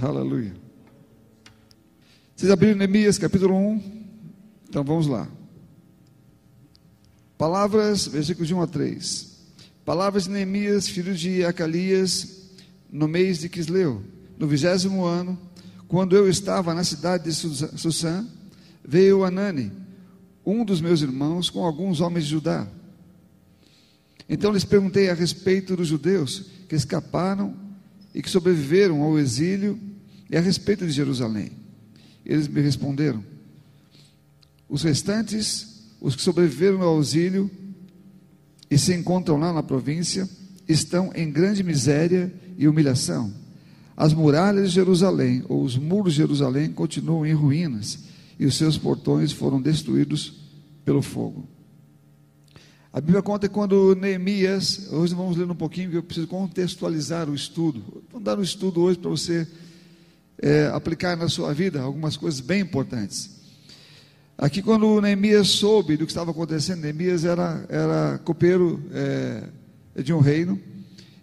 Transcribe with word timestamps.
Aleluia. 0.00 0.54
Vocês 2.36 2.52
abriram 2.52 2.76
Neemias 2.76 3.18
capítulo 3.18 3.56
1? 3.56 3.82
Então 4.68 4.84
vamos 4.84 5.08
lá. 5.08 5.28
Palavras, 7.36 8.06
versículos 8.06 8.46
de 8.46 8.54
1 8.54 8.62
a 8.62 8.66
3. 8.68 9.38
Palavras 9.84 10.24
de 10.24 10.30
Neemias, 10.30 10.86
filho 10.86 11.16
de 11.16 11.44
Acalias, 11.44 12.52
no 12.88 13.08
mês 13.08 13.40
de 13.40 13.48
Quisleu, 13.48 14.04
no 14.38 14.46
vigésimo 14.46 15.04
ano, 15.04 15.36
quando 15.88 16.14
eu 16.14 16.28
estava 16.28 16.72
na 16.74 16.84
cidade 16.84 17.24
de 17.24 17.34
Sussã, 17.34 18.24
veio 18.84 19.24
Anani, 19.24 19.72
um 20.46 20.64
dos 20.64 20.80
meus 20.80 21.02
irmãos, 21.02 21.50
com 21.50 21.64
alguns 21.64 22.00
homens 22.00 22.24
de 22.24 22.30
Judá. 22.30 22.68
Então 24.28 24.52
lhes 24.52 24.64
perguntei 24.64 25.10
a 25.10 25.14
respeito 25.14 25.74
dos 25.74 25.88
judeus 25.88 26.44
que 26.68 26.76
escaparam 26.76 27.56
e 28.14 28.22
que 28.22 28.30
sobreviveram 28.30 29.02
ao 29.02 29.18
exílio 29.18 29.87
e 30.30 30.36
a 30.36 30.40
respeito 30.40 30.86
de 30.86 30.92
Jerusalém. 30.92 31.50
Eles 32.24 32.48
me 32.48 32.60
responderam: 32.60 33.24
os 34.68 34.82
restantes, 34.82 35.86
os 36.00 36.14
que 36.14 36.22
sobreviveram 36.22 36.82
ao 36.82 37.00
exílio 37.00 37.50
e 38.70 38.76
se 38.76 38.94
encontram 38.94 39.38
lá 39.38 39.52
na 39.52 39.62
província, 39.62 40.28
estão 40.68 41.10
em 41.14 41.30
grande 41.30 41.62
miséria 41.62 42.32
e 42.56 42.68
humilhação. 42.68 43.32
As 43.96 44.12
muralhas 44.12 44.68
de 44.68 44.74
Jerusalém, 44.74 45.42
ou 45.48 45.62
os 45.64 45.76
muros 45.76 46.12
de 46.12 46.18
Jerusalém, 46.18 46.70
continuam 46.70 47.26
em 47.26 47.32
ruínas, 47.32 47.98
e 48.38 48.46
os 48.46 48.56
seus 48.56 48.78
portões 48.78 49.32
foram 49.32 49.60
destruídos 49.60 50.34
pelo 50.84 51.02
fogo. 51.02 51.48
A 52.92 53.00
Bíblia 53.00 53.22
conta 53.22 53.48
que 53.48 53.54
quando 53.54 53.94
Neemias, 53.94 54.92
hoje 54.92 55.14
vamos 55.14 55.36
ler 55.36 55.50
um 55.50 55.54
pouquinho, 55.54 55.88
porque 55.88 55.98
eu 55.98 56.02
preciso 56.02 56.26
contextualizar 56.26 57.28
o 57.28 57.34
estudo. 57.34 58.02
Vamos 58.10 58.24
dar 58.24 58.38
um 58.38 58.42
estudo 58.42 58.80
hoje 58.80 58.98
para 58.98 59.10
você 59.10 59.46
é, 60.40 60.70
aplicar 60.72 61.16
na 61.16 61.28
sua 61.28 61.52
vida 61.52 61.80
algumas 61.80 62.16
coisas 62.16 62.40
bem 62.40 62.60
importantes. 62.60 63.38
Aqui, 64.36 64.62
quando 64.62 65.00
Neemias 65.00 65.48
soube 65.48 65.96
do 65.96 66.06
que 66.06 66.12
estava 66.12 66.30
acontecendo, 66.30 66.80
Neemias 66.80 67.24
era, 67.24 67.66
era 67.68 68.20
copeiro 68.24 68.80
é, 68.92 69.42
de 70.00 70.12
um 70.12 70.20
reino, 70.20 70.60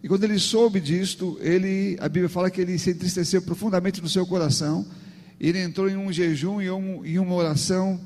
e 0.04 0.08
quando 0.08 0.24
ele 0.26 0.38
soube 0.38 0.80
disto, 0.80 1.38
ele, 1.42 1.98
a 2.00 2.10
Bíblia 2.10 2.30
fala 2.30 2.52
que 2.52 2.62
ele 2.62 2.78
se 2.78 2.92
entristeceu 2.92 3.42
profundamente 3.42 4.02
no 4.02 4.10
seu 4.10 4.26
coração, 4.28 4.86
ele 5.40 5.60
entrou 5.60 5.90
em 5.90 5.96
um 5.96 6.12
jejum 6.12 6.62
e 6.62 6.70
um, 6.70 7.06
em 7.06 7.18
uma 7.18 7.34
oração, 7.34 8.00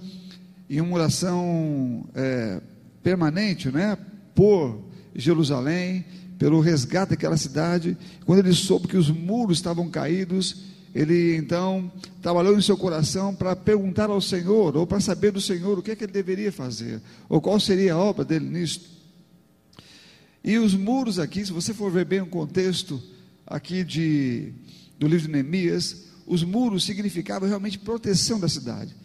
em 0.70 0.80
uma 0.80 0.96
oração 0.96 2.06
é, 2.16 2.62
permanente, 3.02 3.70
né, 3.70 3.98
por 4.36 4.80
Jerusalém, 5.16 6.06
pelo 6.38 6.62
resgate 6.62 7.10
daquela 7.10 7.36
cidade. 7.36 7.98
Quando 8.26 8.40
ele 8.40 8.54
soube 8.54 8.88
que 8.88 8.96
os 8.96 9.10
muros 9.10 9.58
estavam 9.58 9.90
caídos, 9.90 10.69
ele 10.94 11.36
então 11.36 11.92
trabalhou 12.22 12.58
em 12.58 12.62
seu 12.62 12.78
coração 12.78 13.34
para 13.34 13.56
perguntar 13.56 14.10
ao 14.10 14.22
Senhor, 14.22 14.76
ou 14.76 14.88
para 14.88 15.00
saber 15.00 15.32
do 15.32 15.42
Senhor 15.42 15.78
o 15.78 15.82
que 15.82 15.92
é 15.92 15.96
que 15.96 16.04
ele 16.04 16.12
deveria 16.12 16.52
fazer, 16.52 17.02
ou 17.28 17.40
qual 17.40 17.60
seria 17.60 17.94
a 17.94 17.98
obra 17.98 18.26
dele 18.26 18.50
nisto. 18.50 18.90
E 20.44 20.58
os 20.58 20.74
muros 20.74 21.20
aqui, 21.20 21.46
se 21.46 21.52
você 21.52 21.74
for 21.74 21.92
ver 21.92 22.06
bem 22.06 22.22
o 22.22 22.26
contexto 22.26 23.02
aqui 23.46 23.84
de, 23.84 24.54
do 24.98 25.08
livro 25.08 25.28
de 25.28 25.32
Neemias, 25.34 26.06
os 26.26 26.44
muros 26.44 26.84
significavam 26.84 27.48
realmente 27.48 27.78
proteção 27.78 28.40
da 28.40 28.48
cidade. 28.48 28.96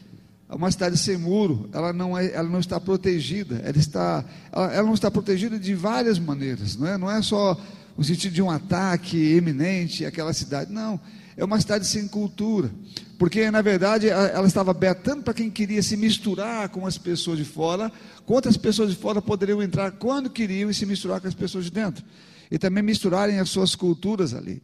Uma 0.49 0.71
cidade 0.71 0.97
sem 0.99 1.17
muro, 1.17 1.69
ela 1.73 1.93
não, 1.93 2.17
é, 2.17 2.33
ela 2.33 2.49
não 2.49 2.61
está 2.61 2.79
protegida, 2.79 3.57
ela, 3.65 3.79
está, 3.79 4.25
ela, 4.53 4.73
ela 4.75 4.87
não 4.87 4.95
está 4.95 5.11
protegida 5.11 5.59
de 5.59 5.75
várias 5.75 6.19
maneiras, 6.19 6.77
não 6.77 6.87
é, 6.87 6.99
não 6.99 7.11
é 7.11 7.23
só 7.23 7.59
o 7.97 8.05
sentido 8.05 8.33
de 8.33 8.43
um 8.43 8.51
ataque 8.51 9.17
iminente 9.17 10.05
àquela 10.05 10.33
cidade, 10.33 10.73
não 10.73 11.01
é 11.37 11.45
uma 11.45 11.61
cidade 11.61 11.87
sem 11.87 12.07
cultura, 12.07 12.71
porque 13.19 13.51
na 13.51 13.61
verdade 13.61 14.09
ela 14.09 14.47
estava 14.47 14.71
aberta 14.71 15.03
tanto 15.03 15.25
para 15.25 15.35
quem 15.35 15.51
queria 15.51 15.83
se 15.83 15.97
misturar 15.97 16.69
com 16.69 16.87
as 16.87 16.97
pessoas 16.97 17.39
de 17.39 17.45
fora, 17.45 17.91
quanto 18.25 18.49
as 18.49 18.57
pessoas 18.57 18.91
de 18.91 18.97
fora 18.97 19.21
poderiam 19.21 19.63
entrar 19.63 19.93
quando 19.93 20.31
queriam 20.31 20.71
e 20.71 20.75
se 20.75 20.87
misturar 20.87 21.21
com 21.21 21.29
as 21.29 21.35
pessoas 21.35 21.65
de 21.65 21.71
dentro, 21.71 22.05
e 22.51 22.59
também 22.59 22.83
misturarem 22.83 23.41
as 23.41 23.51
suas 23.51 23.75
culturas 23.75 24.33
ali. 24.33 24.63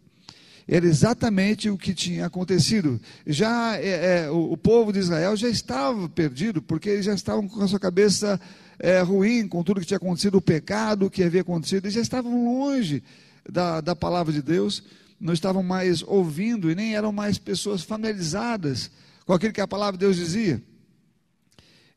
Era 0.68 0.86
exatamente 0.86 1.68
o 1.68 1.76
que 1.76 1.92
tinha 1.92 2.26
acontecido. 2.26 3.00
Já 3.26 3.76
é, 3.76 4.24
é, 4.26 4.30
o, 4.30 4.52
o, 4.52 4.56
povo 4.56 4.92
de 4.92 5.00
Israel 5.00 5.36
já 5.36 5.48
estava 5.48 6.08
perdido, 6.08 6.62
porque 6.62 6.88
eles 6.88 7.06
já 7.06 7.14
estavam 7.14 7.48
com 7.48 7.60
a 7.60 7.66
sua 7.66 7.80
cabeça 7.80 8.40
é, 8.80 9.00
ruim 9.00 9.46
com 9.46 9.62
tudo 9.62 9.80
que 9.80 9.86
tinha 9.86 9.98
acontecido, 9.98 10.38
o 10.38 10.42
pecado 10.42 11.08
que 11.08 11.22
havia 11.22 11.42
acontecido, 11.42 11.84
eles 11.84 11.94
já 11.94 12.00
estavam 12.00 12.44
longe 12.44 13.02
da, 13.48 13.80
da 13.80 13.94
palavra 13.94 14.32
de 14.32 14.42
Deus 14.42 14.82
não 15.20 15.34
estavam 15.34 15.62
mais 15.62 16.02
ouvindo 16.02 16.70
e 16.70 16.74
nem 16.74 16.96
eram 16.96 17.12
mais 17.12 17.36
pessoas 17.36 17.82
familiarizadas 17.82 18.90
com 19.26 19.34
aquilo 19.34 19.52
que 19.52 19.60
a 19.60 19.68
palavra 19.68 19.98
de 19.98 20.06
Deus 20.06 20.16
dizia. 20.16 20.62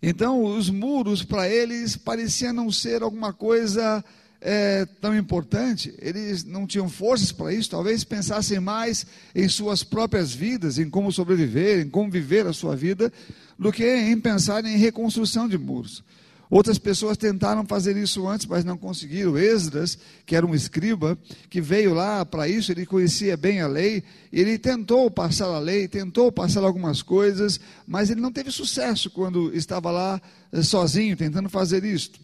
Então, 0.02 0.44
os 0.44 0.70
muros 0.70 1.24
para 1.24 1.48
eles 1.48 1.96
pareciam 1.96 2.52
não 2.52 2.70
ser 2.70 3.02
alguma 3.02 3.32
coisa 3.32 4.04
é, 4.42 4.86
tão 5.00 5.18
importante, 5.18 5.96
eles 6.00 6.44
não 6.44 6.68
tinham 6.68 6.90
forças 6.90 7.32
para 7.32 7.54
isso, 7.54 7.70
talvez 7.70 8.04
pensassem 8.04 8.60
mais 8.60 9.06
em 9.34 9.48
suas 9.48 9.82
próprias 9.82 10.34
vidas, 10.34 10.78
em 10.78 10.90
como 10.90 11.10
sobreviver, 11.10 11.80
em 11.80 11.90
como 11.90 12.12
viver 12.12 12.46
a 12.46 12.52
sua 12.52 12.76
vida, 12.76 13.12
do 13.58 13.72
que 13.72 13.86
em 13.86 14.20
pensar 14.20 14.66
em 14.66 14.76
reconstrução 14.76 15.48
de 15.48 15.58
muros. 15.58 16.04
Outras 16.54 16.78
pessoas 16.78 17.18
tentaram 17.18 17.66
fazer 17.66 17.98
isso 17.98 18.28
antes, 18.28 18.46
mas 18.46 18.64
não 18.64 18.78
conseguiram. 18.78 19.36
Esdras, 19.36 19.98
que 20.24 20.36
era 20.36 20.46
um 20.46 20.54
escriba, 20.54 21.18
que 21.50 21.60
veio 21.60 21.96
lá 21.96 22.24
para 22.24 22.48
isso, 22.48 22.72
ele 22.72 22.86
conhecia 22.86 23.36
bem 23.36 23.60
a 23.60 23.66
lei, 23.66 24.04
ele 24.32 24.60
tentou 24.60 25.10
passar 25.10 25.48
a 25.48 25.58
lei, 25.58 25.88
tentou 25.88 26.32
passar 26.32 26.64
algumas 26.64 27.02
coisas, 27.02 27.60
mas 27.88 28.12
ele 28.12 28.22
não 28.22 28.32
teve 28.32 28.52
sucesso 28.52 29.10
quando 29.10 29.52
estava 29.56 29.90
lá 29.90 30.22
eh, 30.52 30.62
sozinho, 30.62 31.18
tentando 31.18 31.50
fazer 31.50 31.84
isto. 31.84 32.20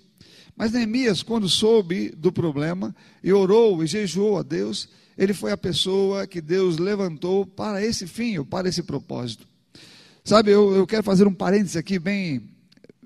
Mas 0.55 0.73
Neemias, 0.73 1.23
quando 1.23 1.49
soube 1.49 2.11
do 2.15 2.31
problema, 2.31 2.95
e 3.23 3.33
orou 3.33 3.83
e 3.83 3.87
jejuou 3.87 4.37
a 4.37 4.43
Deus, 4.43 4.89
ele 5.17 5.33
foi 5.33 5.51
a 5.51 5.57
pessoa 5.57 6.27
que 6.27 6.39
Deus 6.39 6.77
levantou 6.77 7.47
para 7.47 7.83
esse 7.83 8.05
fim, 8.05 8.37
ou 8.37 8.45
para 8.45 8.69
esse 8.69 8.83
propósito. 8.83 9.47
Sabe, 10.23 10.51
eu, 10.51 10.75
eu 10.75 10.85
quero 10.85 11.01
fazer 11.01 11.25
um 11.25 11.33
parênteses 11.33 11.75
aqui 11.75 11.97
bem, 11.97 12.43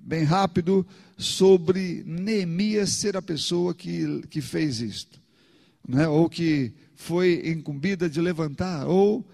bem 0.04 0.24
rápido 0.24 0.86
sobre 1.18 2.04
Neemias 2.06 2.90
ser 2.92 3.16
a 3.16 3.22
pessoa 3.22 3.74
que, 3.74 4.22
que 4.30 4.42
fez 4.42 4.82
isto, 4.82 5.20
né? 5.88 6.08
ou 6.08 6.30
que 6.30 6.74
foi 6.96 7.42
incumbida 7.46 8.10
de 8.10 8.20
levantar, 8.20 8.86
ou 8.86 9.26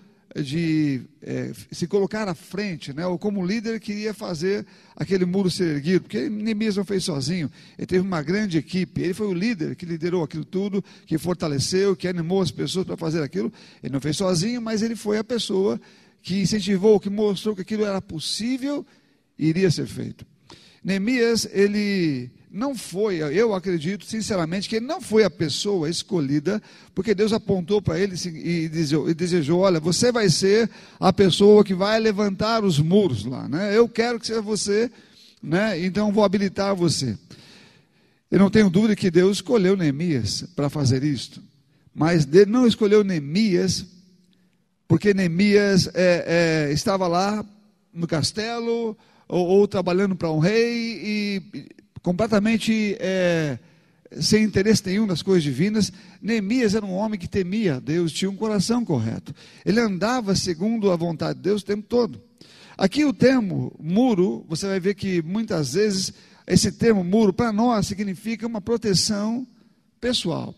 de 0.44 1.02
é, 1.24 1.52
se 1.72 1.88
colocar 1.88 2.28
à 2.28 2.36
frente, 2.36 2.94
né? 2.94 3.06
ou 3.08 3.18
como 3.18 3.44
líder 3.44 3.80
queria 3.80 4.14
fazer 4.14 4.64
aquele 4.96 5.26
muro 5.26 5.50
ser 5.50 5.76
erguido, 5.76 6.02
porque 6.02 6.30
Neemias 6.30 6.76
não 6.76 6.86
fez 6.86 7.04
sozinho, 7.04 7.50
ele 7.76 7.88
teve 7.88 8.06
uma 8.06 8.22
grande 8.22 8.60
equipe, 8.60 9.02
ele 9.02 9.14
foi 9.16 9.28
o 9.28 9.34
líder 9.34 9.76
que 9.76 9.88
liderou 9.88 10.24
aquilo 10.24 10.46
tudo, 10.46 10.84
que 11.08 11.18
fortaleceu, 11.18 11.96
que 11.96 12.08
animou 12.08 12.42
as 12.42 12.52
pessoas 12.52 12.86
para 12.86 12.96
fazer 12.96 13.24
aquilo, 13.24 13.52
ele 13.82 13.92
não 13.92 14.00
fez 14.00 14.18
sozinho, 14.18 14.62
mas 14.62 14.84
ele 14.84 14.96
foi 14.96 15.18
a 15.18 15.24
pessoa 15.24 15.82
que 16.22 16.42
incentivou, 16.42 17.00
que 17.00 17.10
mostrou 17.10 17.56
que 17.56 17.62
aquilo 17.62 17.86
era 17.86 18.00
possível 18.00 18.86
e 19.38 19.48
iria 19.48 19.72
ser 19.72 19.88
feito. 19.88 20.28
Neemias, 20.84 21.48
ele 21.52 22.32
não 22.52 22.76
foi, 22.76 23.18
eu 23.18 23.54
acredito 23.54 24.06
sinceramente 24.06 24.68
que 24.68 24.78
ele 24.78 24.86
não 24.86 25.00
foi 25.00 25.24
a 25.24 25.30
pessoa 25.30 25.90
escolhida, 25.90 26.62
porque 26.96 27.14
Deus 27.14 27.32
apontou 27.32 27.82
para 27.82 28.00
ele 28.00 28.16
e 28.26 28.68
desejou, 29.14 29.60
olha, 29.60 29.80
você 29.80 30.12
vai 30.12 30.30
ser 30.30 30.70
a 31.00 31.14
pessoa 31.14 31.64
que 31.64 31.76
vai 31.76 32.00
levantar 32.00 32.64
os 32.64 32.80
muros 32.80 33.24
lá, 33.24 33.48
né? 33.48 33.78
Eu 33.78 33.88
quero 33.88 34.20
que 34.20 34.26
seja 34.26 34.42
você, 34.42 34.90
né? 35.44 35.80
Então 35.84 36.12
vou 36.12 36.24
habilitar 36.24 36.76
você. 36.76 37.16
Eu 38.32 38.40
não 38.40 38.50
tenho 38.50 38.70
dúvida 38.70 38.96
que 38.96 39.12
Deus 39.12 39.38
escolheu 39.38 39.78
Neemias 39.78 40.44
para 40.56 40.70
fazer 40.70 41.04
isto, 41.04 41.42
mas 41.94 42.28
ele 42.32 42.46
não 42.48 42.66
escolheu 42.66 43.04
Neemias 43.04 43.86
porque 44.90 45.14
Neemias 45.14 45.88
é, 45.94 46.68
é, 46.68 46.74
estava 46.74 47.08
lá 47.08 47.46
no 47.94 48.08
castelo, 48.08 48.98
ou, 49.30 49.48
ou 49.48 49.68
trabalhando 49.68 50.16
para 50.16 50.32
um 50.32 50.40
rei 50.40 51.00
e 51.04 51.42
completamente 52.02 52.98
é, 53.00 53.60
sem 54.20 54.44
interesse 54.44 54.84
nenhum 54.88 55.06
nas 55.06 55.22
coisas 55.22 55.44
divinas. 55.44 55.94
Neemias 56.22 56.74
era 56.74 56.86
um 56.86 56.94
homem 56.94 57.20
que 57.20 57.28
temia 57.28 57.80
Deus, 57.80 58.12
tinha 58.12 58.30
um 58.30 58.36
coração 58.36 58.84
correto. 58.84 59.34
Ele 59.64 59.80
andava 59.80 60.36
segundo 60.36 60.92
a 60.92 60.96
vontade 60.96 61.38
de 61.38 61.44
Deus 61.44 61.62
o 61.62 61.66
tempo 61.66 61.84
todo. 61.88 62.20
Aqui 62.76 63.06
o 63.06 63.14
termo 63.14 63.74
muro, 63.80 64.46
você 64.50 64.66
vai 64.66 64.80
ver 64.80 64.96
que 64.96 65.22
muitas 65.22 65.74
vezes 65.74 66.14
esse 66.48 66.72
termo 66.72 67.04
muro 67.04 67.32
para 67.32 67.54
nós 67.54 67.86
significa 67.86 68.48
uma 68.48 68.60
proteção 68.60 69.46
pessoal. 70.02 70.56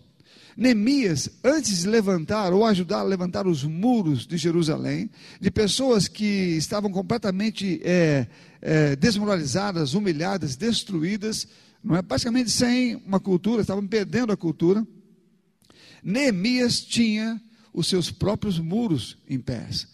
Neemias, 0.62 1.28
antes 1.44 1.80
de 1.80 1.88
levantar 1.88 2.54
ou 2.54 2.64
ajudar 2.64 3.00
a 3.00 3.04
levantar 3.04 3.48
os 3.48 3.64
muros 3.64 4.28
de 4.28 4.38
Jerusalém, 4.38 5.10
de 5.40 5.50
pessoas 5.50 6.08
que 6.08 6.24
estavam 6.24 6.92
completamente 6.92 7.82
é, 7.84 8.28
é, 8.62 8.96
desmoralizadas, 8.96 9.96
humilhadas, 9.96 10.56
destruídas, 10.56 11.48
não 11.84 11.96
é? 11.96 12.04
basicamente 12.04 12.52
sem 12.52 12.96
uma 12.98 13.20
cultura, 13.20 13.62
estavam 13.62 13.88
perdendo 13.88 14.32
a 14.32 14.38
cultura. 14.38 14.86
Neemias 16.04 16.80
tinha 16.80 17.42
os 17.74 17.88
seus 17.88 18.12
próprios 18.12 18.60
muros 18.60 19.18
em 19.28 19.40
pés. 19.40 19.88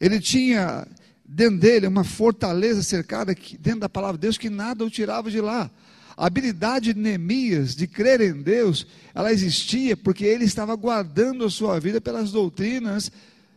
Ele 0.00 0.18
tinha 0.18 0.84
dentro 1.24 1.60
dele 1.60 1.86
uma 1.86 2.02
fortaleza 2.02 2.82
cercada 2.82 3.36
dentro 3.60 3.80
da 3.82 3.88
palavra 3.88 4.18
de 4.18 4.22
Deus 4.22 4.36
que 4.36 4.50
nada 4.50 4.84
o 4.84 4.90
tirava 4.90 5.30
de 5.30 5.40
lá. 5.40 5.70
A 6.18 6.26
habilidade 6.26 6.92
de 6.92 6.98
Neemias 6.98 7.76
de 7.76 7.86
crer 7.86 8.20
em 8.20 8.42
Deus, 8.42 8.84
ela 9.14 9.32
existia 9.32 9.96
porque 9.96 10.24
ele 10.24 10.44
estava 10.44 10.74
guardando 10.74 11.44
a 11.44 11.50
sua 11.50 11.78
vida 11.78 12.00
pelas 12.00 12.32
doutrinas 12.32 13.12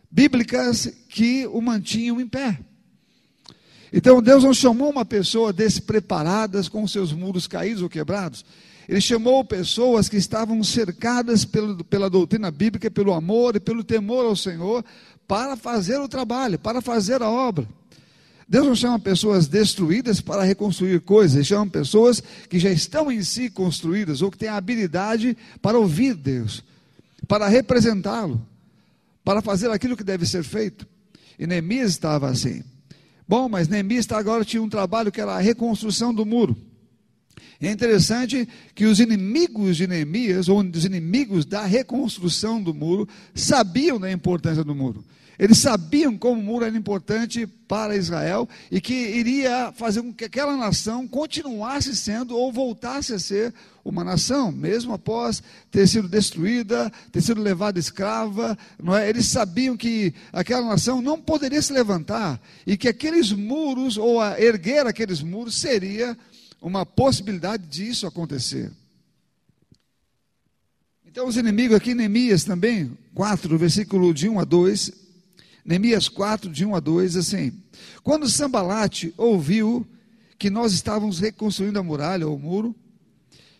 bíblicas 0.08 0.86
que 1.08 1.44
o 1.48 1.60
mantinham 1.60 2.20
em 2.20 2.28
pé. 2.28 2.60
Então 3.92 4.22
Deus 4.22 4.44
não 4.44 4.54
chamou 4.54 4.90
uma 4.90 5.04
pessoa 5.04 5.52
despreparadas 5.52 6.68
com 6.68 6.86
seus 6.86 7.12
muros 7.12 7.48
caídos 7.48 7.82
ou 7.82 7.88
quebrados. 7.88 8.44
Ele 8.88 9.00
chamou 9.00 9.44
pessoas 9.44 10.08
que 10.08 10.16
estavam 10.16 10.62
cercadas 10.62 11.44
pelo, 11.44 11.82
pela 11.82 12.08
doutrina 12.08 12.48
bíblica, 12.52 12.88
pelo 12.88 13.12
amor 13.12 13.56
e 13.56 13.60
pelo 13.60 13.82
temor 13.82 14.24
ao 14.24 14.36
Senhor, 14.36 14.84
para 15.26 15.56
fazer 15.56 15.98
o 15.98 16.06
trabalho, 16.06 16.60
para 16.60 16.80
fazer 16.80 17.22
a 17.22 17.28
obra. 17.28 17.66
Deus 18.52 18.66
não 18.66 18.74
chama 18.74 18.98
pessoas 18.98 19.48
destruídas 19.48 20.20
para 20.20 20.42
reconstruir 20.42 21.00
coisas, 21.00 21.36
Ele 21.36 21.44
chama 21.44 21.70
pessoas 21.70 22.22
que 22.50 22.58
já 22.58 22.68
estão 22.68 23.10
em 23.10 23.22
si 23.22 23.48
construídas 23.48 24.20
ou 24.20 24.30
que 24.30 24.36
têm 24.36 24.50
a 24.50 24.56
habilidade 24.56 25.34
para 25.62 25.78
ouvir 25.78 26.12
Deus, 26.12 26.62
para 27.26 27.48
representá-lo, 27.48 28.46
para 29.24 29.40
fazer 29.40 29.70
aquilo 29.70 29.96
que 29.96 30.04
deve 30.04 30.26
ser 30.26 30.44
feito. 30.44 30.86
E 31.38 31.46
Neemias 31.46 31.92
estava 31.92 32.28
assim. 32.28 32.62
Bom, 33.26 33.48
mas 33.48 33.68
Neemias 33.68 34.06
agora 34.12 34.44
tinha 34.44 34.62
um 34.62 34.68
trabalho 34.68 35.10
que 35.10 35.22
era 35.22 35.32
a 35.32 35.40
reconstrução 35.40 36.12
do 36.12 36.26
muro. 36.26 36.54
É 37.58 37.70
interessante 37.70 38.46
que 38.74 38.84
os 38.84 39.00
inimigos 39.00 39.78
de 39.78 39.86
Neemias, 39.86 40.50
ou 40.50 40.60
os 40.60 40.84
inimigos 40.84 41.46
da 41.46 41.64
reconstrução 41.64 42.62
do 42.62 42.74
muro, 42.74 43.08
sabiam 43.34 43.98
da 43.98 44.12
importância 44.12 44.62
do 44.62 44.74
muro. 44.74 45.02
Eles 45.38 45.58
sabiam 45.58 46.16
como 46.16 46.40
o 46.40 46.44
muro 46.44 46.64
era 46.64 46.76
importante 46.76 47.46
para 47.46 47.96
Israel 47.96 48.48
e 48.70 48.80
que 48.80 48.92
iria 48.92 49.72
fazer 49.72 50.02
com 50.02 50.12
que 50.12 50.24
aquela 50.24 50.56
nação 50.56 51.08
continuasse 51.08 51.96
sendo 51.96 52.36
ou 52.36 52.52
voltasse 52.52 53.14
a 53.14 53.18
ser 53.18 53.54
uma 53.84 54.04
nação, 54.04 54.52
mesmo 54.52 54.92
após 54.92 55.42
ter 55.70 55.86
sido 55.88 56.08
destruída, 56.08 56.92
ter 57.10 57.20
sido 57.20 57.40
levada 57.40 57.78
escrava. 57.78 58.56
É? 58.98 59.08
Eles 59.08 59.26
sabiam 59.26 59.76
que 59.76 60.14
aquela 60.32 60.66
nação 60.66 61.00
não 61.00 61.20
poderia 61.20 61.62
se 61.62 61.72
levantar 61.72 62.40
e 62.66 62.76
que 62.76 62.88
aqueles 62.88 63.32
muros, 63.32 63.96
ou 63.96 64.22
erguer 64.36 64.86
aqueles 64.86 65.22
muros, 65.22 65.56
seria 65.56 66.16
uma 66.60 66.86
possibilidade 66.86 67.66
disso 67.66 68.06
acontecer. 68.06 68.70
Então, 71.04 71.26
os 71.26 71.36
inimigos 71.36 71.76
aqui, 71.76 71.94
Neemias 71.94 72.44
também, 72.44 72.96
4, 73.14 73.58
versículo 73.58 74.14
de 74.14 74.28
1 74.30 74.40
a 74.40 74.44
2, 74.44 75.01
Neemias 75.64 76.08
4, 76.08 76.50
de 76.50 76.64
1 76.64 76.74
a 76.74 76.80
2, 76.80 77.16
assim: 77.16 77.52
Quando 78.02 78.28
Sambalate 78.28 79.14
ouviu 79.16 79.86
que 80.38 80.50
nós 80.50 80.72
estávamos 80.72 81.20
reconstruindo 81.20 81.78
a 81.78 81.82
muralha 81.82 82.26
ou 82.26 82.36
o 82.36 82.38
muro, 82.38 82.74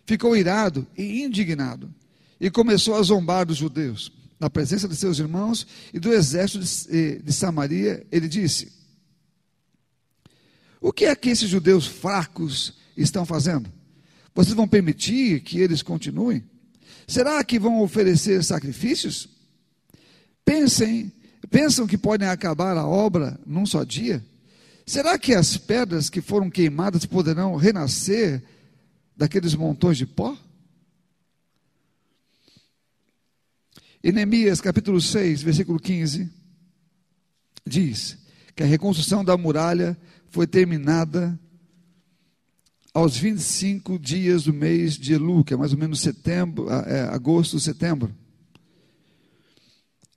ficou 0.04 0.36
irado 0.36 0.86
e 0.96 1.22
indignado 1.22 1.92
e 2.40 2.50
começou 2.50 2.96
a 2.96 3.02
zombar 3.02 3.46
dos 3.46 3.56
judeus. 3.56 4.12
Na 4.40 4.50
presença 4.50 4.88
de 4.88 4.96
seus 4.96 5.20
irmãos 5.20 5.64
e 5.94 6.00
do 6.00 6.12
exército 6.12 6.64
de, 6.64 6.98
eh, 6.98 7.20
de 7.22 7.32
Samaria, 7.32 8.04
ele 8.10 8.26
disse: 8.26 8.72
O 10.80 10.92
que 10.92 11.04
é 11.04 11.14
que 11.14 11.30
esses 11.30 11.48
judeus 11.48 11.86
fracos 11.86 12.74
estão 12.96 13.24
fazendo? 13.24 13.72
Vocês 14.34 14.56
vão 14.56 14.66
permitir 14.66 15.42
que 15.42 15.60
eles 15.60 15.82
continuem? 15.82 16.42
Será 17.06 17.44
que 17.44 17.58
vão 17.58 17.80
oferecer 17.80 18.42
sacrifícios? 18.42 19.28
Pensem 20.44 21.12
Pensam 21.50 21.86
que 21.86 21.98
podem 21.98 22.28
acabar 22.28 22.76
a 22.76 22.86
obra 22.86 23.38
num 23.44 23.66
só 23.66 23.84
dia? 23.84 24.24
Será 24.86 25.18
que 25.18 25.34
as 25.34 25.56
pedras 25.56 26.08
que 26.08 26.20
foram 26.20 26.50
queimadas 26.50 27.04
poderão 27.04 27.56
renascer 27.56 28.42
daqueles 29.16 29.54
montões 29.54 29.98
de 29.98 30.06
pó? 30.06 30.36
E 34.02 34.10
Neemias 34.10 34.60
capítulo 34.60 35.00
6, 35.00 35.42
versículo 35.42 35.78
15, 35.78 36.28
diz 37.64 38.18
que 38.54 38.62
a 38.62 38.66
reconstrução 38.66 39.24
da 39.24 39.36
muralha 39.36 39.96
foi 40.28 40.46
terminada 40.46 41.38
aos 42.92 43.16
25 43.16 43.98
dias 43.98 44.44
do 44.44 44.52
mês 44.52 44.98
de 44.98 45.14
Elu, 45.14 45.44
que 45.44 45.54
é 45.54 45.56
mais 45.56 45.72
ou 45.72 45.78
menos 45.78 46.00
setembro, 46.00 46.68
é, 46.68 47.02
agosto, 47.02 47.60
setembro 47.60 48.12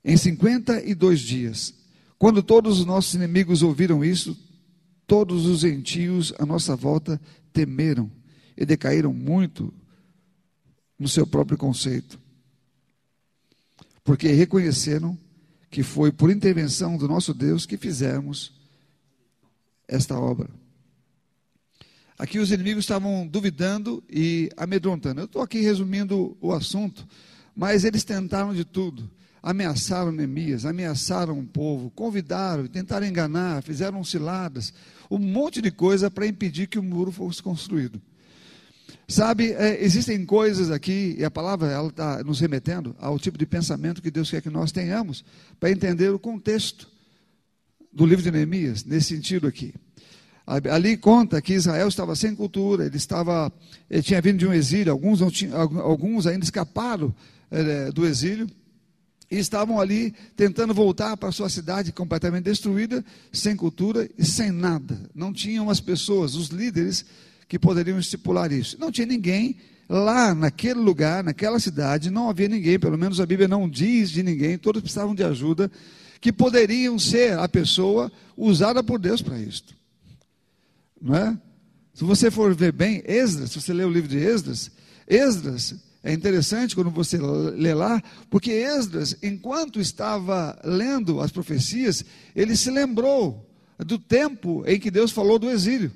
em 0.06 0.16
52 0.16 1.20
dias. 1.20 1.74
Quando 2.16 2.40
todos 2.40 2.78
os 2.78 2.86
nossos 2.86 3.14
inimigos 3.14 3.60
ouviram 3.60 4.04
isso, 4.04 4.38
todos 5.04 5.46
os 5.46 5.60
gentios 5.60 6.32
à 6.38 6.46
nossa 6.46 6.76
volta 6.76 7.20
temeram 7.52 8.10
e 8.56 8.64
decaíram 8.64 9.12
muito 9.12 9.74
no 10.96 11.08
seu 11.08 11.26
próprio 11.26 11.58
conceito. 11.58 12.20
Porque 14.04 14.28
reconheceram 14.28 15.18
que 15.68 15.82
foi 15.82 16.12
por 16.12 16.30
intervenção 16.30 16.96
do 16.96 17.08
nosso 17.08 17.34
Deus 17.34 17.66
que 17.66 17.76
fizemos 17.76 18.52
esta 19.88 20.16
obra. 20.18 20.48
Aqui 22.16 22.38
os 22.38 22.52
inimigos 22.52 22.84
estavam 22.84 23.26
duvidando 23.26 24.02
e 24.08 24.48
amedrontando. 24.56 25.20
Eu 25.20 25.26
estou 25.26 25.42
aqui 25.42 25.60
resumindo 25.60 26.36
o 26.40 26.52
assunto, 26.52 27.06
mas 27.54 27.84
eles 27.84 28.04
tentaram 28.04 28.54
de 28.54 28.64
tudo 28.64 29.10
ameaçaram 29.46 30.10
Neemias, 30.10 30.66
ameaçaram 30.66 31.38
o 31.38 31.46
povo, 31.46 31.88
convidaram, 31.90 32.66
tentaram 32.66 33.06
enganar, 33.06 33.62
fizeram 33.62 34.02
ciladas, 34.02 34.74
um 35.08 35.18
monte 35.18 35.62
de 35.62 35.70
coisa 35.70 36.10
para 36.10 36.26
impedir 36.26 36.66
que 36.66 36.80
o 36.80 36.82
muro 36.82 37.12
fosse 37.12 37.40
construído. 37.40 38.02
Sabe, 39.06 39.52
é, 39.52 39.84
existem 39.84 40.26
coisas 40.26 40.68
aqui, 40.68 41.14
e 41.16 41.24
a 41.24 41.30
palavra 41.30 41.70
ela 41.70 41.90
está 41.90 42.24
nos 42.24 42.40
remetendo 42.40 42.96
ao 42.98 43.20
tipo 43.20 43.38
de 43.38 43.46
pensamento 43.46 44.02
que 44.02 44.10
Deus 44.10 44.28
quer 44.28 44.42
que 44.42 44.50
nós 44.50 44.72
tenhamos, 44.72 45.24
para 45.60 45.70
entender 45.70 46.08
o 46.08 46.18
contexto 46.18 46.88
do 47.92 48.04
livro 48.04 48.24
de 48.24 48.32
Neemias, 48.32 48.84
nesse 48.84 49.14
sentido 49.14 49.46
aqui. 49.46 49.72
Ali 50.44 50.96
conta 50.96 51.40
que 51.40 51.54
Israel 51.54 51.86
estava 51.86 52.16
sem 52.16 52.34
cultura, 52.34 52.84
ele 52.84 52.96
estava, 52.96 53.52
ele 53.88 54.02
tinha 54.02 54.20
vindo 54.20 54.38
de 54.38 54.46
um 54.48 54.52
exílio, 54.52 54.90
alguns, 54.90 55.22
alguns 55.52 56.26
ainda 56.26 56.44
escaparam 56.44 57.14
é, 57.48 57.92
do 57.92 58.04
exílio, 58.04 58.48
e 59.30 59.38
estavam 59.38 59.80
ali 59.80 60.14
tentando 60.36 60.72
voltar 60.72 61.16
para 61.16 61.32
sua 61.32 61.48
cidade 61.48 61.92
completamente 61.92 62.44
destruída, 62.44 63.04
sem 63.32 63.56
cultura 63.56 64.08
e 64.16 64.24
sem 64.24 64.50
nada. 64.50 64.98
Não 65.14 65.32
tinham 65.32 65.68
as 65.68 65.80
pessoas, 65.80 66.34
os 66.34 66.48
líderes 66.48 67.04
que 67.48 67.58
poderiam 67.58 67.98
estipular 67.98 68.52
isso. 68.52 68.76
Não 68.78 68.90
tinha 68.90 69.06
ninguém 69.06 69.56
lá 69.88 70.34
naquele 70.34 70.80
lugar, 70.80 71.22
naquela 71.22 71.60
cidade, 71.60 72.10
não 72.10 72.28
havia 72.28 72.48
ninguém, 72.48 72.78
pelo 72.78 72.98
menos 72.98 73.20
a 73.20 73.26
Bíblia 73.26 73.48
não 73.48 73.68
diz 73.68 74.10
de 74.10 74.22
ninguém, 74.22 74.58
todos 74.58 74.82
precisavam 74.82 75.14
de 75.14 75.22
ajuda, 75.22 75.70
que 76.20 76.32
poderiam 76.32 76.98
ser 76.98 77.38
a 77.38 77.48
pessoa 77.48 78.10
usada 78.36 78.82
por 78.82 78.98
Deus 78.98 79.22
para 79.22 79.38
isto. 79.38 79.74
Não 81.00 81.14
é? 81.14 81.38
Se 81.94 82.04
você 82.04 82.30
for 82.30 82.54
ver 82.54 82.72
bem, 82.72 83.02
Esdras, 83.06 83.50
se 83.50 83.60
você 83.60 83.72
ler 83.72 83.86
o 83.86 83.92
livro 83.92 84.08
de 84.08 84.18
Esdras, 84.18 84.70
Esdras 85.06 85.74
é 86.06 86.12
interessante 86.12 86.72
quando 86.76 86.88
você 86.88 87.18
lê 87.18 87.74
lá, 87.74 88.00
porque 88.30 88.52
Esdras, 88.52 89.16
enquanto 89.20 89.80
estava 89.80 90.56
lendo 90.64 91.20
as 91.20 91.32
profecias, 91.32 92.04
ele 92.32 92.56
se 92.56 92.70
lembrou 92.70 93.44
do 93.76 93.98
tempo 93.98 94.62
em 94.68 94.78
que 94.78 94.88
Deus 94.88 95.10
falou 95.10 95.36
do 95.36 95.50
exílio. 95.50 95.90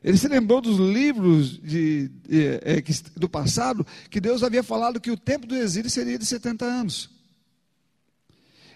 Ele 0.00 0.16
se 0.16 0.28
lembrou 0.28 0.60
dos 0.60 0.78
livros 0.78 1.58
de, 1.58 2.06
de, 2.28 2.46
é, 2.62 2.80
do 3.16 3.28
passado, 3.28 3.84
que 4.08 4.20
Deus 4.20 4.44
havia 4.44 4.62
falado 4.62 5.00
que 5.00 5.10
o 5.10 5.16
tempo 5.16 5.44
do 5.44 5.56
exílio 5.56 5.90
seria 5.90 6.16
de 6.16 6.24
70 6.24 6.64
anos. 6.64 7.10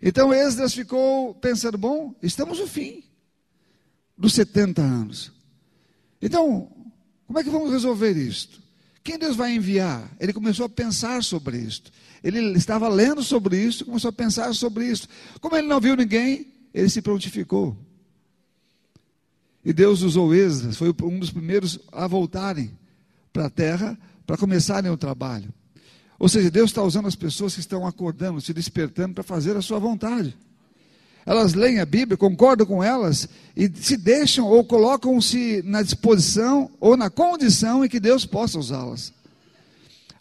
Então 0.03 0.35
Esdras 0.35 0.75
ficou 0.75 1.33
pensando: 1.37 1.79
bom, 1.79 2.13
estamos 2.21 2.59
no 2.59 2.67
fim 2.67 3.05
dos 4.17 4.33
70 4.33 4.83
anos. 4.83 5.31
Então, 6.21 6.73
como 7.25 7.39
é 7.39 7.45
que 7.45 7.51
vamos 7.51 7.71
resolver 7.71 8.17
isto? 8.17 8.67
Quem 9.09 9.19
Deus 9.19 9.37
vai 9.37 9.55
enviar? 9.55 10.07
Ele 10.21 10.35
começou 10.35 10.67
a 10.67 10.69
pensar 10.69 11.25
sobre 11.25 11.57
isso. 11.57 11.85
Ele 12.23 12.41
estava 12.59 12.91
lendo 12.91 13.23
sobre 13.23 13.59
isso, 13.59 13.87
começou 13.87 14.11
a 14.11 14.13
pensar 14.13 14.55
sobre 14.55 14.85
isso. 14.85 15.09
Como 15.41 15.57
ele 15.57 15.67
não 15.67 15.81
viu 15.81 15.97
ninguém, 15.97 16.47
ele 16.75 16.91
se 16.91 17.01
prontificou. 17.01 17.75
E 19.65 19.73
Deus 19.73 20.03
usou 20.03 20.35
Esdras, 20.35 20.77
foi 20.77 20.95
um 21.05 21.19
dos 21.19 21.31
primeiros 21.31 21.81
a 21.91 22.07
voltarem 22.07 22.71
para 23.33 23.47
a 23.47 23.51
terra 23.51 23.99
para 24.27 24.37
começarem 24.37 24.91
o 24.91 24.97
trabalho. 24.99 25.55
Ou 26.19 26.29
seja, 26.29 26.51
Deus 26.51 26.69
está 26.69 26.83
usando 26.83 27.09
as 27.09 27.17
pessoas 27.17 27.55
que 27.55 27.61
estão 27.61 27.87
acordando, 27.87 28.43
se 28.43 28.53
despertando 28.53 29.15
para 29.15 29.25
fazer 29.25 29.57
a 29.57 29.63
sua 29.63 29.79
vontade 29.79 30.37
elas 31.29 31.53
leem 31.53 31.79
a 31.79 31.85
Bíblia, 31.85 32.17
concordam 32.17 32.67
com 32.67 32.83
elas 32.83 33.29
e 33.55 33.71
se 33.75 33.99
deixam 33.99 34.47
ou 34.47 34.65
colocam-se 34.65 35.63
na 35.63 35.83
disposição 35.83 36.71
ou 36.81 36.97
na 36.97 37.11
condição 37.11 37.85
em 37.85 37.89
que 37.89 38.01
Deus 38.01 38.25
possa 38.25 38.59
usá-las. 38.59 39.13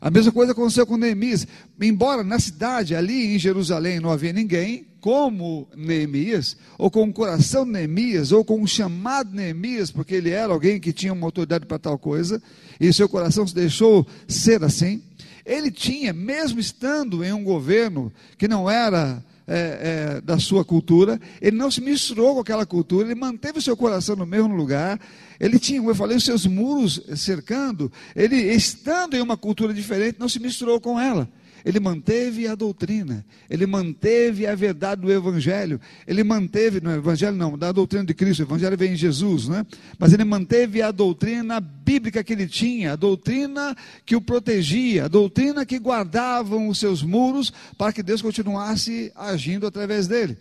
A 0.01 0.11
mesma 0.11 0.33
coisa 0.33 0.51
aconteceu 0.51 0.85
com 0.85 0.97
Neemias. 0.97 1.47
Embora 1.81 2.25
na 2.25 2.37
cidade, 2.39 2.93
ali 2.93 3.33
em 3.33 3.39
Jerusalém, 3.39 4.01
não 4.01 4.11
havia 4.11 4.33
ninguém 4.33 4.85
como 4.99 5.65
Neemias, 5.77 6.57
ou 6.77 6.91
com 6.91 7.03
o 7.03 7.13
coração 7.13 7.63
de 7.63 7.71
Neemias, 7.71 8.33
ou 8.33 8.43
com 8.43 8.61
o 8.61 8.67
chamado 8.67 9.33
Neemias, 9.33 9.89
porque 9.89 10.15
ele 10.15 10.31
era 10.31 10.51
alguém 10.51 10.77
que 10.77 10.91
tinha 10.91 11.13
uma 11.13 11.25
autoridade 11.25 11.65
para 11.65 11.79
tal 11.79 11.97
coisa, 11.97 12.43
e 12.81 12.91
seu 12.91 13.07
coração 13.07 13.47
se 13.47 13.55
deixou 13.55 14.05
ser 14.27 14.61
assim. 14.61 15.01
Ele 15.45 15.71
tinha, 15.71 16.11
mesmo 16.11 16.59
estando 16.59 17.23
em 17.23 17.31
um 17.31 17.45
governo 17.45 18.11
que 18.37 18.49
não 18.49 18.69
era 18.69 19.23
é, 19.47 20.17
é, 20.17 20.21
da 20.21 20.37
sua 20.37 20.65
cultura, 20.65 21.19
ele 21.41 21.55
não 21.55 21.71
se 21.71 21.79
misturou 21.79 22.35
com 22.35 22.41
aquela 22.41 22.65
cultura, 22.65 23.07
ele 23.07 23.15
manteve 23.15 23.59
o 23.59 23.61
seu 23.61 23.77
coração 23.77 24.15
no 24.15 24.25
mesmo 24.25 24.53
lugar, 24.53 24.99
ele 25.39 25.57
tinha, 25.57 25.79
como 25.79 25.91
eu 25.91 25.95
falei, 25.95 26.17
os 26.17 26.25
seus 26.25 26.45
muros 26.45 27.01
cercando, 27.15 27.91
ele 28.15 28.35
estando 28.35 29.15
em 29.15 29.21
uma 29.21 29.37
cultura 29.37 29.73
diferente, 29.73 30.19
não 30.19 30.27
se 30.27 30.39
misturou 30.39 30.81
com 30.81 30.99
ela. 30.99 31.29
Ele 31.67 31.81
manteve 31.81 32.47
a 32.47 32.55
doutrina, 32.55 33.25
ele 33.49 33.65
manteve 33.65 34.47
a 34.47 34.55
verdade 34.55 35.01
do 35.01 35.11
Evangelho, 35.11 35.81
ele 36.07 36.23
manteve, 36.23 36.79
no 36.79 36.89
Evangelho 36.89 37.35
não, 37.35 37.57
da 37.57 37.73
doutrina 37.73 38.05
de 38.05 38.13
Cristo, 38.13 38.39
o 38.39 38.43
Evangelho 38.43 38.77
vem 38.77 38.93
em 38.93 38.95
Jesus, 38.95 39.49
né? 39.49 39.65
mas 39.99 40.13
ele 40.13 40.23
manteve 40.23 40.81
a 40.81 40.91
doutrina 40.91 41.59
bíblica 41.59 42.23
que 42.23 42.31
ele 42.31 42.47
tinha, 42.47 42.93
a 42.93 42.95
doutrina 42.95 43.75
que 44.05 44.15
o 44.15 44.21
protegia, 44.21 45.03
a 45.03 45.07
doutrina 45.09 45.65
que 45.65 45.77
guardavam 45.77 46.69
os 46.69 46.79
seus 46.79 47.03
muros 47.03 47.51
para 47.77 47.91
que 47.91 48.01
Deus 48.01 48.21
continuasse 48.21 49.11
agindo 49.13 49.67
através 49.67 50.07
dele. 50.07 50.37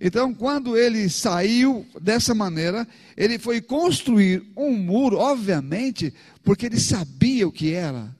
Então, 0.00 0.34
quando 0.34 0.76
ele 0.76 1.08
saiu 1.08 1.86
dessa 2.02 2.34
maneira, 2.34 2.84
ele 3.16 3.38
foi 3.38 3.60
construir 3.60 4.42
um 4.56 4.72
muro, 4.72 5.18
obviamente, 5.18 6.12
porque 6.42 6.66
ele 6.66 6.80
sabia 6.80 7.46
o 7.46 7.52
que 7.52 7.72
era 7.72 8.12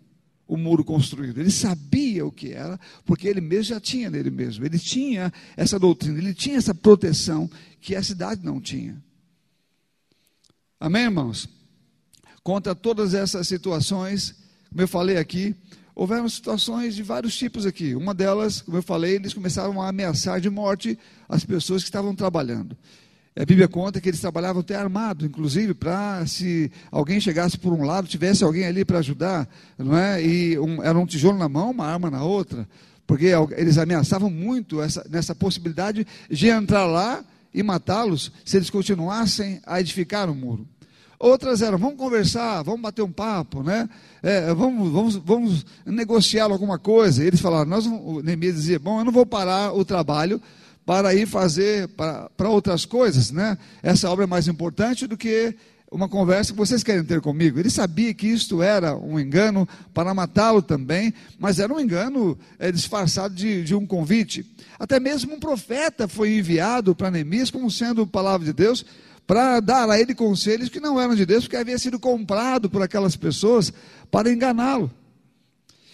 o 0.55 0.59
muro 0.59 0.85
construído. 0.85 1.39
Ele 1.39 1.51
sabia 1.51 2.25
o 2.25 2.33
que 2.33 2.53
era, 2.53 2.79
porque 3.05 3.29
ele 3.29 3.41
mesmo 3.41 3.65
já 3.65 3.81
tinha 3.81 4.11
nele 4.11 4.31
mesmo. 4.31 4.65
Ele 4.65 4.79
tinha 4.79 5.33
essa 5.57 5.79
doutrina, 5.79 6.19
ele 6.19 6.35
tinha 6.35 6.57
essa 6.57 6.75
proteção 6.75 7.51
que 7.81 7.95
a 7.95 8.03
cidade 8.03 8.45
não 8.45 8.61
tinha. 8.61 9.03
Amém, 10.81 11.05
irmãos? 11.05 11.49
Contra 12.43 12.75
todas 12.75 13.15
essas 13.15 13.49
situações, 13.49 14.35
como 14.69 14.83
eu 14.83 14.89
falei 14.89 15.17
aqui, 15.17 15.55
houveram 15.95 16.29
situações 16.29 16.95
de 16.95 17.03
vários 17.03 17.37
tipos 17.37 17.65
aqui. 17.65 17.95
Uma 17.95 18.13
delas, 18.13 18.61
como 18.61 18.77
eu 18.77 18.83
falei, 18.83 19.15
eles 19.15 19.33
começaram 19.33 19.81
a 19.81 19.89
ameaçar 19.89 20.41
de 20.41 20.51
morte 20.51 20.99
as 21.29 21.45
pessoas 21.45 21.83
que 21.83 21.89
estavam 21.89 22.15
trabalhando. 22.15 22.77
A 23.37 23.45
Bíblia 23.45 23.67
conta 23.67 24.01
que 24.01 24.09
eles 24.09 24.21
trabalhavam 24.21 24.61
até 24.61 24.77
armado, 24.77 25.27
inclusive, 25.27 25.75
para 25.75 26.25
se 26.25 26.71
alguém 26.89 27.21
chegasse 27.21 27.59
por 27.59 27.73
um 27.73 27.83
lado, 27.83 28.07
tivesse 28.07 28.45
alguém 28.45 28.65
ali 28.65 28.85
para 28.85 29.01
ajudar, 29.01 29.49
não 29.77 29.99
é? 29.99 30.25
E 30.25 30.57
um, 30.57 30.81
era 30.81 30.97
um 30.97 31.05
tijolo 31.05 31.37
na 31.37 31.49
mão, 31.49 31.73
uma 31.73 31.85
arma 31.85 32.09
na 32.09 32.23
outra, 32.23 32.69
porque 33.05 33.33
eles 33.57 33.77
ameaçavam 33.77 34.31
muito 34.31 34.81
essa, 34.81 35.05
nessa 35.11 35.35
possibilidade 35.35 36.07
de 36.31 36.47
entrar 36.47 36.87
lá 36.87 37.25
e 37.53 37.61
matá-los 37.61 38.31
se 38.45 38.57
eles 38.57 38.71
continuassem 38.71 39.61
a 39.67 39.81
edificar 39.81 40.31
o 40.31 40.35
muro. 40.35 40.69
Outras 41.19 41.61
eram, 41.61 41.77
vamos 41.77 41.97
conversar, 41.97 42.63
vamos 42.63 42.83
bater 42.83 43.03
um 43.03 43.11
papo, 43.11 43.65
né? 43.65 43.89
É, 44.23 44.55
vamos, 44.55 44.93
vamos, 44.93 45.17
vamos 45.17 45.67
negociar 45.85 46.45
alguma 46.45 46.79
coisa. 46.79 47.25
Eles 47.25 47.41
falaram, 47.41 47.69
nós, 47.69 47.85
o 47.85 48.23
Neemias 48.23 48.55
dizia, 48.55 48.79
bom, 48.79 49.01
eu 49.01 49.05
não 49.05 49.13
vou 49.13 49.27
parar 49.27 49.73
o 49.73 49.85
trabalho 49.85 50.41
para 50.85 51.15
ir 51.15 51.27
fazer 51.27 51.89
para, 51.89 52.29
para 52.37 52.49
outras 52.49 52.85
coisas, 52.85 53.31
né? 53.31 53.57
Essa 53.83 54.11
obra 54.11 54.25
é 54.25 54.27
mais 54.27 54.49
importante 54.49 55.07
do 55.07 55.17
que 55.17 55.55
uma 55.91 56.09
conversa 56.09 56.53
que 56.53 56.59
vocês 56.59 56.83
querem 56.83 57.05
ter 57.05 57.21
comigo. 57.21 57.59
Ele 57.59 57.71
sabia 57.71 58.13
que 58.13 58.27
isto 58.27 58.63
era 58.63 58.97
um 58.97 59.19
engano 59.19 59.69
para 59.93 60.13
matá-lo 60.13 60.61
também, 60.61 61.15
mas 61.39 61.61
era 61.61 61.73
um 61.73 61.79
engano 61.79 62.37
é, 62.59 62.73
disfarçado 62.73 63.35
de, 63.35 63.63
de, 63.63 63.75
um 63.75 63.87
convite. 63.87 64.45
Até 64.79 64.99
mesmo 64.99 65.35
um 65.35 65.41
profeta 65.41 66.09
foi 66.09 66.37
enviado 66.37 66.95
para 66.95 67.11
Neemias 67.11 67.51
como 67.51 67.71
sendo 67.71 68.07
palavra 68.07 68.45
de 68.45 68.53
Deus, 68.53 68.85
para 69.27 69.61
dar 69.61 69.89
a 69.89 69.99
ele 69.99 70.15
conselhos 70.15 70.69
que 70.69 70.81
não 70.81 71.01
eram 71.01 71.15
de 71.15 71.25
Deus, 71.25 71.45
porque 71.45 71.57
havia 71.57 71.79
sido 71.79 71.99
comprado 71.99 72.69
por 72.69 72.83
aquelas 72.83 73.17
pessoas 73.17 73.73
para 74.11 74.31
enganá-lo. 74.31 74.91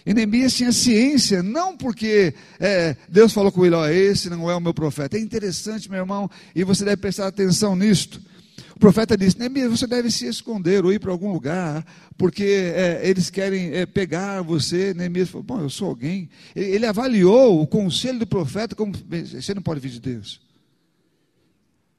E 0.05 0.13
Neemias 0.13 0.55
tinha 0.55 0.71
ciência, 0.71 1.43
não 1.43 1.77
porque 1.77 2.33
é, 2.59 2.95
Deus 3.07 3.33
falou 3.33 3.51
com 3.51 3.65
ele, 3.65 3.75
ó, 3.75 3.87
esse 3.87 4.29
não 4.29 4.49
é 4.49 4.55
o 4.55 4.59
meu 4.59 4.73
profeta. 4.73 5.17
É 5.17 5.19
interessante, 5.19 5.89
meu 5.89 5.99
irmão, 5.99 6.29
e 6.55 6.63
você 6.63 6.83
deve 6.83 6.97
prestar 6.97 7.27
atenção 7.27 7.75
nisto. 7.75 8.21
O 8.75 8.79
profeta 8.79 9.15
disse: 9.15 9.37
Neemias, 9.37 9.69
você 9.69 9.85
deve 9.85 10.09
se 10.09 10.25
esconder 10.25 10.83
ou 10.83 10.91
ir 10.91 10.99
para 10.99 11.11
algum 11.11 11.31
lugar, 11.31 11.85
porque 12.17 12.43
é, 12.43 13.01
eles 13.03 13.29
querem 13.29 13.73
é, 13.73 13.85
pegar 13.85 14.41
você. 14.41 14.93
Neemias 14.93 15.29
falou: 15.29 15.43
Bom, 15.43 15.61
eu 15.61 15.69
sou 15.69 15.89
alguém. 15.89 16.29
Ele, 16.55 16.75
ele, 16.75 16.85
avaliou 16.87 17.61
o 17.61 17.67
conselho 17.67 18.19
do 18.19 18.27
profeta 18.27 18.75
como: 18.75 18.93
Você 18.93 19.53
não 19.53 19.61
pode 19.61 19.79
vir 19.79 19.91
de 19.91 19.99
Deus. 19.99 20.41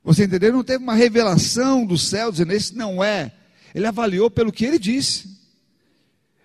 Você 0.03 0.25
entendeu? 0.25 0.53
Não 0.53 0.65
teve 0.65 0.83
uma 0.83 0.95
revelação 0.95 1.87
do 1.87 1.97
céu 1.97 2.33
dizendo: 2.33 2.53
Esse 2.53 2.75
não 2.75 3.03
é. 3.03 3.33
Ele 3.75 3.87
avaliou 3.87 4.29
pelo 4.31 4.51
que 4.51 4.65
ele 4.65 4.79
disse. 4.79 5.42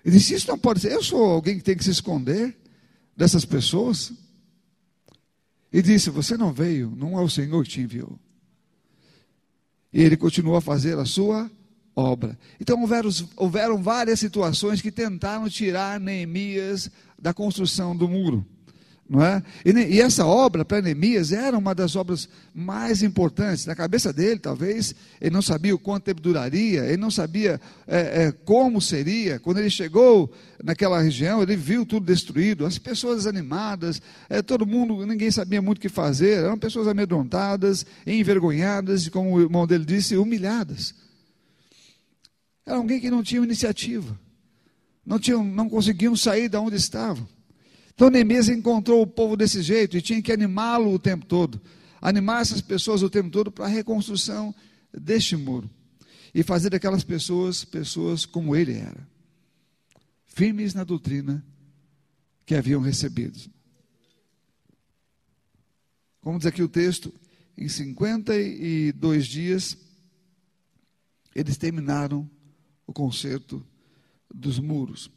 Ele 0.07 0.17
disse: 0.17 0.35
Isso 0.35 0.47
não 0.47 0.57
pode 0.57 0.79
ser. 0.79 0.93
Eu 0.93 1.03
sou 1.03 1.21
alguém 1.21 1.57
que 1.57 1.63
tem 1.63 1.75
que 1.75 1.83
se 1.83 1.91
esconder 1.91 2.57
dessas 3.15 3.43
pessoas. 3.43 4.13
E 5.71 5.81
disse: 5.81 6.09
Você 6.09 6.37
não 6.37 6.53
veio, 6.53 6.89
não 6.95 7.19
é 7.19 7.21
o 7.21 7.29
Senhor 7.29 7.61
que 7.65 7.71
te 7.71 7.81
enviou. 7.81 8.17
E 9.91 10.01
ele 10.01 10.15
continuou 10.15 10.55
a 10.55 10.61
fazer 10.61 10.97
a 10.97 11.03
sua 11.03 11.51
obra. 11.93 12.39
Então 12.57 12.79
houveram, 12.79 13.09
houveram 13.35 13.83
várias 13.83 14.21
situações 14.21 14.81
que 14.81 14.91
tentaram 14.91 15.49
tirar 15.49 15.99
Neemias 15.99 16.89
da 17.19 17.33
construção 17.33 17.93
do 17.93 18.07
muro 18.07 18.45
não 19.09 19.23
é? 19.23 19.41
E, 19.63 19.71
e 19.71 20.01
essa 20.01 20.25
obra 20.25 20.65
para 20.65 20.81
Neemias 20.81 21.31
era 21.31 21.57
uma 21.57 21.73
das 21.73 21.95
obras 21.95 22.27
mais 22.53 23.01
importantes. 23.01 23.65
Na 23.65 23.75
cabeça 23.75 24.11
dele, 24.11 24.39
talvez, 24.39 24.93
ele 25.21 25.33
não 25.33 25.41
sabia 25.41 25.73
o 25.73 25.79
quanto 25.79 26.03
tempo 26.03 26.19
duraria, 26.19 26.83
ele 26.85 26.97
não 26.97 27.09
sabia 27.09 27.59
é, 27.87 28.25
é, 28.25 28.31
como 28.31 28.81
seria. 28.81 29.39
Quando 29.39 29.59
ele 29.59 29.69
chegou 29.69 30.31
naquela 30.61 31.01
região, 31.01 31.41
ele 31.41 31.55
viu 31.55 31.85
tudo 31.85 32.05
destruído, 32.05 32.65
as 32.65 32.77
pessoas 32.77 33.25
animadas, 33.25 34.01
é, 34.29 34.41
todo 34.41 34.65
mundo, 34.65 35.05
ninguém 35.05 35.31
sabia 35.31 35.61
muito 35.61 35.77
o 35.77 35.81
que 35.81 35.89
fazer, 35.89 36.39
eram 36.43 36.57
pessoas 36.57 36.87
amedrontadas, 36.87 37.85
envergonhadas 38.05 39.05
e, 39.05 39.11
como 39.11 39.33
o 39.33 39.41
irmão 39.41 39.65
dele 39.65 39.85
disse, 39.85 40.17
humilhadas. 40.17 40.93
Era 42.65 42.75
alguém 42.75 42.99
que 42.99 43.09
não 43.09 43.23
tinha 43.23 43.41
iniciativa, 43.41 44.19
não, 45.05 45.17
tinham, 45.17 45.45
não 45.45 45.69
conseguiam 45.69 46.13
sair 46.17 46.49
de 46.49 46.57
onde 46.57 46.75
estavam. 46.75 47.36
Então 47.97 48.11
Neemias 48.11 48.47
encontrou 48.47 49.01
o 49.01 49.07
povo 49.07 49.35
desse 49.35 49.63
jeito 49.63 49.97
e 49.97 50.01
tinha 50.03 50.21
que 50.21 50.31
animá-lo 50.31 50.93
o 50.93 50.99
tempo 50.99 51.25
todo, 51.25 51.59
animar 51.99 52.43
essas 52.43 52.61
pessoas 52.61 53.01
o 53.01 53.09
tempo 53.09 53.31
todo 53.31 53.51
para 53.51 53.65
a 53.65 53.67
reconstrução 53.67 54.53
deste 54.93 55.35
muro 55.35 55.67
e 56.31 56.43
fazer 56.43 56.69
daquelas 56.69 57.03
pessoas 57.03 57.65
pessoas 57.65 58.23
como 58.23 58.55
ele 58.55 58.73
era, 58.73 59.07
firmes 60.27 60.75
na 60.75 60.83
doutrina 60.83 61.43
que 62.45 62.53
haviam 62.53 62.81
recebido. 62.81 63.39
Como 66.21 66.37
diz 66.37 66.45
aqui 66.45 66.61
o 66.61 66.69
texto, 66.69 67.11
em 67.57 67.67
52 67.67 69.25
dias 69.25 69.75
eles 71.33 71.57
terminaram 71.57 72.29
o 72.85 72.93
conserto 72.93 73.65
dos 74.31 74.59
muros. 74.59 75.16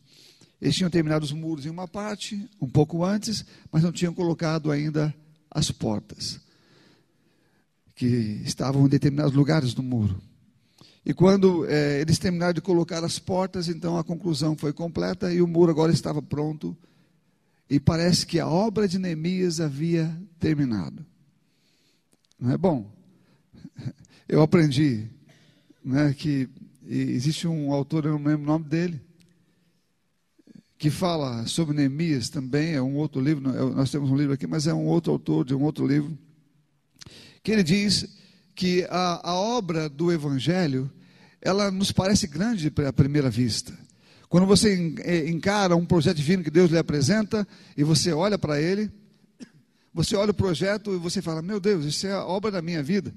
Eles 0.61 0.77
tinham 0.77 0.91
terminado 0.91 1.25
os 1.25 1.33
muros 1.33 1.65
em 1.65 1.71
uma 1.71 1.89
parte, 1.89 2.49
um 2.61 2.69
pouco 2.69 3.05
antes, 3.05 3.45
mas 3.73 3.83
não 3.83 3.91
tinham 3.91 4.13
colocado 4.13 4.71
ainda 4.71 5.15
as 5.51 5.71
portas, 5.71 6.39
que 7.95 8.07
estavam 8.45 8.87
em 8.87 8.89
determinados 8.89 9.35
lugares 9.35 9.73
do 9.73 9.83
muro. 9.83 10.21
E 11.05 11.15
quando 11.15 11.67
é, 11.67 12.01
eles 12.01 12.19
terminaram 12.19 12.53
de 12.53 12.61
colocar 12.61 13.03
as 13.03 13.19
portas, 13.19 13.69
então 13.69 13.97
a 13.97 14.05
conclusão 14.05 14.57
foi 14.57 14.73
completa 14.73 15.33
e 15.33 15.41
o 15.41 15.47
muro 15.47 15.71
agora 15.71 15.93
estava 15.93 16.21
pronto. 16.21 16.77
E 17.69 17.81
parece 17.81 18.27
que 18.27 18.39
a 18.39 18.47
obra 18.47 18.87
de 18.87 18.99
Neemias 18.99 19.61
havia 19.61 20.15
terminado. 20.39 21.05
Não 22.39 22.51
é 22.51 22.59
bom? 22.59 22.91
Eu 24.29 24.43
aprendi 24.43 25.09
né, 25.83 26.15
que 26.15 26.49
existe 26.87 27.49
um 27.49 27.73
autor, 27.73 28.05
eu 28.05 28.13
não 28.13 28.25
lembro 28.25 28.43
o 28.43 28.47
nome 28.47 28.65
dele, 28.65 29.01
que 30.81 30.89
fala 30.89 31.47
sobre 31.47 31.77
Neemias 31.77 32.31
também, 32.31 32.73
é 32.73 32.81
um 32.81 32.97
outro 32.97 33.21
livro, 33.21 33.51
é, 33.51 33.75
nós 33.75 33.91
temos 33.91 34.11
um 34.11 34.17
livro 34.17 34.33
aqui, 34.33 34.47
mas 34.47 34.67
é 34.67 34.73
um 34.73 34.87
outro 34.87 35.13
autor 35.13 35.45
de 35.45 35.55
um 35.55 35.63
outro 35.63 35.87
livro, 35.87 36.17
que 37.43 37.53
ele 37.53 37.63
diz 37.63 38.09
que 38.55 38.87
a, 38.89 39.29
a 39.31 39.35
obra 39.35 39.91
do 39.91 40.11
Evangelho, 40.11 40.91
ela 41.43 41.71
nos 41.71 41.93
parece 41.93 42.27
grande 42.27 42.73
à 42.89 42.93
primeira 42.95 43.29
vista. 43.29 43.79
Quando 44.27 44.47
você 44.47 44.95
é, 45.01 45.29
encara 45.29 45.77
um 45.77 45.85
projeto 45.85 46.17
divino 46.17 46.43
que 46.43 46.51
Deus 46.51 46.71
lhe 46.71 46.79
apresenta, 46.79 47.47
e 47.77 47.85
você 47.85 48.11
olha 48.11 48.39
para 48.39 48.59
ele, 48.59 48.91
você 49.93 50.17
olha 50.17 50.31
o 50.31 50.35
projeto 50.35 50.95
e 50.95 50.97
você 50.99 51.21
fala, 51.21 51.43
meu 51.43 51.61
Deus, 51.61 51.85
isso 51.85 52.07
é 52.07 52.13
a 52.13 52.25
obra 52.25 52.51
da 52.51 52.63
minha 52.63 52.83
vida. 52.83 53.13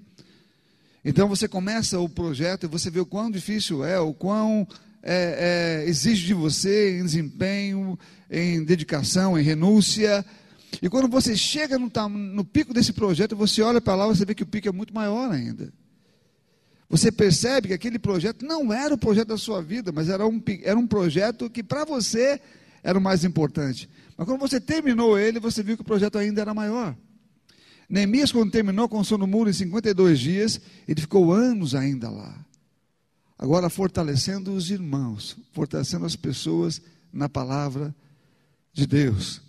Então 1.06 1.30
você 1.30 1.48
começa 1.48 1.98
o 1.98 2.10
projeto 2.10 2.66
e 2.66 2.68
você 2.68 2.90
vê 2.90 3.00
o 3.00 3.06
quão 3.06 3.32
difícil 3.32 3.86
é, 3.86 3.98
o 4.02 4.14
quão 4.14 4.68
é, 5.04 5.84
é, 5.84 5.90
exige 5.90 6.26
de 6.26 6.34
você 6.34 6.98
em 6.98 7.04
desempenho, 7.04 8.00
em 8.32 8.64
dedicação, 8.64 9.38
em 9.38 9.44
renúncia. 9.44 10.26
E 10.82 10.90
quando 10.90 11.10
você 11.10 11.36
chega 11.36 11.78
no, 11.78 11.92
no 12.10 12.46
pico 12.46 12.74
desse 12.74 12.94
projeto, 12.94 13.36
você 13.36 13.62
olha 13.62 13.82
para 13.82 13.96
lá, 13.96 14.08
você 14.08 14.24
vê 14.26 14.34
que 14.34 14.44
o 14.44 14.48
pico 14.48 14.70
é 14.70 14.72
muito 14.72 14.94
maior 14.94 15.30
ainda. 15.30 15.72
Você 16.90 17.12
percebe 17.12 17.68
que 17.70 17.74
aquele 17.74 18.00
projeto 18.00 18.46
não 18.46 18.72
era 18.72 18.94
o 18.94 18.98
projeto 18.98 19.30
da 19.30 19.38
sua 19.38 19.62
vida, 19.62 19.92
mas 19.92 20.10
era 20.10 20.26
um, 20.26 20.42
era 20.64 20.80
um 20.80 20.88
projeto 20.88 21.50
que 21.50 21.64
para 21.64 21.84
você 21.84 22.40
era 22.82 22.98
o 22.98 23.02
mais 23.02 23.24
importante. 23.26 23.90
Mas 24.18 24.28
quando 24.28 24.40
você 24.40 24.60
terminou 24.60 25.18
ele, 25.18 25.40
você 25.40 25.62
viu 25.64 25.76
que 25.76 25.82
o 25.82 25.86
projeto 25.86 26.18
ainda 26.18 26.42
era 26.42 26.54
maior. 26.54 26.96
Neemias, 27.90 28.32
quando 28.32 28.52
terminou 28.52 28.90
som 29.04 29.18
no 29.18 29.28
muro 29.28 29.50
em 29.50 29.54
52 29.54 30.20
dias, 30.20 30.62
ele 30.88 31.02
ficou 31.02 31.34
anos 31.34 31.76
ainda 31.76 32.10
lá. 32.10 32.46
Agora 33.38 33.70
fortalecendo 33.70 34.54
os 34.54 34.70
irmãos, 34.70 35.38
fortalecendo 35.52 36.06
as 36.06 36.16
pessoas 36.16 36.82
na 37.12 37.28
palavra 37.28 37.94
de 38.72 38.88
Deus, 38.88 39.42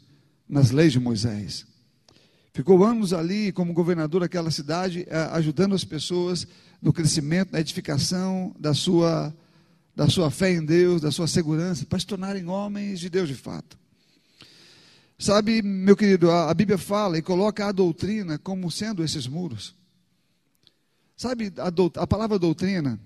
nas 0.48 0.70
leis 0.70 0.92
de 0.92 1.00
Moisés. 1.00 1.66
Ficou 2.52 2.84
anos 2.84 3.12
ali 3.12 3.50
como 3.50 3.72
governador 3.72 4.20
daquela 4.20 4.50
cidade, 4.50 5.06
ajudando 5.32 5.74
as 5.74 5.84
pessoas 5.84 6.46
no 6.80 6.92
crescimento, 6.92 7.52
na 7.52 7.60
edificação 7.60 8.54
da 8.58 8.72
sua, 8.74 9.34
da 9.96 10.08
sua 10.08 10.30
fé 10.30 10.52
em 10.52 10.64
Deus, 10.64 11.00
da 11.00 11.10
sua 11.10 11.26
segurança, 11.26 11.84
para 11.86 11.98
se 11.98 12.06
tornarem 12.06 12.46
homens 12.46 13.00
de 13.00 13.10
Deus 13.10 13.28
de 13.28 13.34
fato. 13.34 13.76
Sabe, 15.18 15.62
meu 15.62 15.96
querido, 15.96 16.30
a, 16.30 16.52
Bíblia 16.52 16.76
fala 16.76 17.16
e 17.16 17.22
coloca 17.22 17.66
a 17.66 17.72
doutrina 17.72 18.38
como 18.38 18.70
sendo 18.70 19.02
esses 19.02 19.26
muros. 19.26 19.74
Sabe, 21.16 21.52
a, 21.56 22.02
a 22.02 22.06
palavra 22.06 22.38
doutrina, 22.38 23.00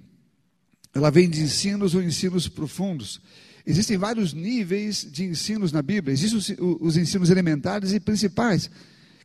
ela 0.99 1.11
vem 1.11 1.31
de 1.31 1.40
ensinos 1.40 1.95
ou 1.95 2.02
ensinos 2.02 2.49
profundos. 2.49 3.21
Existem 3.64 3.97
vários 3.97 4.33
níveis 4.33 5.07
de 5.09 5.25
ensinos 5.25 5.71
na 5.71 5.81
Bíblia. 5.81 6.12
Existem 6.12 6.57
os, 6.59 6.81
os 6.81 6.97
ensinos 6.97 7.31
elementares 7.31 7.93
e 7.93 8.00
principais, 8.00 8.69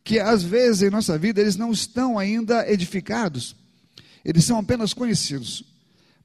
que 0.03 0.20
às 0.20 0.44
vezes 0.44 0.84
em 0.84 0.89
nossa 0.92 1.18
vida 1.18 1.42
eles 1.42 1.56
não 1.56 1.72
estão 1.72 2.20
ainda 2.20 2.70
edificados. 2.72 3.56
Eles 4.24 4.46
são 4.46 4.58
apenas 4.60 4.94
conhecidos, 4.94 5.63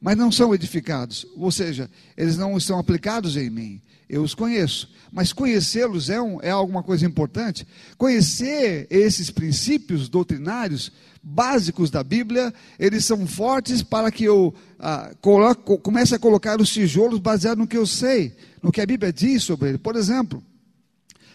mas 0.00 0.16
não 0.16 0.30
são 0.30 0.54
edificados. 0.54 1.26
Ou 1.36 1.50
seja, 1.50 1.90
eles 2.16 2.36
não 2.36 2.56
estão 2.56 2.78
aplicados 2.78 3.36
em 3.36 3.48
mim. 3.48 3.80
Eu 4.08 4.22
os 4.22 4.34
conheço, 4.34 4.90
mas 5.12 5.32
conhecê-los 5.32 6.10
é, 6.10 6.20
um, 6.20 6.40
é 6.42 6.50
alguma 6.50 6.82
coisa 6.82 7.06
importante. 7.06 7.66
Conhecer 7.96 8.86
esses 8.90 9.30
princípios 9.30 10.08
doutrinários 10.08 10.92
básicos 11.30 11.90
da 11.90 12.02
Bíblia, 12.02 12.52
eles 12.78 13.04
são 13.04 13.26
fortes 13.26 13.82
para 13.82 14.10
que 14.10 14.24
eu 14.24 14.54
ah, 14.78 15.12
coloque, 15.20 15.78
comece 15.78 16.14
a 16.14 16.18
colocar 16.18 16.60
os 16.60 16.70
tijolos 16.70 17.20
baseados 17.20 17.58
no 17.58 17.66
que 17.66 17.76
eu 17.76 17.86
sei, 17.86 18.34
no 18.62 18.72
que 18.72 18.80
a 18.80 18.86
Bíblia 18.86 19.12
diz 19.12 19.44
sobre 19.44 19.70
ele. 19.70 19.78
Por 19.78 19.94
exemplo, 19.94 20.42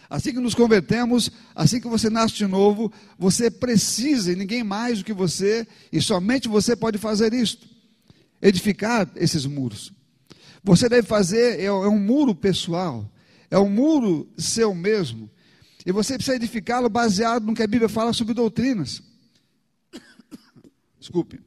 Assim 0.09 0.31
que 0.31 0.39
nos 0.39 0.53
convertemos, 0.53 1.31
assim 1.55 1.81
que 1.81 1.88
você 1.88 2.07
nasce 2.07 2.35
de 2.35 2.45
novo, 2.45 2.93
você 3.17 3.50
precisa, 3.50 4.31
e 4.31 4.35
ninguém 4.35 4.63
mais 4.63 5.00
do 5.00 5.05
que 5.05 5.12
você, 5.12 5.65
e 5.91 6.00
somente 6.00 6.47
você 6.47 6.75
pode 6.75 7.00
fazer 7.00 7.33
isto: 7.33 7.67
edificar 8.39 9.09
esses 9.15 9.47
muros. 9.47 9.91
Você 10.63 10.88
deve 10.88 11.07
fazer, 11.07 11.59
é, 11.59 11.65
é 11.65 11.71
um 11.71 11.97
muro 11.97 12.35
pessoal, 12.35 13.09
é 13.50 13.57
um 13.57 13.67
muro 13.67 14.29
seu 14.38 14.75
mesmo, 14.75 15.27
e 15.83 15.91
você 15.91 16.13
precisa 16.13 16.35
edificá-lo 16.35 16.89
baseado 16.89 17.47
no 17.47 17.55
que 17.55 17.63
a 17.63 17.67
Bíblia 17.67 17.89
fala 17.89 18.13
sobre 18.13 18.35
doutrinas. 18.35 19.01
Desculpe. 21.03 21.38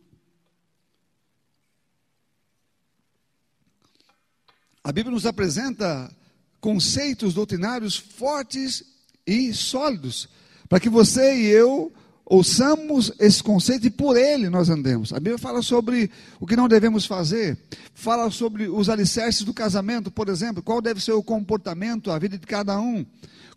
A 4.85 4.93
Bíblia 4.93 5.15
nos 5.15 5.25
apresenta 5.25 6.15
conceitos 6.61 7.33
doutrinários 7.33 7.97
fortes 7.97 8.85
e 9.27 9.55
sólidos, 9.55 10.29
para 10.69 10.79
que 10.79 10.91
você 10.91 11.37
e 11.37 11.47
eu 11.47 11.91
ouçamos 12.27 13.11
esse 13.19 13.43
conceito 13.43 13.87
e 13.87 13.91
por 13.91 14.19
ele 14.19 14.51
nós 14.51 14.69
andemos. 14.69 15.15
A 15.15 15.17
Bíblia 15.17 15.39
fala 15.39 15.63
sobre 15.63 16.11
o 16.39 16.47
que 16.47 16.55
não 16.55 16.69
devemos 16.69 17.07
fazer, 17.07 17.59
fala 17.95 18.31
sobre 18.31 18.69
os 18.69 18.91
alicerces 18.91 19.43
do 19.43 19.55
casamento, 19.55 20.11
por 20.11 20.29
exemplo, 20.29 20.63
qual 20.63 20.83
deve 20.83 21.01
ser 21.01 21.13
o 21.13 21.23
comportamento, 21.23 22.11
a 22.11 22.19
vida 22.19 22.37
de 22.37 22.47
cada 22.47 22.79
um 22.79 23.07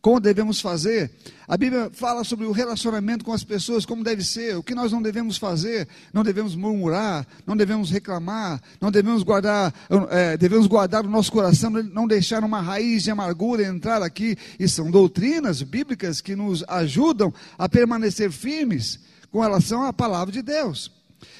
como 0.02 0.20
devemos 0.20 0.62
fazer. 0.62 1.12
A 1.48 1.58
Bíblia 1.58 1.90
fala 1.92 2.24
sobre 2.24 2.46
o 2.46 2.52
relacionamento 2.52 3.26
com 3.26 3.34
as 3.34 3.44
pessoas, 3.44 3.86
como 3.86 4.04
deve 4.04 4.24
ser, 4.24 4.56
o 4.56 4.64
que 4.64 4.76
nós 4.76 4.92
não 4.92 5.02
devemos 5.02 5.38
fazer. 5.38 5.88
Não 6.14 6.24
devemos 6.24 6.56
murmurar, 6.56 7.26
não 7.46 7.58
devemos 7.58 7.90
reclamar, 7.90 8.62
não 8.80 8.92
devemos 8.92 9.24
guardar, 9.24 9.74
é, 10.10 10.38
devemos 10.38 10.68
guardar 10.68 11.06
o 11.06 11.10
nosso 11.10 11.32
coração, 11.32 11.70
não 11.70 12.08
deixar 12.08 12.44
uma 12.44 12.62
raiz 12.62 13.04
de 13.04 13.12
amargura 13.12 13.64
entrar 13.64 14.02
aqui. 14.02 14.38
E 14.60 14.68
são 14.68 14.90
doutrinas 14.90 15.62
bíblicas 15.62 16.22
que 16.22 16.36
nos 16.36 16.64
ajudam 16.68 17.34
a 17.58 17.68
permanecer 17.68 18.32
firmes 18.32 19.00
com 19.32 19.42
relação 19.42 19.84
à 19.84 19.92
palavra 19.92 20.32
de 20.32 20.42
Deus. 20.42 20.92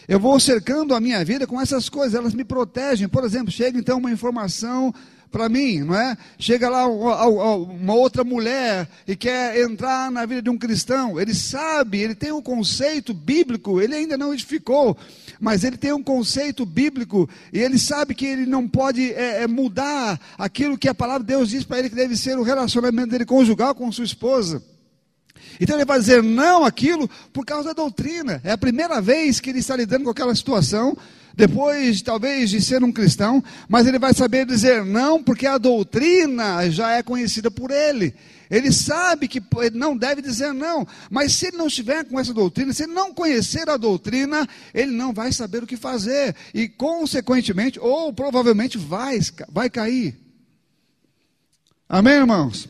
Eu 0.08 0.20
vou 0.20 0.40
cercando 0.40 0.94
a 0.94 1.00
minha 1.00 1.24
vida 1.24 1.48
com 1.48 1.62
essas 1.62 1.88
coisas, 1.88 2.16
elas 2.16 2.34
me 2.34 2.44
protegem. 2.44 3.08
Por 3.08 3.24
exemplo, 3.24 3.52
chega 3.52 3.78
então 3.78 4.00
uma 4.00 4.12
informação 4.12 4.94
para 5.32 5.48
mim, 5.48 5.80
não 5.80 5.96
é? 5.96 6.18
Chega 6.38 6.70
lá 6.70 6.88
uma 6.88 7.94
outra 7.94 8.24
mulher 8.24 8.88
e 9.08 9.16
quer 9.16 9.60
entrar 9.62 10.12
na 10.12 10.26
vida 10.26 10.42
de 10.42 10.50
um 10.50 10.58
cristão. 10.58 11.20
Ele 11.20 11.34
sabe, 11.34 12.00
ele 12.00 12.16
tem 12.16 12.32
um 12.32 12.42
conceito 12.42 13.14
bíblico, 13.14 13.80
ele 13.80 13.96
ainda 13.96 14.18
não 14.18 14.34
edificou, 14.34 14.98
mas 15.40 15.64
ele 15.64 15.78
tem 15.78 15.94
um 15.94 16.04
conceito 16.04 16.66
bíblico 16.66 17.30
e 17.54 17.60
ele 17.60 17.78
sabe 17.78 18.16
que 18.16 18.26
ele 18.26 18.46
não 18.46 18.68
pode 18.68 19.14
é, 19.14 19.44
é, 19.44 19.48
mudar 19.48 20.20
aquilo 20.38 20.78
que 20.78 20.90
a 20.90 20.96
palavra 20.96 21.22
de 21.22 21.28
Deus 21.28 21.50
diz 21.50 21.64
para 21.64 21.80
ele 21.80 21.90
que 21.90 21.96
deve 21.96 22.18
ser 22.18 22.38
o 22.38 22.44
relacionamento 22.44 23.10
dele 23.10 23.26
conjugal 23.26 23.76
com 23.76 23.92
sua 23.92 24.06
esposa. 24.06 24.64
Então 25.60 25.76
ele 25.76 25.86
vai 25.86 26.00
dizer 26.00 26.24
não 26.24 26.66
aquilo 26.66 27.10
por 27.32 27.46
causa 27.46 27.70
da 27.70 27.74
doutrina. 27.74 28.42
É 28.44 28.52
a 28.52 28.58
primeira 28.58 29.02
vez 29.02 29.40
que 29.40 29.50
ele 29.50 29.60
está 29.60 29.76
lidando 29.76 30.06
com 30.06 30.10
aquela 30.10 30.36
situação 30.36 30.98
depois 31.40 32.02
talvez 32.02 32.50
de 32.50 32.62
ser 32.62 32.84
um 32.84 32.92
cristão, 32.92 33.42
mas 33.70 33.88
ele 33.88 33.98
vai 33.98 34.14
saber 34.14 34.46
dizer 34.46 34.84
não, 34.84 35.24
porque 35.24 35.48
a 35.48 35.58
doutrina 35.58 36.70
já 36.70 36.92
é 36.92 37.02
conhecida 37.02 37.50
por 37.50 37.72
ele. 37.72 38.14
Ele 38.52 38.74
sabe 38.74 39.26
que 39.26 39.42
ele 39.62 39.78
não 39.78 39.96
deve 39.96 40.22
dizer 40.22 40.52
não, 40.54 40.86
mas 41.10 41.34
se 41.34 41.48
ele 41.48 41.56
não 41.56 41.68
estiver 41.68 42.04
com 42.04 42.20
essa 42.20 42.34
doutrina, 42.34 42.74
se 42.74 42.84
ele 42.84 42.92
não 42.92 43.14
conhecer 43.14 43.70
a 43.70 43.78
doutrina, 43.78 44.46
ele 44.74 44.92
não 44.92 45.14
vai 45.14 45.32
saber 45.32 45.64
o 45.64 45.68
que 45.68 45.78
fazer 45.78 46.36
e, 46.54 46.68
consequentemente, 46.68 47.80
ou 47.80 48.12
provavelmente 48.12 48.78
vai, 48.78 49.18
vai 49.50 49.70
cair. 49.70 50.20
Amém, 51.88 52.16
irmãos? 52.16 52.68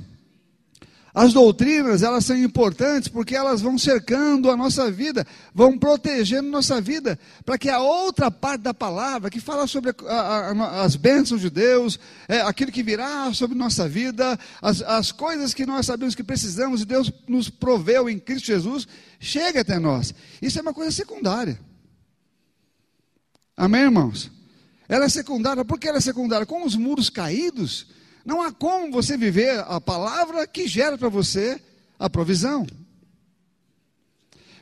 As 1.20 1.34
doutrinas, 1.34 2.02
elas 2.02 2.24
são 2.24 2.38
importantes 2.38 3.10
porque 3.10 3.36
elas 3.36 3.60
vão 3.60 3.78
cercando 3.78 4.50
a 4.50 4.56
nossa 4.56 4.90
vida, 4.90 5.28
vão 5.54 5.78
protegendo 5.78 6.50
nossa 6.50 6.80
vida, 6.80 7.20
para 7.44 7.58
que 7.58 7.68
a 7.68 7.80
outra 7.80 8.32
parte 8.32 8.62
da 8.62 8.74
palavra, 8.74 9.30
que 9.30 9.42
fala 9.42 9.68
sobre 9.68 9.94
a, 10.08 10.14
a, 10.14 10.82
as 10.82 10.96
bênçãos 10.96 11.42
de 11.42 11.50
Deus, 11.50 12.00
é, 12.26 12.40
aquilo 12.40 12.72
que 12.72 12.82
virá 12.82 13.34
sobre 13.34 13.58
nossa 13.58 13.86
vida, 13.86 14.40
as, 14.62 14.82
as 14.82 15.12
coisas 15.12 15.54
que 15.54 15.66
nós 15.66 15.86
sabemos 15.86 16.16
que 16.16 16.24
precisamos 16.24 16.84
e 16.84 16.86
Deus 16.86 17.12
nos 17.28 17.50
proveu 17.50 18.10
em 18.10 18.18
Cristo 18.18 18.46
Jesus, 18.46 18.88
chegue 19.20 19.58
até 19.58 19.78
nós. 19.78 20.14
Isso 20.42 20.58
é 20.58 20.62
uma 20.62 20.74
coisa 20.74 20.92
secundária. 20.94 21.60
Amém, 23.58 23.82
irmãos? 23.82 24.32
Ela 24.88 25.04
é 25.04 25.10
secundária, 25.10 25.66
por 25.66 25.78
que 25.78 25.90
ela 25.90 25.98
é 25.98 26.02
secundária? 26.02 26.46
Com 26.46 26.66
os 26.66 26.78
muros 26.78 27.10
caídos, 27.10 27.88
não 28.30 28.44
há 28.44 28.52
como 28.52 28.92
você 28.92 29.18
viver 29.18 29.60
a 29.68 29.82
palavra 29.82 30.46
que 30.46 30.68
gera 30.68 30.96
para 30.96 31.10
você 31.10 31.60
a 31.98 32.08
provisão. 32.08 32.68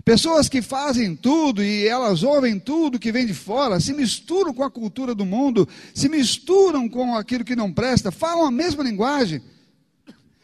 Pessoas 0.05 0.47
que 0.47 0.61
fazem 0.61 1.13
tudo 1.13 1.61
e 1.61 1.85
elas 1.85 2.23
ouvem 2.23 2.57
tudo 2.57 2.97
que 2.97 3.11
vem 3.11 3.25
de 3.25 3.33
fora, 3.33 3.77
se 3.81 3.93
misturam 3.93 4.53
com 4.53 4.63
a 4.63 4.71
cultura 4.71 5.13
do 5.13 5.25
mundo, 5.25 5.67
se 5.93 6.07
misturam 6.07 6.87
com 6.87 7.13
aquilo 7.13 7.43
que 7.43 7.57
não 7.57 7.73
presta, 7.73 8.09
falam 8.09 8.45
a 8.45 8.51
mesma 8.51 8.85
linguagem. 8.85 9.41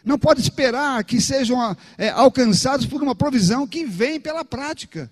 Não 0.04 0.20
pode 0.20 0.42
esperar 0.42 1.02
que 1.06 1.22
sejam 1.22 1.78
é, 1.98 2.10
alcançados 2.10 2.86
por 2.86 3.02
uma 3.02 3.16
provisão 3.16 3.66
que 3.66 3.86
vem 3.86 4.20
pela 4.20 4.44
prática, 4.44 5.10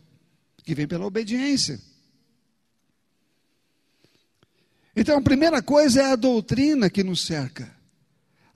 que 0.65 0.75
vem 0.75 0.85
pela 0.85 1.05
obediência. 1.05 1.79
Então, 4.93 5.17
a 5.17 5.21
primeira 5.21 5.61
coisa 5.61 6.01
é 6.01 6.11
a 6.11 6.17
doutrina 6.17 6.89
que 6.89 7.05
nos 7.05 7.25
cerca. 7.25 7.79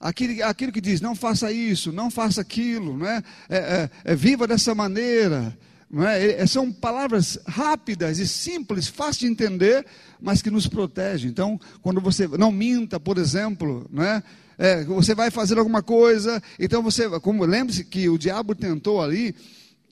Aquilo, 0.06 0.44
aquilo 0.44 0.70
que 0.70 0.80
diz, 0.80 1.00
não 1.00 1.16
faça 1.16 1.50
isso, 1.50 1.90
não 1.90 2.12
faça 2.12 2.40
aquilo, 2.40 2.96
não 2.96 3.06
é? 3.06 3.20
é, 3.48 3.56
é, 3.56 3.90
é 4.04 4.14
viva 4.14 4.46
dessa 4.46 4.72
maneira. 4.72 5.58
Não 5.90 6.06
é? 6.06 6.42
é? 6.42 6.46
São 6.46 6.70
palavras 6.70 7.36
rápidas 7.44 8.20
e 8.20 8.28
simples, 8.28 8.86
fáceis 8.86 9.18
de 9.18 9.26
entender, 9.26 9.84
mas 10.20 10.40
que 10.40 10.48
nos 10.48 10.68
protegem. 10.68 11.28
Então, 11.28 11.60
quando 11.82 12.00
você 12.00 12.28
não 12.28 12.52
minta, 12.52 13.00
por 13.00 13.18
exemplo, 13.18 13.84
não 13.90 14.04
é? 14.04 14.22
é 14.56 14.84
você 14.84 15.12
vai 15.12 15.28
fazer 15.28 15.58
alguma 15.58 15.82
coisa, 15.82 16.40
então 16.56 16.84
você, 16.84 17.08
como 17.18 17.44
lembre-se 17.44 17.84
que 17.84 18.08
o 18.08 18.16
diabo 18.16 18.54
tentou 18.54 19.02
ali, 19.02 19.34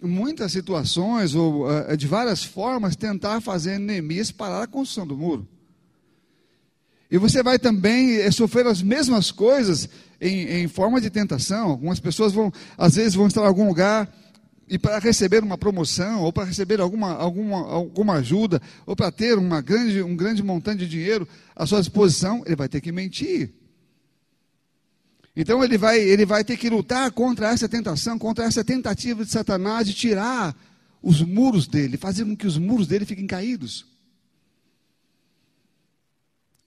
muitas 0.01 0.53
situações, 0.53 1.35
ou 1.35 1.67
de 1.97 2.07
várias 2.07 2.45
formas, 2.45 2.95
tentar 2.95 3.41
fazer 3.41 3.81
Neemias 3.81 4.31
parar 4.31 4.63
a 4.63 4.69
construção 4.69 5.09
do 5.09 5.17
muro. 5.17 5.49
E 7.15 7.17
você 7.17 7.45
vai 7.45 7.61
também 7.61 8.17
eh, 8.17 8.31
sofrer 8.33 8.67
as 8.67 8.83
mesmas 8.83 9.31
coisas 9.31 9.89
em, 10.21 10.65
em 10.65 10.67
forma 10.67 11.01
de 11.01 11.09
tentação. 11.09 11.71
Algumas 11.71 12.01
pessoas 12.01 12.33
vão, 12.33 12.53
às 12.77 12.97
vezes, 12.97 13.15
vão 13.15 13.29
estar 13.29 13.43
em 13.43 13.47
algum 13.47 13.69
lugar 13.69 14.13
e 14.69 14.77
para 14.81 14.99
receber 14.99 15.41
uma 15.41 15.57
promoção, 15.57 16.23
ou 16.23 16.33
para 16.33 16.43
receber 16.43 16.81
alguma, 16.81 17.15
alguma, 17.15 17.71
alguma 17.71 18.15
ajuda, 18.15 18.61
ou 18.85 18.97
para 18.97 19.13
ter 19.13 19.39
uma 19.39 19.61
grande, 19.61 20.03
um 20.03 20.17
grande 20.17 20.43
montante 20.43 20.79
de 20.79 20.89
dinheiro 20.89 21.29
à 21.55 21.65
sua 21.65 21.79
disposição, 21.79 22.43
ele 22.47 22.57
vai 22.57 22.69
ter 22.69 22.81
que 22.81 22.91
mentir. 22.91 23.55
Então 25.37 25.63
ele 25.63 25.79
vai, 25.79 26.01
ele 26.01 26.27
vai 26.27 26.43
ter 26.43 26.57
que 26.57 26.69
lutar 26.69 27.13
contra 27.13 27.49
essa 27.49 27.69
tentação, 27.69 28.19
contra 28.19 28.45
essa 28.45 28.65
tentativa 28.65 29.25
de 29.25 29.31
Satanás 29.31 29.87
de 29.87 29.95
tirar 29.95 30.53
os 31.01 31.23
muros 31.23 31.69
dele, 31.69 31.97
fazer 31.97 32.25
com 32.25 32.37
que 32.37 32.47
os 32.49 32.59
muros 32.59 32.89
dele 32.89 33.05
fiquem 33.05 33.29
caídos. 33.29 33.94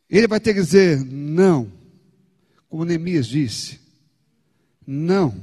Ele 0.10 0.28
vai 0.28 0.40
ter 0.40 0.54
que 0.54 0.62
dizer 0.62 1.04
não, 1.04 1.72
como 2.70 2.86
Neemias 2.86 3.28
disse, 3.28 3.80
não. 4.86 5.36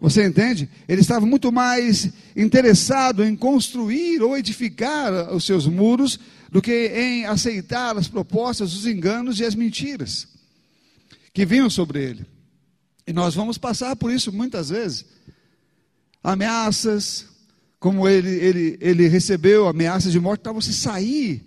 Você 0.00 0.24
entende? 0.24 0.68
Ele 0.88 1.02
estava 1.02 1.26
muito 1.26 1.52
mais 1.52 2.10
interessado 2.34 3.22
em 3.22 3.36
construir 3.36 4.22
ou 4.22 4.36
edificar 4.36 5.34
os 5.34 5.44
seus 5.44 5.66
muros 5.66 6.18
do 6.50 6.62
que 6.62 6.88
em 6.88 7.26
aceitar 7.26 7.96
as 7.96 8.08
propostas, 8.08 8.72
os 8.72 8.86
enganos 8.86 9.38
e 9.40 9.44
as 9.44 9.54
mentiras 9.54 10.26
que 11.34 11.44
vinham 11.44 11.68
sobre 11.68 12.02
ele. 12.02 12.26
E 13.06 13.12
nós 13.12 13.34
vamos 13.34 13.58
passar 13.58 13.94
por 13.94 14.10
isso 14.10 14.32
muitas 14.32 14.70
vezes. 14.70 15.04
Ameaças, 16.22 17.26
como 17.78 18.08
ele, 18.08 18.30
ele, 18.30 18.78
ele 18.80 19.08
recebeu 19.08 19.68
ameaças 19.68 20.12
de 20.12 20.20
morte 20.20 20.40
para 20.40 20.52
você 20.52 20.72
sair, 20.72 21.44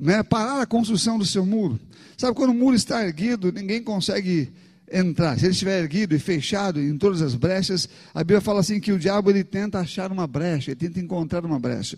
né, 0.00 0.22
parar 0.22 0.62
a 0.62 0.66
construção 0.66 1.18
do 1.18 1.26
seu 1.26 1.44
muro. 1.44 1.78
Sabe, 2.16 2.34
quando 2.34 2.50
o 2.50 2.54
muro 2.54 2.74
está 2.74 3.04
erguido, 3.04 3.52
ninguém 3.52 3.82
consegue 3.82 4.50
entrar, 4.90 5.38
se 5.38 5.44
ele 5.44 5.52
estiver 5.52 5.80
erguido 5.80 6.14
e 6.14 6.18
fechado 6.18 6.80
em 6.80 6.98
todas 6.98 7.22
as 7.22 7.34
brechas, 7.34 7.88
a 8.12 8.20
Bíblia 8.20 8.40
fala 8.40 8.60
assim 8.60 8.80
que 8.80 8.92
o 8.92 8.98
diabo 8.98 9.30
ele 9.30 9.44
tenta 9.44 9.78
achar 9.78 10.10
uma 10.10 10.26
brecha, 10.26 10.72
ele 10.72 10.80
tenta 10.80 10.98
encontrar 10.98 11.44
uma 11.44 11.60
brecha. 11.60 11.96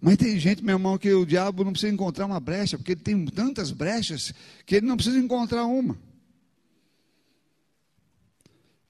Mas 0.00 0.16
tem 0.16 0.38
gente, 0.38 0.62
meu 0.64 0.74
irmão, 0.74 0.98
que 0.98 1.12
o 1.12 1.24
diabo 1.24 1.64
não 1.64 1.72
precisa 1.72 1.92
encontrar 1.92 2.26
uma 2.26 2.40
brecha, 2.40 2.76
porque 2.76 2.92
ele 2.92 3.00
tem 3.00 3.24
tantas 3.26 3.70
brechas 3.70 4.34
que 4.66 4.76
ele 4.76 4.86
não 4.86 4.96
precisa 4.96 5.18
encontrar 5.18 5.64
uma. 5.64 5.96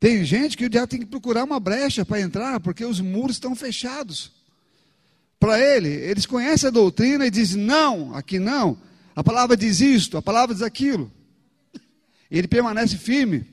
Tem 0.00 0.24
gente 0.24 0.56
que 0.56 0.64
o 0.64 0.70
diabo 0.70 0.88
tem 0.88 1.00
que 1.00 1.06
procurar 1.06 1.44
uma 1.44 1.60
brecha 1.60 2.04
para 2.04 2.20
entrar, 2.20 2.58
porque 2.60 2.84
os 2.84 2.98
muros 2.98 3.36
estão 3.36 3.54
fechados. 3.54 4.32
Para 5.42 5.59
ele, 5.59 5.88
eles 5.88 6.24
conhecem 6.24 6.68
a 6.68 6.70
doutrina 6.70 7.26
e 7.26 7.31
dizem: 7.31 7.61
não, 7.61 8.14
aqui 8.14 8.38
não. 8.38 8.78
A 9.16 9.24
palavra 9.24 9.57
diz 9.57 9.81
isto, 9.81 10.16
a 10.16 10.22
palavra 10.22 10.55
diz 10.55 10.62
aquilo 10.62 11.11
ele 12.33 12.48
permanece 12.48 12.96
firme. 12.96 13.46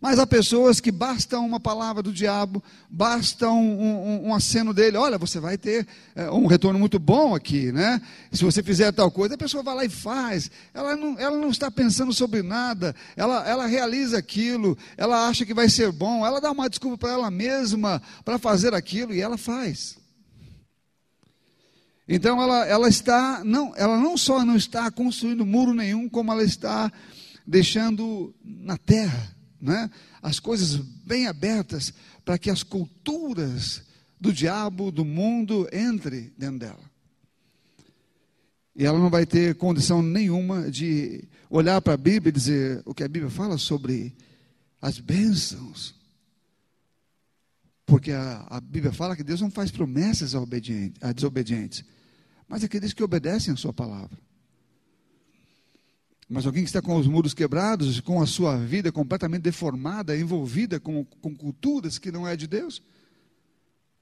Mas 0.00 0.20
há 0.20 0.26
pessoas 0.26 0.78
que 0.78 0.92
basta 0.92 1.40
uma 1.40 1.58
palavra 1.58 2.00
do 2.00 2.12
diabo, 2.12 2.62
basta 2.88 3.50
um, 3.50 3.80
um, 3.80 4.28
um 4.28 4.34
aceno 4.34 4.72
dele, 4.72 4.96
olha, 4.96 5.18
você 5.18 5.40
vai 5.40 5.58
ter 5.58 5.84
é, 6.14 6.30
um 6.30 6.46
retorno 6.46 6.78
muito 6.78 7.00
bom 7.00 7.34
aqui, 7.34 7.72
né? 7.72 8.00
Se 8.30 8.44
você 8.44 8.62
fizer 8.62 8.92
tal 8.92 9.10
coisa, 9.10 9.34
a 9.34 9.38
pessoa 9.38 9.60
vai 9.60 9.74
lá 9.74 9.84
e 9.84 9.88
faz. 9.88 10.52
Ela 10.72 10.94
não, 10.94 11.18
ela 11.18 11.36
não 11.36 11.50
está 11.50 11.68
pensando 11.68 12.12
sobre 12.12 12.44
nada, 12.44 12.94
ela, 13.16 13.44
ela 13.48 13.66
realiza 13.66 14.16
aquilo, 14.16 14.78
ela 14.96 15.26
acha 15.26 15.44
que 15.44 15.52
vai 15.52 15.68
ser 15.68 15.90
bom, 15.90 16.24
ela 16.24 16.40
dá 16.40 16.52
uma 16.52 16.70
desculpa 16.70 16.96
para 16.96 17.10
ela 17.10 17.28
mesma 17.28 18.00
para 18.24 18.38
fazer 18.38 18.74
aquilo 18.74 19.12
e 19.12 19.20
ela 19.20 19.36
faz. 19.36 19.98
Então 22.08 22.40
ela, 22.42 22.64
ela 22.66 22.88
está, 22.88 23.44
não, 23.44 23.74
ela 23.76 23.98
não 23.98 24.16
só 24.16 24.44
não 24.44 24.56
está 24.56 24.90
construindo 24.90 25.44
muro 25.44 25.74
nenhum, 25.74 26.08
como 26.08 26.32
ela 26.32 26.42
está 26.42 26.90
deixando 27.46 28.34
na 28.42 28.78
terra 28.78 29.36
né, 29.60 29.90
as 30.22 30.40
coisas 30.40 30.76
bem 30.76 31.26
abertas 31.26 31.92
para 32.24 32.38
que 32.38 32.50
as 32.50 32.62
culturas 32.62 33.82
do 34.20 34.32
diabo, 34.32 34.90
do 34.90 35.04
mundo, 35.04 35.68
entre 35.72 36.32
dentro 36.36 36.58
dela. 36.58 36.88
E 38.74 38.86
ela 38.86 38.98
não 38.98 39.10
vai 39.10 39.26
ter 39.26 39.56
condição 39.56 40.02
nenhuma 40.02 40.70
de 40.70 41.24
olhar 41.50 41.80
para 41.82 41.94
a 41.94 41.96
Bíblia 41.96 42.30
e 42.30 42.32
dizer 42.32 42.82
o 42.84 42.94
que 42.94 43.02
a 43.02 43.08
Bíblia 43.08 43.30
fala 43.30 43.58
sobre 43.58 44.14
as 44.80 44.98
bênçãos. 44.98 45.94
Porque 47.84 48.12
a, 48.12 48.46
a 48.48 48.60
Bíblia 48.60 48.92
fala 48.92 49.16
que 49.16 49.24
Deus 49.24 49.40
não 49.40 49.50
faz 49.50 49.70
promessas 49.70 50.34
a, 50.34 50.40
a 51.00 51.12
desobedientes, 51.12 51.84
mas 52.48 52.64
aqueles 52.64 52.92
que 52.92 53.02
obedecem 53.02 53.52
a 53.52 53.56
Sua 53.56 53.72
palavra. 53.72 54.18
Mas 56.28 56.44
alguém 56.44 56.62
que 56.62 56.68
está 56.68 56.82
com 56.82 56.96
os 56.96 57.06
muros 57.06 57.32
quebrados, 57.32 58.00
com 58.00 58.20
a 58.20 58.26
sua 58.26 58.58
vida 58.58 58.92
completamente 58.92 59.42
deformada, 59.44 60.16
envolvida 60.16 60.78
com, 60.78 61.02
com 61.02 61.34
culturas 61.34 61.98
que 61.98 62.12
não 62.12 62.28
é 62.28 62.36
de 62.36 62.46
Deus, 62.46 62.82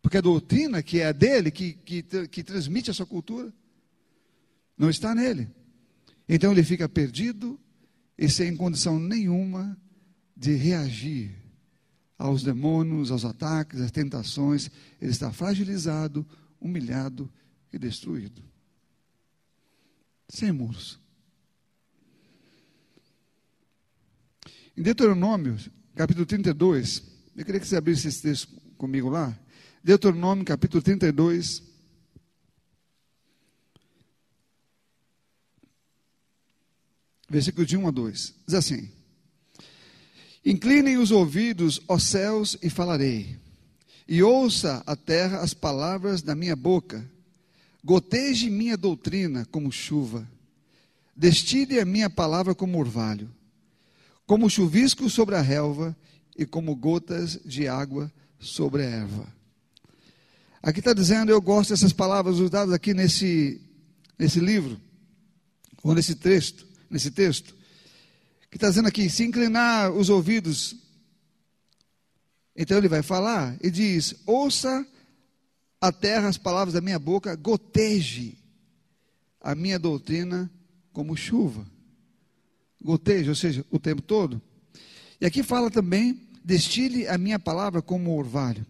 porque 0.03 0.17
a 0.17 0.21
doutrina 0.21 0.83
que 0.83 1.01
é 1.01 1.13
dele, 1.13 1.53
que, 1.53 1.75
que, 1.75 2.03
que 2.03 2.43
transmite 2.43 2.91
a 2.91 2.95
sua 2.95 3.07
cultura, 3.07 3.53
não 4.77 4.91
está 4.91 5.15
nele. 5.15 5.49
Então 6.29 6.51
ele 6.51 6.65
fica 6.65 6.89
perdido 6.89 7.59
e 8.19 8.29
sem 8.29 8.57
condição 8.57 8.99
nenhuma 8.99 9.77
de 10.37 10.55
reagir 10.55 11.31
aos 12.19 12.43
demônios, 12.43 13.13
aos 13.13 13.25
ataques, 13.25 13.81
às 13.81 13.93
tentações. 13.93 14.69
Ele 15.01 15.13
está 15.13 15.31
fragilizado, 15.33 16.27
humilhado 16.61 17.31
e 17.77 17.79
destruído. 17.79 18.43
Sem 20.29 20.51
muros. 20.51 20.99
Em 24.77 24.83
Deuteronômio, 24.83 25.57
capítulo 25.95 26.27
32, 26.27 27.03
eu 27.37 27.45
queria 27.45 27.61
que 27.61 27.67
você 27.67 27.77
abrisse 27.77 28.09
esse 28.09 28.23
texto 28.23 28.49
comigo 28.77 29.09
lá. 29.09 29.39
Deuteronômio, 29.83 30.45
capítulo 30.45 30.83
32. 30.83 31.63
Versículo 37.29 37.67
de 37.67 37.77
1 37.77 37.89
a 37.89 37.91
2. 37.91 38.35
Diz 38.47 38.55
assim: 38.55 38.91
Inclinem 40.45 40.99
os 40.99 41.11
ouvidos, 41.11 41.81
ó 41.89 41.99
céus, 41.99 42.57
e 42.63 42.69
falarei. 42.69 43.39
E 44.09 44.23
ouça 44.23 44.83
a 44.87 44.95
terra 44.95 45.41
as 45.41 45.53
palavras 45.53 46.23
da 46.23 46.35
minha 46.35 46.55
boca. 46.55 47.09
Goteje 47.87 48.51
minha 48.51 48.77
doutrina 48.77 49.47
como 49.47 49.71
chuva. 49.71 50.29
Destile 51.15 51.79
a 51.79 51.85
minha 51.85 52.11
palavra 52.11 52.53
como 52.53 52.79
orvalho 52.79 53.31
como 54.27 54.51
chuvisco 54.51 55.09
sobre 55.09 55.37
a 55.37 55.41
relva 55.41 55.97
e 56.37 56.45
como 56.45 56.75
gotas 56.75 57.39
de 57.45 57.69
água 57.69 58.13
sobre 58.41 58.83
a 58.83 58.87
erva. 58.87 59.33
Aqui 60.61 60.81
está 60.81 60.93
dizendo, 60.93 61.31
eu 61.31 61.41
gosto 61.41 61.71
dessas 61.71 61.93
palavras 61.93 62.41
usadas 62.41 62.75
aqui 62.75 62.93
nesse, 62.93 63.61
nesse 64.19 64.41
livro, 64.41 64.81
ou 65.81 65.95
nesse 65.95 66.17
texto, 66.17 66.67
nesse 66.91 67.13
texto, 67.13 67.55
que 68.51 68.57
está 68.57 68.69
dizendo 68.69 68.89
aqui, 68.89 69.09
se 69.09 69.23
inclinar 69.23 69.93
os 69.93 70.11
ouvidos, 70.11 70.75
então 72.57 72.79
ele 72.79 72.89
vai 72.89 73.03
falar 73.03 73.57
e 73.63 73.71
diz, 73.71 74.17
ouça 74.27 74.85
a 75.81 75.93
terra 75.93 76.29
as 76.29 76.39
palavras 76.39 76.75
da 76.75 76.81
minha 76.81 76.99
boca, 76.99 77.35
goteje 77.37 78.39
a 79.41 79.55
minha 79.55 79.79
doutrina 79.79 80.51
como 80.93 81.17
chuva 81.17 81.67
goteja, 82.87 83.31
ou 83.31 83.35
seja, 83.35 83.65
o 83.71 83.79
tempo 83.79 84.01
todo. 84.01 84.41
E 85.21 85.27
aqui 85.27 85.43
fala 85.43 85.71
também, 85.71 86.21
destile 86.45 87.09
a 87.09 87.19
minha 87.19 87.39
palavra 87.39 87.83
como 87.83 88.17
orvalho. 88.17 88.65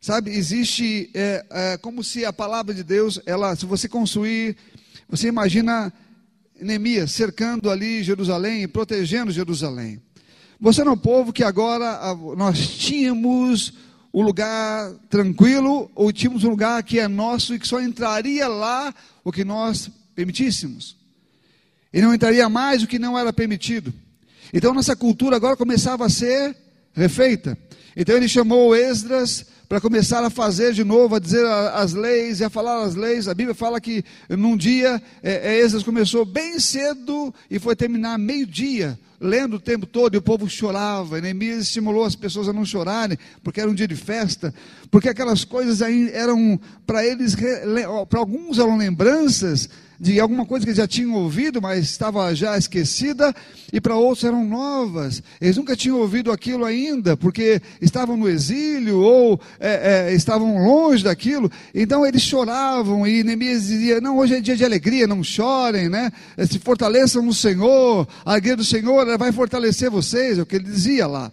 Sabe, 0.00 0.32
existe 0.32 1.10
é, 1.14 1.46
é, 1.50 1.76
como 1.78 2.04
se 2.04 2.24
a 2.24 2.32
palavra 2.32 2.74
de 2.74 2.82
Deus, 2.82 3.20
ela, 3.24 3.56
se 3.56 3.64
você 3.64 3.88
construir, 3.88 4.56
você 5.08 5.28
imagina 5.28 5.92
Neemias 6.60 7.12
cercando 7.12 7.70
ali 7.70 8.02
Jerusalém 8.02 8.62
e 8.62 8.68
protegendo 8.68 9.32
Jerusalém. 9.32 10.02
Você 10.60 10.82
é 10.82 10.90
um 10.90 10.96
povo 10.96 11.32
que 11.32 11.42
agora 11.42 12.14
nós 12.36 12.68
tínhamos 12.68 13.72
o 14.14 14.22
lugar 14.22 14.92
tranquilo, 15.10 15.90
ou 15.92 16.12
tínhamos 16.12 16.44
um 16.44 16.50
lugar 16.50 16.80
que 16.84 17.00
é 17.00 17.08
nosso 17.08 17.52
e 17.52 17.58
que 17.58 17.66
só 17.66 17.80
entraria 17.80 18.46
lá 18.46 18.94
o 19.24 19.32
que 19.32 19.44
nós 19.44 19.90
permitíssemos. 20.14 20.96
E 21.92 22.00
não 22.00 22.14
entraria 22.14 22.48
mais 22.48 22.84
o 22.84 22.86
que 22.86 22.96
não 22.96 23.18
era 23.18 23.32
permitido. 23.32 23.92
Então 24.52 24.72
nossa 24.72 24.94
cultura 24.94 25.34
agora 25.34 25.56
começava 25.56 26.06
a 26.06 26.08
ser 26.08 26.56
refeita. 26.92 27.58
Então 27.96 28.16
ele 28.16 28.28
chamou 28.28 28.76
Esdras 28.76 29.46
para 29.68 29.80
começar 29.80 30.22
a 30.22 30.30
fazer 30.30 30.72
de 30.72 30.84
novo, 30.84 31.14
a 31.14 31.18
dizer 31.18 31.44
as 31.46 31.92
leis 31.92 32.40
e 32.40 32.44
a 32.44 32.50
falar 32.50 32.82
as 32.82 32.94
leis. 32.94 33.28
A 33.28 33.34
Bíblia 33.34 33.54
fala 33.54 33.80
que 33.80 34.04
num 34.28 34.56
dia 34.56 35.02
é, 35.22 35.54
é, 35.54 35.60
Esdras 35.60 35.82
começou 35.82 36.24
bem 36.24 36.58
cedo 36.60 37.34
e 37.50 37.58
foi 37.58 37.74
terminar 37.74 38.18
meio-dia 38.18 38.98
lendo 39.20 39.56
o 39.56 39.60
tempo 39.60 39.86
todo 39.86 40.14
e 40.14 40.18
o 40.18 40.22
povo 40.22 40.48
chorava. 40.48 41.20
Neemias 41.20 41.62
estimulou 41.62 42.04
as 42.04 42.14
pessoas 42.14 42.48
a 42.48 42.52
não 42.52 42.64
chorarem, 42.64 43.18
porque 43.42 43.60
era 43.60 43.70
um 43.70 43.74
dia 43.74 43.88
de 43.88 43.96
festa, 43.96 44.54
porque 44.90 45.08
aquelas 45.08 45.44
coisas 45.44 45.80
eram, 45.80 46.60
para 46.86 47.04
eles, 47.06 47.34
para 48.08 48.18
alguns 48.18 48.58
eram 48.58 48.76
lembranças 48.76 49.68
de 49.98 50.18
alguma 50.20 50.44
coisa 50.44 50.64
que 50.64 50.70
eles 50.70 50.78
já 50.78 50.86
tinham 50.86 51.14
ouvido, 51.14 51.60
mas 51.60 51.84
estava 51.84 52.34
já 52.34 52.56
esquecida, 52.58 53.34
e 53.72 53.80
para 53.80 53.96
outros 53.96 54.24
eram 54.24 54.44
novas. 54.44 55.22
Eles 55.40 55.56
nunca 55.56 55.76
tinham 55.76 55.98
ouvido 55.98 56.32
aquilo 56.32 56.64
ainda, 56.64 57.16
porque 57.16 57.60
estavam 57.80 58.16
no 58.16 58.28
exílio 58.28 58.98
ou 58.98 59.40
é, 59.58 60.08
é, 60.10 60.14
estavam 60.14 60.64
longe 60.64 61.04
daquilo. 61.04 61.50
Então 61.74 62.04
eles 62.04 62.22
choravam 62.22 63.06
e 63.06 63.22
Neemias 63.22 63.66
dizia: 63.66 64.00
Não, 64.00 64.18
hoje 64.18 64.34
é 64.34 64.40
dia 64.40 64.56
de 64.56 64.64
alegria, 64.64 65.06
não 65.06 65.22
chorem, 65.22 65.88
né? 65.88 66.10
Se 66.48 66.58
fortaleçam 66.58 67.22
no 67.22 67.34
Senhor, 67.34 68.06
a 68.24 68.32
alegria 68.32 68.56
do 68.56 68.64
Senhor 68.64 69.18
vai 69.18 69.32
fortalecer 69.32 69.90
vocês, 69.90 70.38
é 70.38 70.42
o 70.42 70.46
que 70.46 70.56
ele 70.56 70.64
dizia 70.64 71.06
lá 71.06 71.30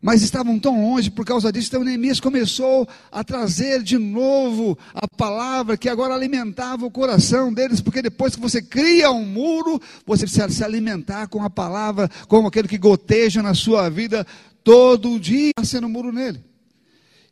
mas 0.00 0.22
estavam 0.22 0.58
tão 0.58 0.80
longe 0.80 1.10
por 1.10 1.24
causa 1.24 1.52
disso. 1.52 1.68
Então 1.68 1.84
Neemias 1.84 2.20
começou 2.20 2.88
a 3.10 3.24
trazer 3.24 3.82
de 3.82 3.98
novo 3.98 4.78
a 4.94 5.06
palavra 5.08 5.76
que 5.76 5.88
agora 5.88 6.14
alimentava 6.14 6.86
o 6.86 6.90
coração 6.90 7.52
deles, 7.52 7.80
porque 7.80 8.02
depois 8.02 8.34
que 8.34 8.40
você 8.40 8.62
cria 8.62 9.10
um 9.10 9.24
muro, 9.24 9.80
você 10.06 10.24
precisa 10.24 10.48
se 10.48 10.64
alimentar 10.64 11.26
com 11.28 11.42
a 11.42 11.50
palavra, 11.50 12.08
como 12.28 12.48
aquele 12.48 12.68
que 12.68 12.78
goteja 12.78 13.42
na 13.42 13.54
sua 13.54 13.88
vida 13.88 14.26
todo 14.62 15.18
dia, 15.18 15.52
sendo 15.64 15.86
um 15.86 15.90
muro 15.90 16.12
nele. 16.12 16.48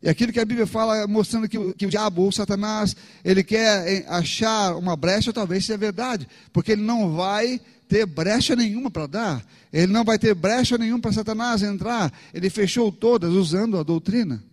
E 0.01 0.07
aquilo 0.07 0.31
que 0.31 0.39
a 0.39 0.45
Bíblia 0.45 0.67
fala, 0.67 1.07
mostrando 1.07 1.49
que, 1.49 1.73
que 1.73 1.85
o 1.85 1.89
diabo 1.89 2.21
ou 2.21 2.31
Satanás, 2.31 2.95
ele 3.23 3.43
quer 3.43 4.05
achar 4.07 4.75
uma 4.75 4.95
brecha, 4.95 5.33
talvez 5.33 5.65
seja 5.65 5.77
verdade, 5.77 6.27
porque 6.53 6.73
ele 6.73 6.83
não 6.83 7.15
vai 7.15 7.59
ter 7.87 8.05
brecha 8.05 8.55
nenhuma 8.55 8.91
para 8.91 9.07
dar, 9.07 9.45
ele 9.71 9.91
não 9.91 10.03
vai 10.03 10.19
ter 10.19 10.33
brecha 10.35 10.77
nenhuma 10.77 10.99
para 10.99 11.13
Satanás 11.13 11.63
entrar, 11.63 12.13
ele 12.33 12.49
fechou 12.49 12.91
todas 12.91 13.33
usando 13.33 13.77
a 13.77 13.83
doutrina. 13.83 14.43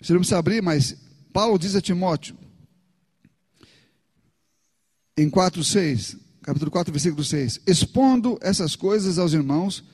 Você 0.00 0.12
não 0.12 0.20
precisa 0.20 0.38
abrir, 0.38 0.62
mas 0.62 0.96
Paulo 1.32 1.58
diz 1.58 1.74
a 1.74 1.80
Timóteo, 1.80 2.36
em 5.16 5.30
4,6, 5.30 6.18
capítulo 6.42 6.70
4, 6.70 6.92
versículo 6.92 7.24
6: 7.24 7.60
Expondo 7.66 8.38
essas 8.42 8.74
coisas 8.74 9.18
aos 9.18 9.32
irmãos, 9.32 9.84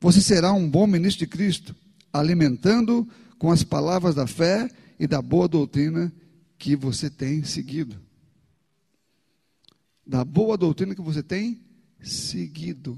você 0.00 0.20
será 0.20 0.52
um 0.52 0.68
bom 0.68 0.86
ministro 0.86 1.24
de 1.24 1.30
Cristo, 1.30 1.74
alimentando 2.12 3.08
com 3.38 3.50
as 3.50 3.62
palavras 3.62 4.14
da 4.14 4.26
fé 4.26 4.68
e 5.00 5.06
da 5.06 5.22
boa 5.22 5.48
doutrina 5.48 6.12
que 6.58 6.76
você 6.76 7.08
tem 7.08 7.42
seguido 7.44 8.05
da 10.06 10.24
boa 10.24 10.56
doutrina 10.56 10.94
que 10.94 11.02
você 11.02 11.22
tem 11.22 11.60
seguido. 12.00 12.96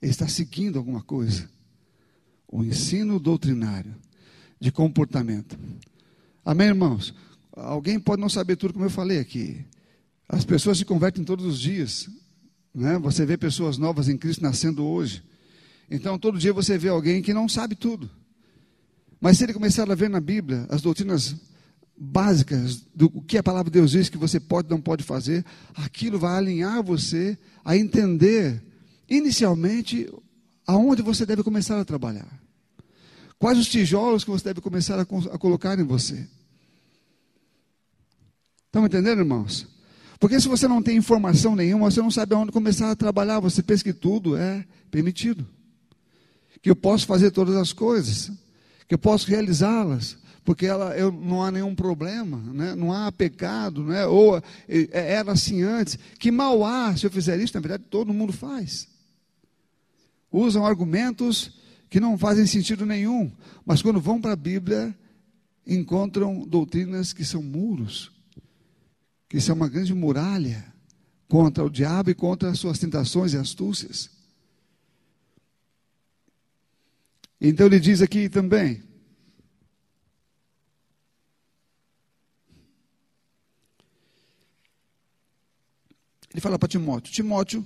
Ele 0.00 0.10
está 0.10 0.28
seguindo 0.28 0.78
alguma 0.78 1.02
coisa. 1.02 1.48
O 2.46 2.62
ensino 2.62 3.18
doutrinário 3.18 3.96
de 4.60 4.70
comportamento. 4.70 5.58
Amém, 6.44 6.68
irmãos? 6.68 7.14
Alguém 7.52 7.98
pode 7.98 8.20
não 8.20 8.28
saber 8.28 8.56
tudo 8.56 8.74
como 8.74 8.84
eu 8.84 8.90
falei 8.90 9.18
aqui. 9.18 9.64
As 10.28 10.44
pessoas 10.44 10.78
se 10.78 10.84
convertem 10.84 11.24
todos 11.24 11.44
os 11.44 11.58
dias. 11.58 12.08
Né? 12.74 12.98
Você 12.98 13.24
vê 13.24 13.36
pessoas 13.36 13.78
novas 13.78 14.08
em 14.08 14.16
Cristo 14.16 14.42
nascendo 14.42 14.84
hoje. 14.84 15.22
Então, 15.90 16.18
todo 16.18 16.38
dia 16.38 16.52
você 16.52 16.76
vê 16.76 16.88
alguém 16.88 17.22
que 17.22 17.32
não 17.32 17.48
sabe 17.48 17.74
tudo. 17.74 18.10
Mas 19.20 19.38
se 19.38 19.44
ele 19.44 19.54
começar 19.54 19.90
a 19.90 19.94
ver 19.94 20.10
na 20.10 20.20
Bíblia 20.20 20.66
as 20.68 20.82
doutrinas 20.82 21.34
básicas 21.98 22.84
do 22.94 23.10
que 23.10 23.36
a 23.36 23.42
palavra 23.42 23.70
de 23.70 23.78
Deus 23.78 23.90
diz 23.90 24.08
que 24.08 24.16
você 24.16 24.38
pode 24.38 24.70
não 24.70 24.80
pode 24.80 25.02
fazer, 25.02 25.44
aquilo 25.74 26.18
vai 26.18 26.36
alinhar 26.36 26.82
você 26.82 27.36
a 27.64 27.76
entender 27.76 28.62
inicialmente 29.08 30.08
aonde 30.66 31.02
você 31.02 31.26
deve 31.26 31.42
começar 31.42 31.80
a 31.80 31.84
trabalhar. 31.84 32.28
Quais 33.38 33.58
os 33.58 33.68
tijolos 33.68 34.24
que 34.24 34.30
você 34.30 34.44
deve 34.44 34.60
começar 34.60 34.98
a, 34.98 35.02
a 35.02 35.38
colocar 35.38 35.78
em 35.78 35.84
você. 35.84 36.26
Estão 38.66 38.84
entendendo, 38.84 39.20
irmãos? 39.20 39.66
Porque 40.18 40.40
se 40.40 40.48
você 40.48 40.66
não 40.66 40.82
tem 40.82 40.96
informação 40.96 41.54
nenhuma, 41.54 41.90
você 41.90 42.02
não 42.02 42.10
sabe 42.10 42.34
aonde 42.34 42.52
começar 42.52 42.90
a 42.90 42.96
trabalhar, 42.96 43.38
você 43.38 43.62
pensa 43.62 43.84
que 43.84 43.92
tudo 43.92 44.36
é 44.36 44.64
permitido. 44.90 45.46
Que 46.60 46.68
eu 46.68 46.76
posso 46.76 47.06
fazer 47.06 47.30
todas 47.30 47.54
as 47.56 47.72
coisas, 47.72 48.32
que 48.88 48.94
eu 48.94 48.98
posso 48.98 49.28
realizá-las, 49.28 50.18
porque 50.48 50.64
ela, 50.64 50.96
eu, 50.96 51.12
não 51.12 51.42
há 51.42 51.50
nenhum 51.50 51.74
problema, 51.74 52.38
né? 52.38 52.74
não 52.74 52.90
há 52.90 53.12
pecado, 53.12 53.84
né? 53.84 54.06
ou 54.06 54.38
é, 54.66 54.88
era 54.92 55.32
assim 55.32 55.60
antes. 55.60 55.98
Que 56.18 56.30
mal 56.30 56.64
há 56.64 56.96
se 56.96 57.04
eu 57.04 57.10
fizer 57.10 57.38
isso? 57.38 57.52
Na 57.52 57.60
verdade, 57.60 57.84
todo 57.90 58.14
mundo 58.14 58.32
faz. 58.32 58.88
Usam 60.32 60.64
argumentos 60.64 61.60
que 61.90 62.00
não 62.00 62.16
fazem 62.16 62.46
sentido 62.46 62.86
nenhum, 62.86 63.30
mas 63.66 63.82
quando 63.82 64.00
vão 64.00 64.22
para 64.22 64.32
a 64.32 64.36
Bíblia, 64.36 64.96
encontram 65.66 66.46
doutrinas 66.46 67.12
que 67.12 67.26
são 67.26 67.42
muros, 67.42 68.10
que 69.28 69.42
são 69.42 69.54
uma 69.54 69.68
grande 69.68 69.92
muralha 69.92 70.64
contra 71.28 71.62
o 71.62 71.68
diabo 71.68 72.08
e 72.08 72.14
contra 72.14 72.48
as 72.48 72.58
suas 72.58 72.78
tentações 72.78 73.34
e 73.34 73.36
astúcias. 73.36 74.08
Então 77.38 77.66
ele 77.66 77.78
diz 77.78 78.00
aqui 78.00 78.30
também, 78.30 78.87
Ele 86.30 86.40
fala 86.40 86.58
para 86.58 86.68
Timóteo: 86.68 87.12
Timóteo, 87.12 87.64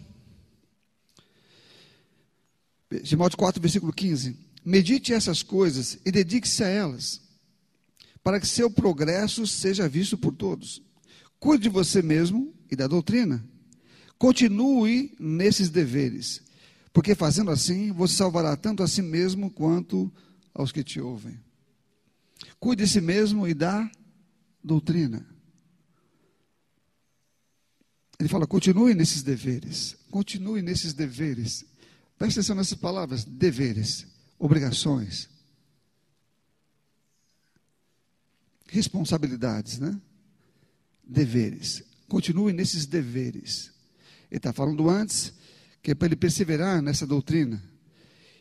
Timóteo 3.03 3.39
4, 3.39 3.61
versículo 3.61 3.93
15: 3.93 4.37
Medite 4.65 5.13
essas 5.13 5.43
coisas 5.43 5.99
e 6.05 6.11
dedique-se 6.11 6.63
a 6.63 6.69
elas, 6.69 7.21
para 8.23 8.39
que 8.39 8.47
seu 8.47 8.71
progresso 8.71 9.47
seja 9.47 9.89
visto 9.89 10.17
por 10.17 10.33
todos. 10.33 10.83
Cuide 11.39 11.65
de 11.65 11.69
você 11.69 12.03
mesmo 12.03 12.55
e 12.71 12.77
da 12.77 12.87
doutrina. 12.87 13.45
Continue 14.17 15.13
nesses 15.19 15.69
deveres, 15.69 16.41
porque 16.93 17.17
fazendo 17.17 17.51
assim 17.51 17.91
você 17.91 18.15
salvará 18.15 18.57
tanto 18.57 18.83
a 18.83 18.89
si 18.89 19.03
mesmo 19.03 19.51
quanto 19.51 20.13
aos 20.55 20.71
que 20.71 20.85
te 20.85 21.01
ouvem. 21.01 21.41
Cuide 22.61 22.85
de 22.85 22.91
si 22.91 23.01
mesmo 23.01 23.49
e 23.49 23.55
da 23.55 23.91
doutrina. 24.63 25.27
Ele 28.19 28.29
fala: 28.29 28.47
continue 28.47 28.95
nesses 28.95 29.23
deveres, 29.23 29.97
continue 30.11 30.63
nesses 30.63 30.93
deveres. 30.93 31.65
Preste 32.19 32.39
atenção 32.39 32.57
nessas 32.57 32.79
palavras: 32.79 33.25
deveres, 33.25 34.07
obrigações, 34.39 35.29
responsabilidades, 38.69 39.79
né? 39.79 40.01
Deveres. 41.05 41.83
Continue 42.09 42.53
nesses 42.53 42.87
deveres. 42.87 43.73
Ele 44.31 44.39
está 44.39 44.53
falando 44.53 44.89
antes 44.89 45.33
que 45.83 45.91
é 45.91 45.95
para 45.95 46.07
ele 46.07 46.17
perseverar 46.17 46.81
nessa 46.81 47.07
doutrina 47.07 47.63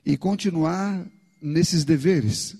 e 0.05 0.15
continuar 0.15 1.05
nesses 1.41 1.83
deveres. 1.83 2.55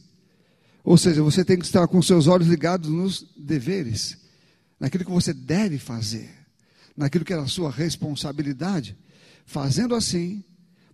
Ou 0.84 0.98
seja, 0.98 1.22
você 1.22 1.46
tem 1.46 1.60
que 1.60 1.66
estar 1.66 1.88
com 1.88 2.02
seus 2.02 2.26
olhos 2.26 2.48
ligados 2.48 2.90
nos 2.90 3.24
deveres, 3.38 4.18
naquilo 4.80 5.06
que 5.06 5.12
você 5.12 5.34
deve 5.34 5.78
fazer 5.78 6.41
naquilo 6.96 7.26
que 7.26 7.34
era 7.34 7.42
a 7.42 7.48
sua 7.48 7.72
responsabilidade. 7.72 8.98
Fazendo 9.46 9.96
assim, 9.96 10.44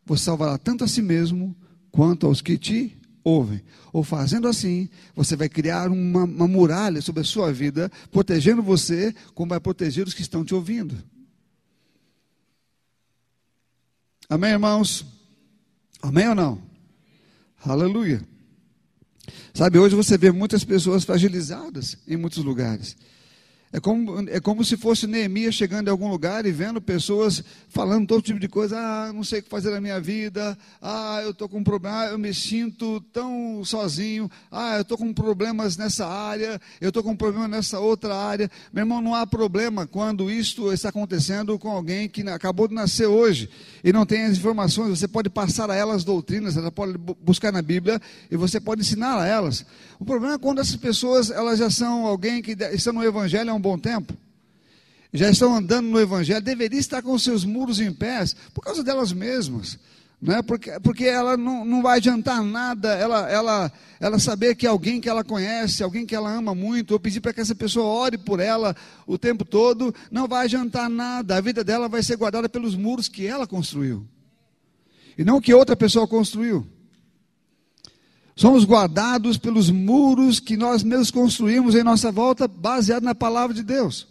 você 0.06 0.24
salvará 0.24 0.58
tanto 0.58 0.84
a 0.84 0.88
si 0.88 1.02
mesmo 1.02 1.56
quanto 1.92 2.26
aos 2.26 2.42
que 2.42 2.58
te 2.58 2.98
ouvem. 3.24 3.62
Ou 3.92 4.04
fazendo 4.04 4.48
assim, 4.48 4.90
você 5.14 5.36
vai 5.36 5.50
criar 5.50 5.92
uma, 5.92 6.24
uma 6.24 6.48
muralha 6.48 7.02
sobre 7.02 7.22
a 7.22 7.26
sua 7.26 7.52
vida, 7.52 7.92
protegendo 8.12 8.64
você, 8.64 9.14
como 9.34 9.50
vai 9.50 9.60
proteger 9.60 10.08
os 10.08 10.14
que 10.14 10.22
estão 10.22 10.46
te 10.46 10.56
ouvindo. 10.56 10.96
Amém, 14.30 14.52
irmãos? 14.52 15.06
Amém 16.02 16.28
ou 16.30 16.36
não? 16.36 16.62
Aleluia. 17.64 18.22
Sabe, 19.54 19.80
hoje 19.80 19.96
você 19.96 20.18
vê 20.18 20.32
muitas 20.32 20.64
pessoas 20.64 21.04
fragilizadas 21.04 21.98
em 22.08 22.16
muitos 22.16 22.44
lugares. 22.44 22.96
É 23.72 23.82
como, 23.82 24.30
é 24.30 24.40
como 24.40 24.64
se 24.64 24.78
fosse 24.78 25.06
Neemias 25.06 25.54
chegando 25.54 25.90
em 25.90 25.92
algum 25.92 26.10
lugar 26.10 26.46
e 26.46 26.52
vendo 26.52 26.80
pessoas 26.80 27.44
falando 27.68 28.08
todo 28.08 28.22
tipo 28.22 28.40
de 28.40 28.48
coisa. 28.48 28.78
Ah, 28.80 29.12
não 29.12 29.26
sei 29.26 29.40
o 29.40 29.44
que 29.44 29.50
fazer 29.50 29.72
na 29.72 29.82
minha 29.82 30.00
vida. 30.00 30.58
Ah, 30.82 31.20
eu 31.22 31.32
estou 31.32 31.50
com 31.50 31.58
um 31.58 31.64
problema. 31.64 32.04
Ah, 32.04 32.06
eu 32.08 32.18
me 32.18 32.34
sinto 32.34 33.02
tão 33.12 33.66
sozinho. 33.66 34.32
Ah, 34.50 34.78
eu 34.78 34.84
estou 34.84 34.98
com 34.98 35.14
problemas 35.14 35.76
nessa 35.76 36.08
área. 36.08 36.62
Eu 36.80 36.90
estou 36.90 37.04
com 37.04 37.12
um 37.12 37.16
problema 37.16 37.46
nessa 37.46 37.78
outra 37.78 38.16
área. 38.16 38.50
Meu 38.72 38.84
irmão, 38.84 39.02
não 39.02 39.14
há 39.14 39.28
problema 39.28 39.86
quando 39.86 40.32
isto 40.32 40.72
está 40.72 40.88
acontecendo 40.88 41.60
com 41.60 41.70
alguém 41.70 42.08
que 42.08 42.22
acabou 42.30 42.70
de 42.70 42.74
nascer 42.74 43.08
hoje 43.08 43.50
e 43.84 43.92
não 43.92 44.06
tem 44.06 44.24
as 44.24 44.38
informações. 44.38 44.98
Você 44.98 45.10
pode 45.10 45.30
passar 45.30 45.70
a 45.70 45.76
elas 45.76 46.06
doutrinas, 46.06 46.56
ela 46.56 46.72
pode 46.72 46.98
buscar 46.98 47.52
na 47.52 47.62
Bíblia 47.62 48.02
e 48.32 48.38
você 48.38 48.62
pode 48.62 48.80
ensinar 48.80 49.20
a 49.20 49.28
elas. 49.28 49.66
O 50.00 50.06
problema 50.06 50.36
é 50.36 50.38
quando 50.38 50.62
essas 50.62 50.78
pessoas 50.78 51.30
elas 51.30 51.60
já 51.60 51.70
são 51.70 52.06
alguém 52.06 52.42
que 52.42 52.56
estão 52.72 52.94
no 52.94 53.04
Evangelho 53.04 53.57
um 53.58 53.62
bom 53.62 53.78
tempo. 53.78 54.14
já 55.14 55.30
estão 55.30 55.56
andando 55.56 55.88
no 55.88 56.00
Evangelho, 56.00 56.42
deveria 56.42 56.80
estar 56.80 57.02
com 57.02 57.18
seus 57.18 57.44
muros 57.44 57.80
em 57.80 57.92
pés, 57.92 58.36
por 58.54 58.62
causa 58.62 58.84
delas 58.84 59.12
mesmas. 59.12 59.80
Né? 60.22 60.42
Porque, 60.42 60.80
porque 60.80 61.06
ela 61.06 61.38
não, 61.38 61.64
não 61.64 61.82
vai 61.84 61.98
adiantar 61.98 62.44
nada 62.44 62.96
ela, 62.96 63.30
ela, 63.30 63.72
ela 64.00 64.18
saber 64.18 64.56
que 64.56 64.66
alguém 64.66 65.00
que 65.00 65.08
ela 65.08 65.24
conhece, 65.24 65.84
alguém 65.84 66.08
que 66.08 66.16
ela 66.16 66.32
ama 66.32 66.56
muito, 66.56 66.92
ou 66.92 67.00
pedir 67.00 67.22
para 67.22 67.34
que 67.34 67.42
essa 67.42 67.54
pessoa 67.54 67.86
ore 67.86 68.18
por 68.18 68.40
ela 68.40 68.76
o 69.06 69.18
tempo 69.18 69.46
todo, 69.46 69.94
não 70.10 70.28
vai 70.28 70.46
adiantar 70.46 70.90
nada. 70.90 71.38
A 71.38 71.42
vida 71.42 71.64
dela 71.64 71.88
vai 71.88 72.02
ser 72.02 72.18
guardada 72.18 72.50
pelos 72.50 72.76
muros 72.76 73.08
que 73.08 73.28
ela 73.28 73.46
construiu, 73.46 74.08
e 75.18 75.24
não 75.24 75.42
que 75.42 75.54
outra 75.54 75.76
pessoa 75.76 76.08
construiu. 76.08 76.68
Somos 78.38 78.64
guardados 78.66 79.36
pelos 79.36 79.72
muros 79.72 80.40
que 80.40 80.56
nós 80.56 80.84
mesmos 80.84 81.10
construímos 81.10 81.74
em 81.74 81.82
nossa 81.82 82.12
volta, 82.12 82.48
baseado 82.48 83.02
na 83.02 83.16
palavra 83.16 83.52
de 83.52 83.64
Deus. 83.64 84.08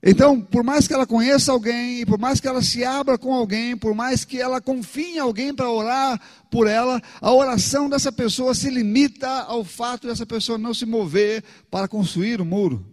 Então, 0.00 0.40
por 0.40 0.62
mais 0.62 0.86
que 0.86 0.94
ela 0.94 1.04
conheça 1.04 1.50
alguém, 1.50 2.06
por 2.06 2.16
mais 2.16 2.38
que 2.38 2.46
ela 2.46 2.62
se 2.62 2.84
abra 2.84 3.18
com 3.18 3.34
alguém, 3.34 3.76
por 3.76 3.92
mais 3.92 4.24
que 4.24 4.40
ela 4.40 4.60
confie 4.60 5.16
em 5.16 5.18
alguém 5.18 5.52
para 5.52 5.68
orar 5.68 6.20
por 6.48 6.68
ela, 6.68 7.02
a 7.20 7.32
oração 7.32 7.90
dessa 7.90 8.12
pessoa 8.12 8.54
se 8.54 8.70
limita 8.70 9.28
ao 9.28 9.64
fato 9.64 10.06
dessa 10.06 10.24
pessoa 10.24 10.56
não 10.56 10.72
se 10.72 10.86
mover 10.86 11.42
para 11.68 11.88
construir 11.88 12.40
o 12.40 12.44
muro. 12.44 12.86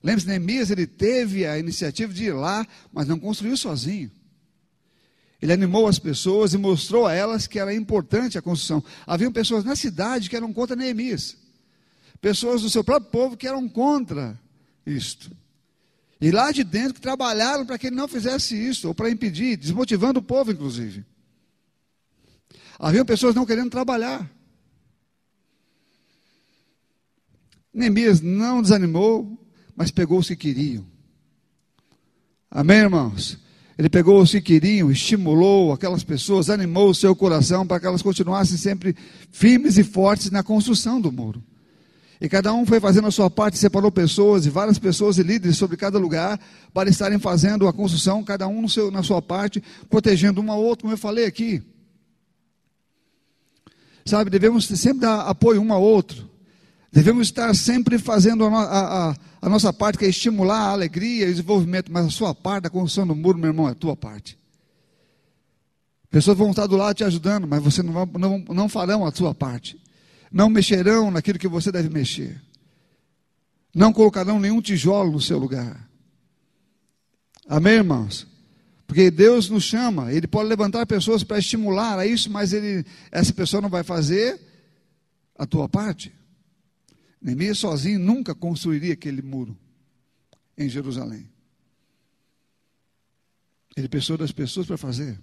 Lembre-se, 0.00 0.28
Neemias, 0.28 0.70
ele 0.70 0.86
teve 0.86 1.44
a 1.44 1.58
iniciativa 1.58 2.14
de 2.14 2.26
ir 2.26 2.32
lá, 2.32 2.64
mas 2.92 3.08
não 3.08 3.18
construiu 3.18 3.56
sozinho. 3.56 4.08
Ele 5.42 5.52
animou 5.52 5.88
as 5.88 5.98
pessoas 5.98 6.54
e 6.54 6.56
mostrou 6.56 7.04
a 7.04 7.12
elas 7.12 7.48
que 7.48 7.58
era 7.58 7.74
importante 7.74 8.38
a 8.38 8.42
construção. 8.42 8.82
Havia 9.04 9.28
pessoas 9.28 9.64
na 9.64 9.74
cidade 9.74 10.30
que 10.30 10.36
eram 10.36 10.52
contra 10.52 10.76
Neemias. 10.76 11.36
Pessoas 12.20 12.62
do 12.62 12.70
seu 12.70 12.84
próprio 12.84 13.10
povo 13.10 13.36
que 13.36 13.48
eram 13.48 13.68
contra 13.68 14.40
isto. 14.86 15.36
E 16.20 16.30
lá 16.30 16.52
de 16.52 16.62
dentro 16.62 16.94
que 16.94 17.00
trabalharam 17.00 17.66
para 17.66 17.76
que 17.76 17.88
ele 17.88 17.96
não 17.96 18.06
fizesse 18.06 18.54
isso, 18.54 18.86
ou 18.86 18.94
para 18.94 19.10
impedir, 19.10 19.56
desmotivando 19.56 20.20
o 20.20 20.22
povo, 20.22 20.52
inclusive. 20.52 21.04
Havia 22.78 23.04
pessoas 23.04 23.34
não 23.34 23.44
querendo 23.44 23.70
trabalhar. 23.70 24.30
Neemias 27.74 28.20
não 28.20 28.62
desanimou, 28.62 29.44
mas 29.74 29.90
pegou 29.90 30.20
os 30.20 30.28
que 30.28 30.36
queriam. 30.36 30.86
Amém, 32.48 32.78
irmãos? 32.78 33.42
Ele 33.78 33.88
pegou 33.88 34.20
os 34.20 34.30
que 34.30 34.40
queriam, 34.40 34.90
estimulou 34.90 35.72
aquelas 35.72 36.04
pessoas, 36.04 36.50
animou 36.50 36.90
o 36.90 36.94
seu 36.94 37.16
coração 37.16 37.66
para 37.66 37.80
que 37.80 37.86
elas 37.86 38.02
continuassem 38.02 38.58
sempre 38.58 38.94
firmes 39.30 39.78
e 39.78 39.84
fortes 39.84 40.30
na 40.30 40.42
construção 40.42 41.00
do 41.00 41.10
muro. 41.10 41.42
E 42.20 42.28
cada 42.28 42.52
um 42.54 42.64
foi 42.64 42.78
fazendo 42.78 43.08
a 43.08 43.10
sua 43.10 43.28
parte, 43.28 43.58
separou 43.58 43.90
pessoas, 43.90 44.46
e 44.46 44.50
várias 44.50 44.78
pessoas 44.78 45.18
e 45.18 45.24
líderes 45.24 45.56
sobre 45.56 45.76
cada 45.76 45.98
lugar, 45.98 46.38
para 46.72 46.88
estarem 46.88 47.18
fazendo 47.18 47.66
a 47.66 47.72
construção, 47.72 48.22
cada 48.22 48.46
um 48.46 48.68
seu, 48.68 48.92
na 48.92 49.02
sua 49.02 49.20
parte, 49.20 49.60
protegendo 49.90 50.40
um 50.40 50.52
ao 50.52 50.62
outro, 50.62 50.82
como 50.82 50.92
eu 50.92 50.98
falei 50.98 51.24
aqui. 51.24 51.60
Sabe, 54.04 54.30
devemos 54.30 54.66
sempre 54.66 55.00
dar 55.00 55.22
apoio 55.22 55.60
um 55.60 55.72
ao 55.72 55.82
outro. 55.82 56.30
Devemos 56.92 57.28
estar 57.28 57.54
sempre 57.56 57.98
fazendo 57.98 58.44
a, 58.44 58.62
a, 59.10 59.16
a, 59.40 59.48
nossa 59.48 59.72
parte, 59.72 59.98
que 59.98 60.04
é 60.04 60.08
estimular 60.08 60.58
a 60.58 60.72
alegria 60.72 61.26
e 61.26 61.30
o 61.30 61.32
desenvolvimento, 61.32 61.90
mas 61.90 62.06
a 62.06 62.10
sua 62.10 62.34
parte, 62.34 62.66
a 62.66 62.70
construção 62.70 63.06
do 63.06 63.16
muro, 63.16 63.38
meu 63.38 63.48
irmão, 63.48 63.66
é 63.66 63.72
a 63.72 63.74
tua 63.74 63.96
parte. 63.96 64.38
Pessoas 66.10 66.36
vão 66.36 66.50
estar 66.50 66.66
do 66.66 66.76
lado 66.76 66.96
te 66.96 67.04
ajudando, 67.04 67.48
mas 67.48 67.62
você 67.62 67.82
não, 67.82 68.04
não, 68.06 68.38
não 68.50 68.68
farão 68.68 69.06
a 69.06 69.12
sua 69.12 69.34
parte 69.34 69.80
não 70.32 70.48
mexerão 70.48 71.10
naquilo 71.10 71.38
que 71.38 71.46
você 71.46 71.70
deve 71.70 71.90
mexer, 71.90 72.40
não 73.74 73.92
colocarão 73.92 74.40
nenhum 74.40 74.62
tijolo 74.62 75.12
no 75.12 75.20
seu 75.20 75.38
lugar. 75.38 75.88
Amém, 77.46 77.74
irmãos? 77.74 78.26
Porque 78.86 79.10
Deus 79.10 79.48
nos 79.50 79.64
chama, 79.64 80.12
Ele 80.12 80.26
pode 80.26 80.48
levantar 80.48 80.86
pessoas 80.86 81.22
para 81.22 81.38
estimular 81.38 81.98
a 81.98 82.06
isso, 82.06 82.30
mas 82.30 82.52
ele, 82.52 82.84
essa 83.10 83.32
pessoa 83.32 83.60
não 83.60 83.68
vai 83.68 83.82
fazer 83.82 84.40
a 85.38 85.46
tua 85.46 85.68
parte. 85.68 86.12
Neemias 87.22 87.58
sozinho 87.58 88.00
nunca 88.00 88.34
construiria 88.34 88.94
aquele 88.94 89.22
muro 89.22 89.56
em 90.58 90.68
Jerusalém. 90.68 91.30
Ele 93.76 93.88
pensou 93.88 94.18
das 94.18 94.32
pessoas 94.32 94.66
para 94.66 94.76
fazer. 94.76 95.20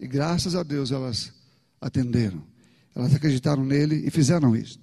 E 0.00 0.06
graças 0.06 0.54
a 0.54 0.62
Deus 0.62 0.90
elas 0.90 1.32
atenderam. 1.78 2.42
Elas 2.94 3.14
acreditaram 3.14 3.62
nele 3.62 4.06
e 4.06 4.10
fizeram 4.10 4.56
isso. 4.56 4.80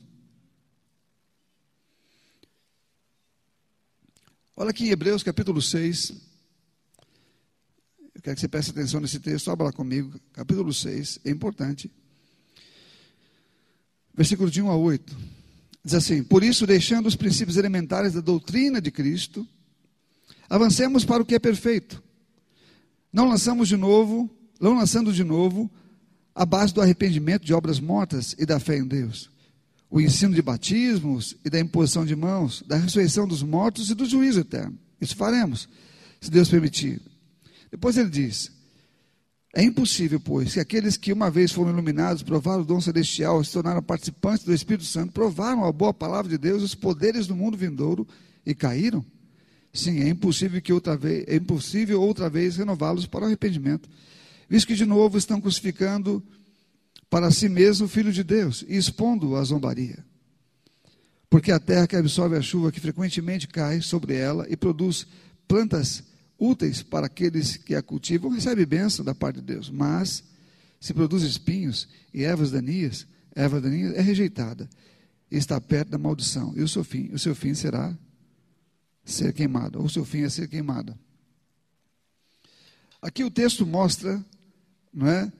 Olha 4.56 4.70
aqui 4.70 4.86
em 4.86 4.92
Hebreus 4.92 5.24
capítulo 5.24 5.62
6. 5.62 6.12
Eu 8.14 8.22
quero 8.22 8.36
que 8.36 8.42
você 8.42 8.48
preste 8.48 8.70
atenção 8.70 9.02
nesse 9.02 9.20
texto, 9.20 9.50
abra 9.50 9.66
lá 9.66 9.74
comigo. 9.74 10.18
Capítulo 10.32 10.72
6, 10.72 11.20
é 11.26 11.32
importante. 11.32 11.92
Versículo 14.14 14.50
de 14.50 14.62
1 14.62 14.70
a 14.70 14.78
8. 14.78 15.35
Diz 15.86 15.94
assim: 15.94 16.24
Por 16.24 16.44
isso, 16.44 16.66
deixando 16.66 17.06
os 17.06 17.16
princípios 17.16 17.58
elementares 17.58 18.14
da 18.14 18.20
doutrina 18.20 18.82
de 18.82 18.90
Cristo, 18.90 19.48
avancemos 20.50 21.06
para 21.06 21.22
o 21.22 21.26
que 21.26 21.36
é 21.36 21.40
perfeito. 21.40 22.02
Não 23.14 23.30
lançamos 23.30 23.68
de 23.68 23.78
novo, 23.78 24.28
não 24.60 24.74
lançando 24.74 25.14
de 25.14 25.24
novo 25.24 25.70
a 26.34 26.44
base 26.44 26.74
do 26.74 26.82
arrependimento 26.82 27.46
de 27.46 27.54
obras 27.54 27.80
mortas 27.80 28.36
e 28.40 28.48
da 28.48 28.60
fé 28.60 28.78
em 28.78 28.86
Deus. 28.86 29.30
O 29.88 30.02
ensino 30.02 30.34
de 30.34 30.42
batismos 30.42 31.38
e 31.46 31.52
da 31.52 31.60
imposição 31.60 32.04
de 32.04 32.16
mãos, 32.16 32.64
da 32.66 32.78
ressurreição 32.78 33.28
dos 33.28 33.44
mortos 33.44 33.92
e 33.92 33.94
do 33.94 34.06
juízo 34.06 34.40
eterno. 34.40 34.78
Isso 35.00 35.16
faremos, 35.16 35.70
se 36.20 36.32
Deus 36.32 36.50
permitir. 36.50 37.00
Depois 37.70 37.96
ele 37.96 38.10
diz: 38.10 38.52
É 39.56 39.64
impossível, 39.64 40.20
pois, 40.20 40.54
que 40.54 40.60
aqueles 40.60 40.98
que 40.98 41.14
uma 41.14 41.32
vez 41.32 41.52
foram 41.52 41.72
iluminados, 41.72 42.22
provaram 42.22 42.62
o 42.62 42.66
dom 42.66 42.82
celestial, 42.82 43.42
se 43.44 43.54
tornaram 43.54 43.82
participantes 43.82 44.44
do 44.44 44.54
Espírito 44.54 44.84
Santo, 44.84 45.14
provaram 45.14 45.64
a 45.64 45.72
boa 45.72 45.94
palavra 45.94 46.30
de 46.30 46.38
Deus, 46.38 46.62
os 46.62 46.76
poderes 46.76 47.26
do 47.26 47.36
mundo 47.36 47.58
vindouro 47.58 48.06
e 48.46 48.54
caíram? 48.54 49.04
Sim, 49.74 50.02
é 50.02 50.10
impossível 50.10 50.62
que 50.62 50.74
outra 50.74 50.98
vez, 50.98 51.24
é 51.28 51.38
impossível 51.38 52.02
outra 52.02 52.30
vez 52.30 52.58
renová-los 52.58 53.08
para 53.08 53.22
o 53.22 53.26
arrependimento 53.26 53.90
visto 54.50 54.68
que 54.68 54.76
de 54.76 54.86
novo 54.86 55.18
estão 55.18 55.42
crucificando 55.42 56.24
para 57.10 57.32
si 57.32 57.50
mesmo 57.50 57.86
o 57.86 57.90
Filho 57.90 58.12
de 58.12 58.24
Deus 58.24 58.64
e 58.68 58.76
expondo-o 58.76 59.36
à 59.36 59.44
zombaria. 59.44 60.04
Porque 61.30 61.52
a 61.52 61.60
terra 61.60 61.88
que 61.88 61.96
absorve 61.96 62.38
a 62.38 62.42
chuva 62.42 62.72
que 62.72 62.80
frequentemente 62.80 63.48
cai 63.48 63.82
sobre 63.82 64.16
ela 64.16 64.46
e 64.50 64.56
produz 64.56 65.08
plantas 65.48 66.04
úteis 66.38 66.82
para 66.82 67.08
aqueles 67.08 67.58
que 67.58 67.76
a 67.76 67.82
cultivam, 67.82 68.32
recebe 68.32 68.66
bênção 68.66 69.04
da 69.04 69.16
parte 69.16 69.38
de 69.38 69.44
Deus. 69.44 69.70
Mas, 69.70 70.24
se 70.80 70.94
produz 70.94 71.24
espinhos 71.24 71.88
e 72.14 72.24
ervas 72.24 72.52
daninhas, 72.52 73.08
erva 73.36 73.62
daninha 73.62 73.90
é 73.90 74.02
rejeitada 74.02 74.70
e 75.32 75.38
está 75.38 75.60
perto 75.60 75.90
da 75.90 75.98
maldição. 75.98 76.54
E 76.56 76.62
o 76.62 76.68
seu 76.68 76.84
fim, 76.84 77.10
o 77.14 77.20
seu 77.20 77.36
fim 77.36 77.54
será 77.54 77.98
ser 79.04 79.34
queimado, 79.34 79.80
ou 79.80 79.86
o 79.86 79.90
seu 79.90 80.04
fim 80.04 80.22
é 80.22 80.30
ser 80.30 80.48
queimado. 80.48 80.98
Aqui 83.02 83.24
o 83.24 83.30
texto 83.30 83.66
mostra 83.66 84.24
não 84.96 85.08
é? 85.08 85.32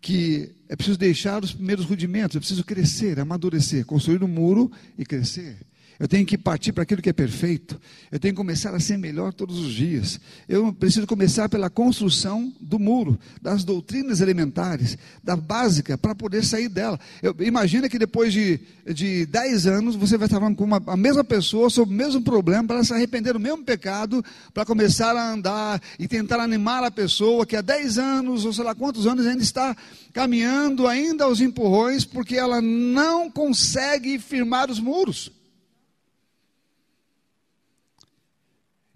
Que 0.00 0.54
é 0.68 0.76
preciso 0.76 0.98
deixar 0.98 1.42
os 1.42 1.52
primeiros 1.52 1.86
rudimentos, 1.86 2.36
é 2.36 2.38
preciso 2.38 2.62
crescer, 2.62 3.18
amadurecer, 3.18 3.86
construir 3.86 4.22
um 4.22 4.28
muro 4.28 4.70
e 4.98 5.04
crescer. 5.04 5.56
Eu 6.00 6.06
tenho 6.06 6.24
que 6.24 6.38
partir 6.38 6.72
para 6.72 6.84
aquilo 6.84 7.02
que 7.02 7.10
é 7.10 7.12
perfeito. 7.12 7.80
Eu 8.12 8.20
tenho 8.20 8.32
que 8.32 8.36
começar 8.36 8.72
a 8.72 8.78
ser 8.78 8.96
melhor 8.96 9.32
todos 9.32 9.58
os 9.58 9.72
dias. 9.72 10.20
Eu 10.48 10.72
preciso 10.72 11.08
começar 11.08 11.48
pela 11.48 11.68
construção 11.68 12.52
do 12.60 12.78
muro, 12.78 13.18
das 13.42 13.64
doutrinas 13.64 14.20
elementares, 14.20 14.96
da 15.24 15.34
básica, 15.34 15.98
para 15.98 16.14
poder 16.14 16.44
sair 16.44 16.68
dela. 16.68 17.00
Eu, 17.20 17.34
imagina 17.40 17.88
que 17.88 17.98
depois 17.98 18.32
de, 18.32 18.60
de 18.86 19.26
10 19.26 19.66
anos 19.66 19.96
você 19.96 20.16
vai 20.16 20.26
estar 20.26 20.38
falando 20.38 20.54
com 20.54 20.62
uma, 20.62 20.80
a 20.86 20.96
mesma 20.96 21.24
pessoa 21.24 21.68
sobre 21.68 21.92
o 21.92 21.98
mesmo 21.98 22.22
problema, 22.22 22.62
para 22.62 22.84
se 22.84 22.94
arrepender 22.94 23.32
do 23.32 23.40
mesmo 23.40 23.64
pecado, 23.64 24.24
para 24.54 24.64
começar 24.64 25.16
a 25.16 25.32
andar 25.32 25.82
e 25.98 26.06
tentar 26.06 26.38
animar 26.38 26.84
a 26.84 26.92
pessoa 26.92 27.44
que 27.44 27.56
há 27.56 27.60
10 27.60 27.98
anos, 27.98 28.44
ou 28.44 28.52
sei 28.52 28.62
lá 28.62 28.72
quantos 28.72 29.04
anos, 29.04 29.26
ainda 29.26 29.42
está 29.42 29.76
caminhando 30.12 30.86
ainda 30.86 31.24
aos 31.24 31.40
empurrões, 31.40 32.04
porque 32.04 32.36
ela 32.36 32.62
não 32.62 33.28
consegue 33.28 34.16
firmar 34.20 34.70
os 34.70 34.78
muros. 34.78 35.36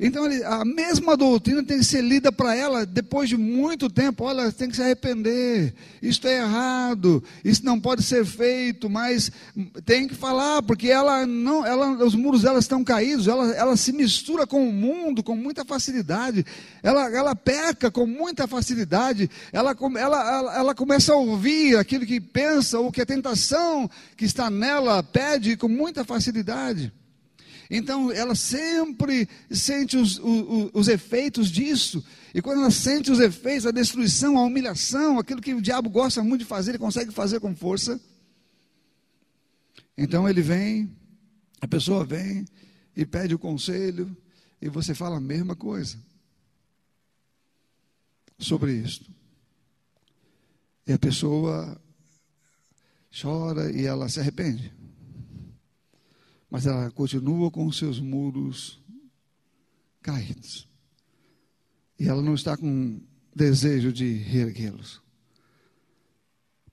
Então, 0.05 0.25
a 0.47 0.65
mesma 0.65 1.17
doutrina 1.17 1.63
tem 1.63 1.79
que 1.79 1.85
ser 1.85 2.03
lida 2.03 2.33
para 2.33 2.57
ela 2.57 2.85
depois 2.85 3.29
de 3.29 3.37
muito 3.37 3.89
tempo. 3.89 4.25
Olha, 4.25 4.51
tem 4.51 4.69
que 4.69 4.75
se 4.75 4.83
arrepender. 4.83 5.73
Isso 6.03 6.27
é 6.27 6.39
errado. 6.39 7.23
Isso 7.45 7.65
não 7.65 7.79
pode 7.79 8.03
ser 8.03 8.25
feito. 8.25 8.91
Mas 8.91 9.31
tem 9.85 10.09
que 10.09 10.15
falar, 10.17 10.61
porque 10.65 10.89
ela 10.89 11.25
não, 11.25 11.65
ela, 11.65 12.05
os 12.05 12.17
muros 12.17 12.43
dela 12.43 12.59
estão 12.59 12.83
caídos. 12.83 13.29
Ela, 13.29 13.53
ela 13.55 13.77
se 13.77 13.93
mistura 13.93 14.45
com 14.45 14.69
o 14.69 14.73
mundo 14.73 15.23
com 15.23 15.37
muita 15.37 15.65
facilidade. 15.65 16.45
Ela, 16.83 17.09
ela 17.17 17.37
peca 17.37 17.89
com 17.89 18.05
muita 18.05 18.49
facilidade. 18.49 19.31
Ela, 19.53 19.71
ela, 19.97 20.37
ela, 20.37 20.57
ela 20.57 20.75
começa 20.75 21.13
a 21.13 21.17
ouvir 21.17 21.77
aquilo 21.77 22.05
que 22.05 22.21
pensa 22.21 22.81
ou 22.81 22.91
que 22.91 23.01
a 23.01 23.07
tentação 23.07 23.89
que 24.17 24.25
está 24.25 24.51
nela 24.51 25.01
pede 25.01 25.57
com 25.57 25.69
muita 25.69 26.05
facilidade. 26.05 26.93
Então 27.75 28.13
ela 28.13 28.35
sempre 28.35 29.27
sente 29.51 29.97
os, 29.97 30.19
os, 30.19 30.71
os, 30.75 30.89
efeitos 30.89 31.51
disso. 31.51 32.05
E 32.35 32.43
quando 32.43 32.61
ela 32.61 32.71
sente 32.71 33.11
os 33.11 33.19
efeitos, 33.19 33.67
a 33.67 33.71
destruição, 33.71 34.37
a 34.37 34.45
humilhação, 34.45 35.19
aquilo 35.19 35.41
que 35.41 35.55
o 35.55 35.63
diabo 35.63 35.89
gosta 35.89 36.23
muito 36.23 36.43
de 36.43 36.47
fazer, 36.47 36.73
ele 36.73 36.79
consegue 36.79 37.11
fazer 37.11 37.41
com 37.41 37.57
força. 37.57 37.99
Então 39.97 40.29
ele 40.29 40.43
vem, 40.43 40.95
a 41.63 41.67
pessoa 41.67 42.05
vem 42.05 42.45
e 42.95 43.07
pede 43.07 43.35
o 43.35 43.39
conselho, 43.39 44.15
e 44.61 44.69
você 44.69 44.95
fala 44.95 45.17
a 45.17 45.21
mesma 45.21 45.57
coisa 45.57 45.97
sobre 48.39 48.75
isto. 48.75 49.11
E 50.87 50.93
a 50.93 50.99
pessoa 50.99 51.81
chora 53.19 53.73
e 53.73 53.87
ela 53.87 54.11
se 54.11 54.21
arrepende. 54.21 54.82
Mas 56.53 56.67
ela 56.67 56.91
continua 56.91 57.51
com 57.51 57.67
os 57.67 57.79
seus 57.79 57.99
muros 57.99 58.79
caídos. 60.03 60.69
E 61.99 62.07
ela 62.07 62.21
não 62.21 62.35
está 62.35 62.59
com 62.59 63.01
desejo 63.35 63.91
de 63.91 64.13
reerguê-los. 64.13 65.01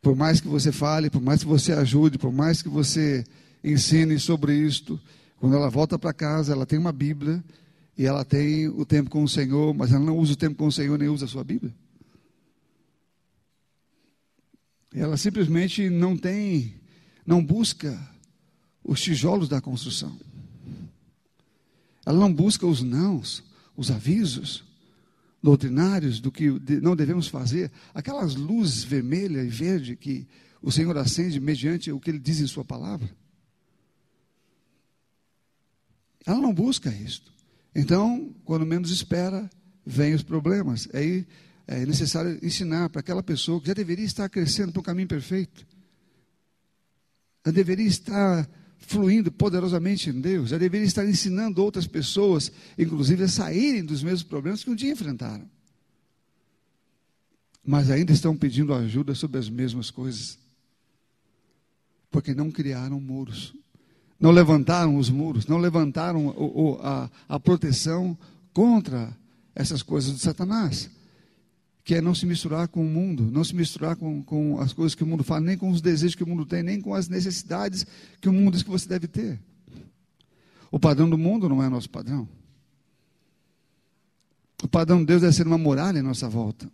Por 0.01 0.17
mais 0.17 0.41
que 0.41 0.49
você 0.49 0.73
fale, 0.73 1.09
por 1.09 1.21
mais 1.21 1.43
que 1.43 1.47
você 1.47 1.71
ajude, 1.71 2.17
por 2.17 2.33
mais 2.33 2.61
que 2.61 2.67
você 2.67 3.23
ensine 3.63 4.19
sobre 4.19 4.53
isto, 4.53 4.99
quando 5.37 5.55
ela 5.55 5.69
volta 5.69 5.97
para 5.97 6.11
casa, 6.11 6.51
ela 6.51 6.65
tem 6.65 6.77
uma 6.77 6.91
Bíblia 6.91 7.41
e 7.97 8.05
ela 8.05 8.25
tem 8.25 8.67
o 8.67 8.85
tempo 8.85 9.09
com 9.09 9.23
o 9.23 9.29
Senhor, 9.29 9.73
mas 9.73 9.93
ela 9.93 10.03
não 10.03 10.17
usa 10.17 10.33
o 10.33 10.35
tempo 10.35 10.57
com 10.57 10.67
o 10.67 10.71
Senhor 10.73 10.99
nem 10.99 11.07
usa 11.07 11.23
a 11.23 11.29
sua 11.29 11.45
Bíblia. 11.45 11.73
Ela 14.93 15.15
simplesmente 15.15 15.89
não 15.89 16.17
tem, 16.17 16.75
não 17.25 17.41
busca 17.41 17.97
os 18.89 19.01
tijolos 19.01 19.47
da 19.47 19.61
construção. 19.61 20.19
Ela 22.03 22.17
não 22.17 22.33
busca 22.33 22.65
os 22.65 22.81
nãos, 22.81 23.43
os 23.77 23.91
avisos 23.91 24.63
doutrinários 25.43 26.19
do 26.19 26.31
que 26.31 26.49
não 26.81 26.95
devemos 26.95 27.27
fazer, 27.27 27.71
aquelas 27.93 28.35
luzes 28.35 28.83
vermelha 28.83 29.43
e 29.43 29.47
verde 29.47 29.95
que 29.95 30.27
o 30.59 30.71
Senhor 30.71 30.97
acende 30.97 31.39
mediante 31.39 31.91
o 31.91 31.99
que 31.99 32.09
Ele 32.09 32.17
diz 32.17 32.39
em 32.39 32.47
Sua 32.47 32.65
palavra. 32.65 33.07
Ela 36.25 36.41
não 36.41 36.53
busca 36.53 36.89
isto. 36.89 37.31
Então, 37.75 38.33
quando 38.43 38.65
menos 38.65 38.89
espera, 38.89 39.47
vem 39.85 40.15
os 40.15 40.23
problemas. 40.23 40.89
Aí 40.95 41.27
é 41.67 41.85
necessário 41.85 42.39
ensinar 42.43 42.89
para 42.89 43.01
aquela 43.01 43.21
pessoa 43.21 43.61
que 43.61 43.67
já 43.67 43.73
deveria 43.75 44.05
estar 44.05 44.27
crescendo 44.29 44.71
para 44.71 44.79
o 44.79 44.83
caminho 44.83 45.07
perfeito. 45.07 45.65
Já 47.45 47.51
deveria 47.51 47.87
estar 47.87 48.49
fluindo 48.79 49.31
poderosamente 49.31 50.09
em 50.09 50.19
Deus, 50.19 50.49
já 50.49 50.57
deveria 50.57 50.87
estar 50.87 51.05
ensinando 51.05 51.63
outras 51.63 51.85
pessoas, 51.85 52.51
inclusive, 52.77 53.23
a 53.23 53.27
saírem 53.27 53.83
dos 53.83 54.01
mesmos 54.01 54.23
problemas 54.23 54.63
que 54.63 54.69
um 54.69 54.75
dia 54.75 54.91
enfrentaram. 54.91 55.47
Mas 57.63 57.91
ainda 57.91 58.11
estão 58.11 58.35
pedindo 58.35 58.73
ajuda 58.73 59.13
sobre 59.13 59.37
as 59.37 59.49
mesmas 59.49 59.91
coisas. 59.91 60.39
Porque 62.09 62.33
não 62.33 62.49
criaram 62.49 62.99
muros, 62.99 63.53
não 64.19 64.31
levantaram 64.31 64.97
os 64.97 65.09
muros, 65.09 65.45
não 65.45 65.59
levantaram 65.59 66.79
a, 66.81 67.09
a 67.27 67.39
proteção 67.39 68.17
contra 68.51 69.15
essas 69.53 69.83
coisas 69.83 70.15
de 70.15 70.19
Satanás 70.19 70.89
que 71.83 71.95
é 71.95 72.01
não 72.01 72.13
se 72.13 72.25
misturar 72.25 72.67
com 72.67 72.81
o 72.81 72.89
mundo, 72.89 73.29
não 73.31 73.43
se 73.43 73.55
misturar 73.55 73.95
com, 73.95 74.21
com 74.23 74.59
as 74.59 74.73
coisas 74.73 74.93
que 74.95 75.03
o 75.03 75.07
mundo 75.07 75.23
fala, 75.23 75.41
nem 75.41 75.57
com 75.57 75.69
os 75.69 75.81
desejos 75.81 76.15
que 76.15 76.23
o 76.23 76.27
mundo 76.27 76.45
tem, 76.45 76.61
nem 76.61 76.79
com 76.79 76.93
as 76.93 77.07
necessidades 77.07 77.85
que 78.21 78.29
o 78.29 78.33
mundo 78.33 78.53
diz 78.53 78.63
que 78.63 78.69
você 78.69 78.87
deve 78.87 79.07
ter. 79.07 79.39
O 80.71 80.79
padrão 80.79 81.09
do 81.09 81.17
mundo 81.17 81.49
não 81.49 81.63
é 81.63 81.69
nosso 81.69 81.89
padrão. 81.89 82.27
O 84.61 84.67
padrão 84.67 84.99
de 84.99 85.05
Deus 85.05 85.21
deve 85.21 85.33
ser 85.33 85.47
uma 85.47 85.57
muralha 85.57 85.99
em 85.99 86.03
nossa 86.03 86.27
volta. 86.29 86.69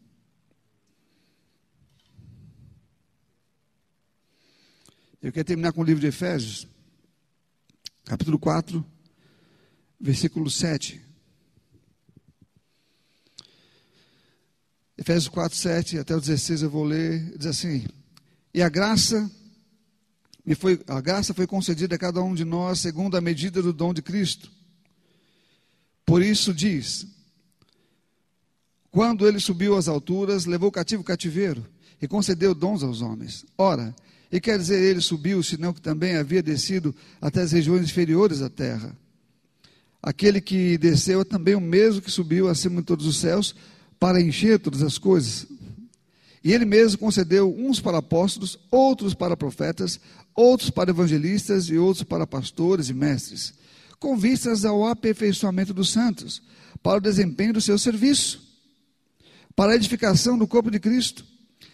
Eu 5.21 5.31
quero 5.31 5.45
terminar 5.45 5.71
com 5.71 5.81
o 5.81 5.83
livro 5.83 6.01
de 6.01 6.07
Efésios, 6.07 6.67
capítulo 8.03 8.37
4, 8.37 8.85
versículo 9.99 10.49
7. 10.49 11.01
Efésios 14.97 15.27
4, 15.27 15.57
7 15.57 15.99
até 15.99 16.15
o 16.15 16.21
16 16.21 16.61
eu 16.61 16.69
vou 16.69 16.83
ler, 16.83 17.37
diz 17.37 17.47
assim: 17.47 17.85
E 18.53 18.61
a 18.61 18.69
graça 18.69 19.29
me 20.45 20.55
foi 20.55 20.79
a 20.87 21.01
graça 21.01 21.33
foi 21.33 21.45
concedida 21.45 21.95
a 21.95 21.99
cada 21.99 22.21
um 22.21 22.33
de 22.33 22.45
nós 22.45 22.79
segundo 22.79 23.17
a 23.17 23.21
medida 23.21 23.61
do 23.61 23.73
dom 23.73 23.93
de 23.93 24.01
Cristo. 24.01 24.49
Por 26.05 26.21
isso 26.21 26.53
diz: 26.53 27.05
Quando 28.89 29.27
ele 29.27 29.39
subiu 29.39 29.75
às 29.75 29.87
alturas, 29.89 30.45
levou 30.45 30.71
cativo 30.71 31.01
o 31.01 31.05
cativeiro 31.05 31.65
e 32.01 32.07
concedeu 32.07 32.55
dons 32.55 32.81
aos 32.81 33.01
homens. 33.01 33.45
Ora, 33.57 33.93
e 34.31 34.39
quer 34.39 34.57
dizer 34.57 34.81
ele 34.81 35.01
subiu, 35.01 35.43
senão 35.43 35.73
que 35.73 35.81
também 35.81 36.15
havia 36.15 36.41
descido 36.41 36.95
até 37.19 37.41
as 37.41 37.51
regiões 37.51 37.83
inferiores 37.83 38.39
da 38.39 38.49
terra. 38.49 38.95
Aquele 40.01 40.39
que 40.39 40.77
desceu 40.77 41.21
é 41.21 41.25
também 41.25 41.55
o 41.55 41.61
mesmo 41.61 42.01
que 42.01 42.11
subiu 42.11 42.47
acima 42.47 42.79
de 42.79 42.87
todos 42.87 43.05
os 43.05 43.17
céus 43.17 43.55
para 44.05 44.21
encher 44.21 44.59
todas 44.59 44.83
as 44.83 44.99
coisas. 44.99 45.47
E 46.43 46.53
ele 46.53 46.63
mesmo 46.63 46.99
concedeu 46.99 47.51
uns 47.57 47.79
para 47.79 47.97
apóstolos, 47.97 48.55
outros 48.69 49.15
para 49.15 49.35
profetas, 49.35 49.99
outros 50.35 50.69
para 50.69 50.91
evangelistas 50.91 51.69
e 51.69 51.77
outros 51.79 52.03
para 52.03 52.27
pastores 52.27 52.87
e 52.87 52.93
mestres, 52.93 53.55
com 53.99 54.15
vistas 54.15 54.63
ao 54.63 54.85
aperfeiçoamento 54.85 55.73
dos 55.73 55.89
santos, 55.89 56.43
para 56.83 56.99
o 56.99 57.01
desempenho 57.01 57.53
do 57.53 57.61
seu 57.61 57.79
serviço, 57.79 58.43
para 59.55 59.71
a 59.71 59.75
edificação 59.75 60.37
do 60.37 60.45
corpo 60.45 60.69
de 60.69 60.79
Cristo, 60.79 61.25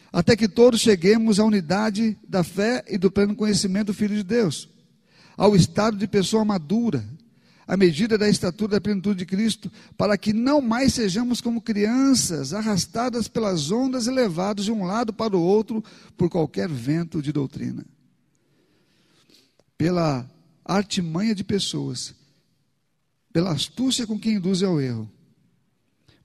até 0.10 0.34
que 0.34 0.48
todos 0.48 0.80
cheguemos 0.80 1.38
à 1.38 1.44
unidade 1.44 2.18
da 2.26 2.46
fé 2.46 2.82
e 2.88 2.98
do 2.98 3.12
pleno 3.12 3.36
conhecimento 3.36 3.88
do 3.88 3.94
Filho 3.94 4.16
de 4.16 4.24
Deus, 4.24 4.70
ao 5.36 5.54
estado 5.54 5.98
de 5.98 6.08
pessoa 6.08 6.46
madura, 6.46 7.06
à 7.72 7.78
medida 7.78 8.18
da 8.18 8.28
estatura 8.28 8.72
da 8.72 8.82
plenitude 8.82 9.20
de 9.20 9.26
Cristo, 9.26 9.72
para 9.98 10.18
que 10.18 10.34
não 10.34 10.60
mais 10.60 10.94
sejamos 10.94 11.40
como 11.40 11.62
crianças, 11.62 12.54
arrastadas 12.54 13.30
pelas 13.30 13.72
ondas 13.72 14.08
e 14.08 14.12
levados 14.12 14.66
de 14.66 14.74
um 14.74 14.84
lado 14.84 15.14
para 15.14 15.38
o 15.38 15.42
outro 15.42 15.82
por 16.18 16.30
qualquer 16.30 16.68
vento 16.68 17.22
de 17.22 17.32
doutrina. 17.32 17.86
Pela 19.78 20.30
artimanha 20.66 21.34
de 21.34 21.46
pessoas, 21.46 22.14
pela 23.32 23.54
astúcia 23.54 24.06
com 24.06 24.20
que 24.20 24.32
induz 24.32 24.62
ao 24.64 24.82
erro, 24.82 25.10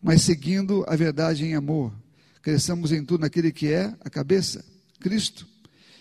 mas 0.03 0.23
seguindo 0.23 0.85
a 0.89 0.97
verdade 0.97 1.45
em 1.45 1.55
amor, 1.55 1.93
cresçamos 2.43 2.91
em 2.91 3.05
tudo 3.05 3.21
naquele 3.21 3.53
que 3.53 3.69
é 3.69 3.95
a 4.01 4.11
cabeça, 4.11 4.65
Cristo, 4.99 5.47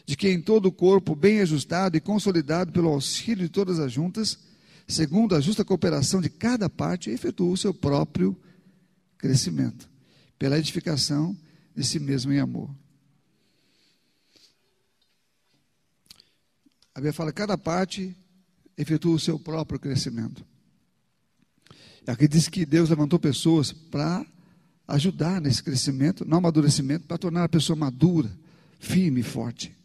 de 0.07 0.17
que 0.17 0.27
em 0.27 0.41
todo 0.41 0.65
o 0.65 0.71
corpo, 0.71 1.15
bem 1.15 1.39
ajustado 1.41 1.95
e 1.95 2.01
consolidado 2.01 2.71
pelo 2.71 2.89
auxílio 2.89 3.43
de 3.43 3.49
todas 3.49 3.77
as 3.77 3.91
juntas, 3.91 4.39
segundo 4.88 5.36
a 5.36 5.41
justa 5.41 5.65
cooperação 5.65 6.21
de 6.21 6.29
cada 6.29 6.69
parte, 6.69 7.09
efetua 7.09 7.51
o 7.51 7.57
seu 7.57 7.73
próprio 7.73 8.38
crescimento, 9.17 9.89
pela 10.38 10.57
edificação 10.57 11.36
de 11.75 11.83
si 11.83 11.99
mesmo 11.99 12.31
em 12.31 12.39
amor. 12.39 12.69
A 16.93 16.99
Bíblia 16.99 17.13
fala: 17.13 17.33
cada 17.33 17.57
parte 17.57 18.15
efetua 18.77 19.15
o 19.15 19.19
seu 19.19 19.38
próprio 19.38 19.79
crescimento. 19.79 20.45
Aqui 22.07 22.27
diz 22.27 22.47
que 22.47 22.65
Deus 22.65 22.89
levantou 22.89 23.17
pessoas 23.17 23.71
para 23.71 24.25
ajudar 24.88 25.41
nesse 25.41 25.63
crescimento, 25.63 26.23
no 26.23 26.38
amadurecimento, 26.38 27.07
para 27.07 27.17
tornar 27.17 27.45
a 27.45 27.49
pessoa 27.49 27.75
madura, 27.75 28.31
firme 28.79 29.21
e 29.21 29.23
forte. 29.23 29.75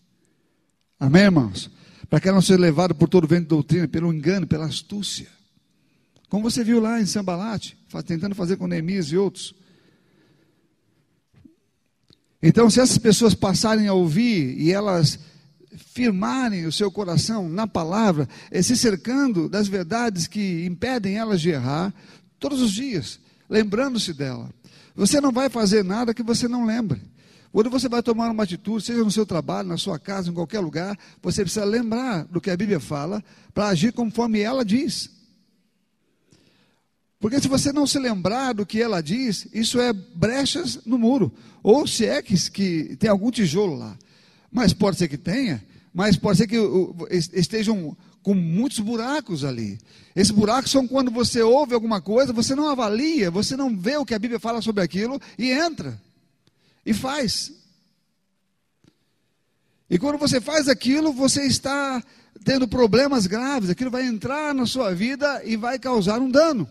Amém, 0.98 1.22
irmãos? 1.22 1.70
Para 2.11 2.20
que 2.20 2.30
não 2.32 2.42
seja 2.42 2.58
levada 2.58 2.92
por 2.92 3.08
todo 3.08 3.26
vento 3.28 3.42
de 3.42 3.48
doutrina, 3.48 3.86
pelo 3.86 4.12
engano, 4.12 4.44
pela 4.44 4.66
astúcia. 4.66 5.28
Como 6.28 6.42
você 6.42 6.64
viu 6.64 6.80
lá 6.80 7.00
em 7.00 7.06
Sambalate, 7.06 7.78
tentando 8.04 8.34
fazer 8.34 8.56
com 8.56 8.66
Neemias 8.66 9.06
e 9.06 9.16
outros. 9.16 9.54
Então, 12.42 12.68
se 12.68 12.80
essas 12.80 12.98
pessoas 12.98 13.32
passarem 13.32 13.86
a 13.86 13.92
ouvir 13.92 14.58
e 14.58 14.72
elas 14.72 15.20
firmarem 15.92 16.66
o 16.66 16.72
seu 16.72 16.90
coração 16.90 17.48
na 17.48 17.66
palavra, 17.66 18.28
é 18.50 18.61
se 18.61 18.76
cercando 18.76 19.48
das 19.48 19.68
verdades 19.68 20.26
que 20.26 20.64
impedem 20.64 21.16
elas 21.16 21.40
de 21.40 21.50
errar, 21.50 21.94
todos 22.40 22.61
os 22.61 22.72
dias, 22.72 23.20
lembrando-se 23.48 24.12
dela. 24.12 24.50
Você 24.96 25.20
não 25.20 25.30
vai 25.30 25.48
fazer 25.48 25.84
nada 25.84 26.12
que 26.12 26.22
você 26.22 26.48
não 26.48 26.64
lembre. 26.64 27.00
Quando 27.53 27.68
você 27.68 27.88
vai 27.88 28.03
tomar 28.03 28.30
uma 28.30 28.44
atitude, 28.44 28.84
seja 28.84 29.03
no 29.03 29.11
seu 29.11 29.26
trabalho, 29.26 29.68
na 29.68 29.76
sua 29.76 29.98
casa, 29.98 30.30
em 30.30 30.34
qualquer 30.34 30.61
lugar, 30.61 30.96
você 31.20 31.42
precisa 31.42 31.64
lembrar 31.64 32.24
do 32.26 32.40
que 32.40 32.51
a 32.51 32.57
Bíblia 32.57 32.78
fala 32.78 33.22
para 33.53 33.68
agir 33.68 33.92
conforme 33.92 34.40
ela 34.40 34.64
diz. 34.64 35.11
Porque 37.18 37.40
se 37.40 37.48
você 37.48 37.72
não 37.72 37.86
se 37.86 37.98
lembrar 37.98 38.55
do 38.55 38.64
que 38.64 38.80
ela 38.80 39.03
diz, 39.03 39.48
isso 39.53 39.80
é 39.80 39.92
brechas 39.92 40.80
no 40.86 40.96
muro. 40.96 41.32
Ou 41.62 41.86
se 41.86 42.07
é 42.07 42.22
que, 42.22 42.34
que 42.51 42.96
tem 42.96 43.11
algum 43.11 43.30
tijolo 43.30 43.76
lá. 43.76 43.98
Mas 44.51 44.72
pode 44.72 44.96
ser 44.96 45.09
que 45.09 45.18
tenha, 45.18 45.62
mas 45.92 46.16
pode 46.16 46.38
ser 46.38 46.46
que 46.46 46.57
estejam 47.11 47.96
com 48.22 48.32
muitos 48.32 48.78
buracos 48.78 49.44
ali. 49.44 49.76
Esses 50.14 50.30
buracos 50.30 50.70
são 50.70 50.86
quando 50.86 51.11
você 51.11 51.42
ouve 51.42 51.74
alguma 51.74 52.01
coisa, 52.01 52.32
você 52.32 52.55
não 52.55 52.68
avalia, 52.68 53.30
você 53.30 53.57
não 53.57 53.76
vê 53.76 53.96
o 53.96 54.05
que 54.07 54.14
a 54.14 54.18
Bíblia 54.18 54.38
fala 54.38 54.62
sobre 54.62 54.82
aquilo 54.82 55.20
e 55.36 55.51
entra 55.51 56.01
e 56.85 56.93
faz. 56.93 57.53
E 59.89 59.99
quando 59.99 60.18
você 60.18 60.41
faz 60.41 60.68
aquilo, 60.68 61.12
você 61.12 61.47
está 61.47 62.03
tendo 62.45 62.68
problemas 62.68 63.26
graves, 63.26 63.70
aquilo 63.70 63.91
vai 63.91 64.07
entrar 64.07 64.55
na 64.55 64.66
sua 64.66 64.95
vida 64.95 65.45
e 65.45 65.57
vai 65.57 65.78
causar 65.78 66.20
um 66.20 66.31
dano, 66.31 66.68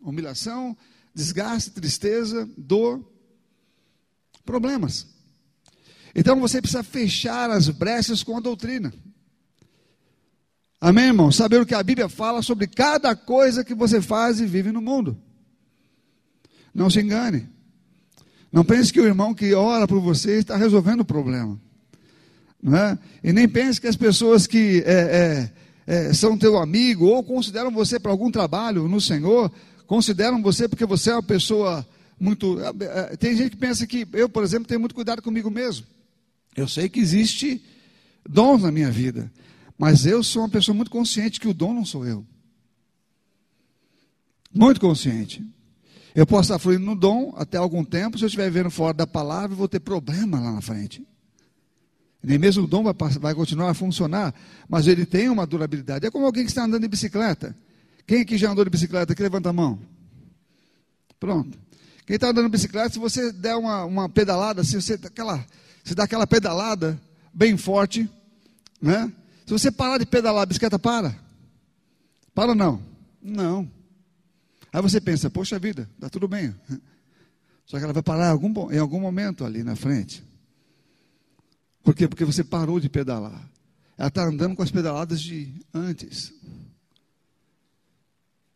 humilhação, 0.00 0.76
desgaste, 1.14 1.70
tristeza, 1.70 2.48
dor, 2.56 3.06
problemas. 4.44 5.06
Então 6.14 6.40
você 6.40 6.60
precisa 6.60 6.82
fechar 6.82 7.50
as 7.50 7.68
brechas 7.68 8.22
com 8.22 8.36
a 8.36 8.40
doutrina. 8.40 8.92
Amém, 10.80 11.06
irmão? 11.06 11.30
Saber 11.30 11.60
o 11.60 11.66
que 11.66 11.74
a 11.74 11.82
Bíblia 11.82 12.08
fala 12.08 12.42
sobre 12.42 12.66
cada 12.66 13.14
coisa 13.14 13.64
que 13.64 13.74
você 13.74 14.02
faz 14.02 14.40
e 14.40 14.46
vive 14.46 14.72
no 14.72 14.80
mundo. 14.80 15.16
Não 16.74 16.90
se 16.90 17.00
engane. 17.00 17.48
Não 18.52 18.64
pense 18.64 18.92
que 18.92 19.00
o 19.00 19.06
irmão 19.06 19.32
que 19.32 19.54
ora 19.54 19.88
por 19.88 20.00
você 20.00 20.38
está 20.38 20.56
resolvendo 20.56 21.00
o 21.00 21.04
problema. 21.04 21.58
Não 22.62 22.76
é? 22.76 22.98
E 23.24 23.32
nem 23.32 23.48
pense 23.48 23.80
que 23.80 23.86
as 23.86 23.96
pessoas 23.96 24.46
que 24.46 24.82
é, 24.86 25.50
é, 25.86 26.04
é, 26.08 26.12
são 26.12 26.36
teu 26.36 26.58
amigo 26.58 27.06
ou 27.06 27.24
consideram 27.24 27.70
você 27.70 27.98
para 27.98 28.12
algum 28.12 28.30
trabalho 28.30 28.86
no 28.86 29.00
Senhor, 29.00 29.50
consideram 29.86 30.42
você 30.42 30.68
porque 30.68 30.84
você 30.84 31.10
é 31.10 31.14
uma 31.14 31.22
pessoa 31.22 31.86
muito. 32.20 32.58
É, 32.60 33.12
é, 33.12 33.16
tem 33.16 33.34
gente 33.34 33.52
que 33.52 33.56
pensa 33.56 33.86
que 33.86 34.06
eu, 34.12 34.28
por 34.28 34.44
exemplo, 34.44 34.68
tenho 34.68 34.80
muito 34.80 34.94
cuidado 34.94 35.22
comigo 35.22 35.50
mesmo. 35.50 35.86
Eu 36.54 36.68
sei 36.68 36.88
que 36.88 37.00
existe 37.00 37.64
dons 38.28 38.62
na 38.62 38.70
minha 38.70 38.90
vida, 38.90 39.32
mas 39.78 40.04
eu 40.04 40.22
sou 40.22 40.42
uma 40.42 40.48
pessoa 40.48 40.74
muito 40.74 40.90
consciente 40.90 41.40
que 41.40 41.48
o 41.48 41.54
dom 41.54 41.72
não 41.72 41.86
sou 41.86 42.06
eu. 42.06 42.24
Muito 44.54 44.80
consciente. 44.80 45.42
Eu 46.14 46.26
posso 46.26 46.42
estar 46.42 46.58
fluindo 46.58 46.84
no 46.84 46.94
dom 46.94 47.32
até 47.36 47.56
algum 47.56 47.84
tempo, 47.84 48.18
se 48.18 48.24
eu 48.24 48.26
estiver 48.26 48.50
vivendo 48.50 48.70
fora 48.70 48.92
da 48.92 49.06
palavra, 49.06 49.56
vou 49.56 49.68
ter 49.68 49.80
problema 49.80 50.38
lá 50.38 50.52
na 50.52 50.60
frente. 50.60 51.06
Nem 52.22 52.38
mesmo 52.38 52.64
o 52.64 52.66
dom 52.66 52.84
vai, 52.84 52.94
vai 53.18 53.34
continuar 53.34 53.70
a 53.70 53.74
funcionar, 53.74 54.34
mas 54.68 54.86
ele 54.86 55.04
tem 55.04 55.28
uma 55.28 55.46
durabilidade. 55.46 56.06
É 56.06 56.10
como 56.10 56.26
alguém 56.26 56.44
que 56.44 56.50
está 56.50 56.64
andando 56.64 56.82
de 56.82 56.88
bicicleta. 56.88 57.56
Quem 58.06 58.20
aqui 58.20 58.36
já 58.36 58.50
andou 58.50 58.64
de 58.64 58.70
bicicleta? 58.70 59.14
Que 59.14 59.22
levanta 59.22 59.48
a 59.48 59.52
mão. 59.52 59.78
Pronto. 61.18 61.58
Quem 62.06 62.14
está 62.14 62.28
andando 62.28 62.44
de 62.44 62.50
bicicleta, 62.50 62.90
se 62.90 62.98
você 62.98 63.32
der 63.32 63.56
uma, 63.56 63.84
uma 63.84 64.08
pedalada, 64.08 64.62
se 64.62 64.80
você, 64.80 64.94
aquela, 64.94 65.44
você 65.82 65.94
dá 65.94 66.04
aquela 66.04 66.26
pedalada 66.26 67.00
bem 67.32 67.56
forte, 67.56 68.08
né? 68.80 69.10
Se 69.46 69.52
você 69.52 69.70
parar 69.70 69.98
de 69.98 70.06
pedalar, 70.06 70.42
a 70.42 70.46
bicicleta 70.46 70.78
para? 70.78 71.16
Para 72.34 72.50
ou 72.50 72.54
não? 72.54 72.80
Não. 73.20 73.68
Aí 74.72 74.80
você 74.80 75.00
pensa, 75.00 75.28
poxa 75.28 75.58
vida, 75.58 75.88
está 75.94 76.08
tudo 76.08 76.26
bem. 76.26 76.54
Só 77.66 77.78
que 77.78 77.84
ela 77.84 77.92
vai 77.92 78.02
parar 78.02 78.28
em 78.28 78.78
algum, 78.78 79.00
momento 79.00 79.44
ali 79.44 79.62
na 79.62 79.76
frente. 79.76 80.24
Por 81.82 81.94
quê? 81.94 82.08
Porque 82.08 82.24
você 82.24 82.42
parou 82.42 82.80
de 82.80 82.88
pedalar. 82.88 83.50
Ela 83.98 84.08
está 84.08 84.24
andando 84.24 84.56
com 84.56 84.62
as 84.62 84.70
pedaladas 84.70 85.20
de 85.20 85.52
antes. 85.72 86.32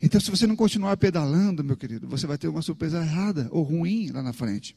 Então, 0.01 0.21
se 0.21 0.31
você 0.31 0.47
não 0.47 0.57
continuar 0.57 0.97
pedalando, 0.97 1.63
meu 1.63 1.77
querido, 1.77 2.09
você 2.09 2.27
vai 2.27 2.39
ter 2.39 2.49
uma 2.49 2.63
surpresa 2.63 2.99
errada 2.99 3.49
ou 3.51 3.63
ruim 3.63 4.11
lá 4.11 4.23
na 4.23 4.33
frente. 4.33 4.77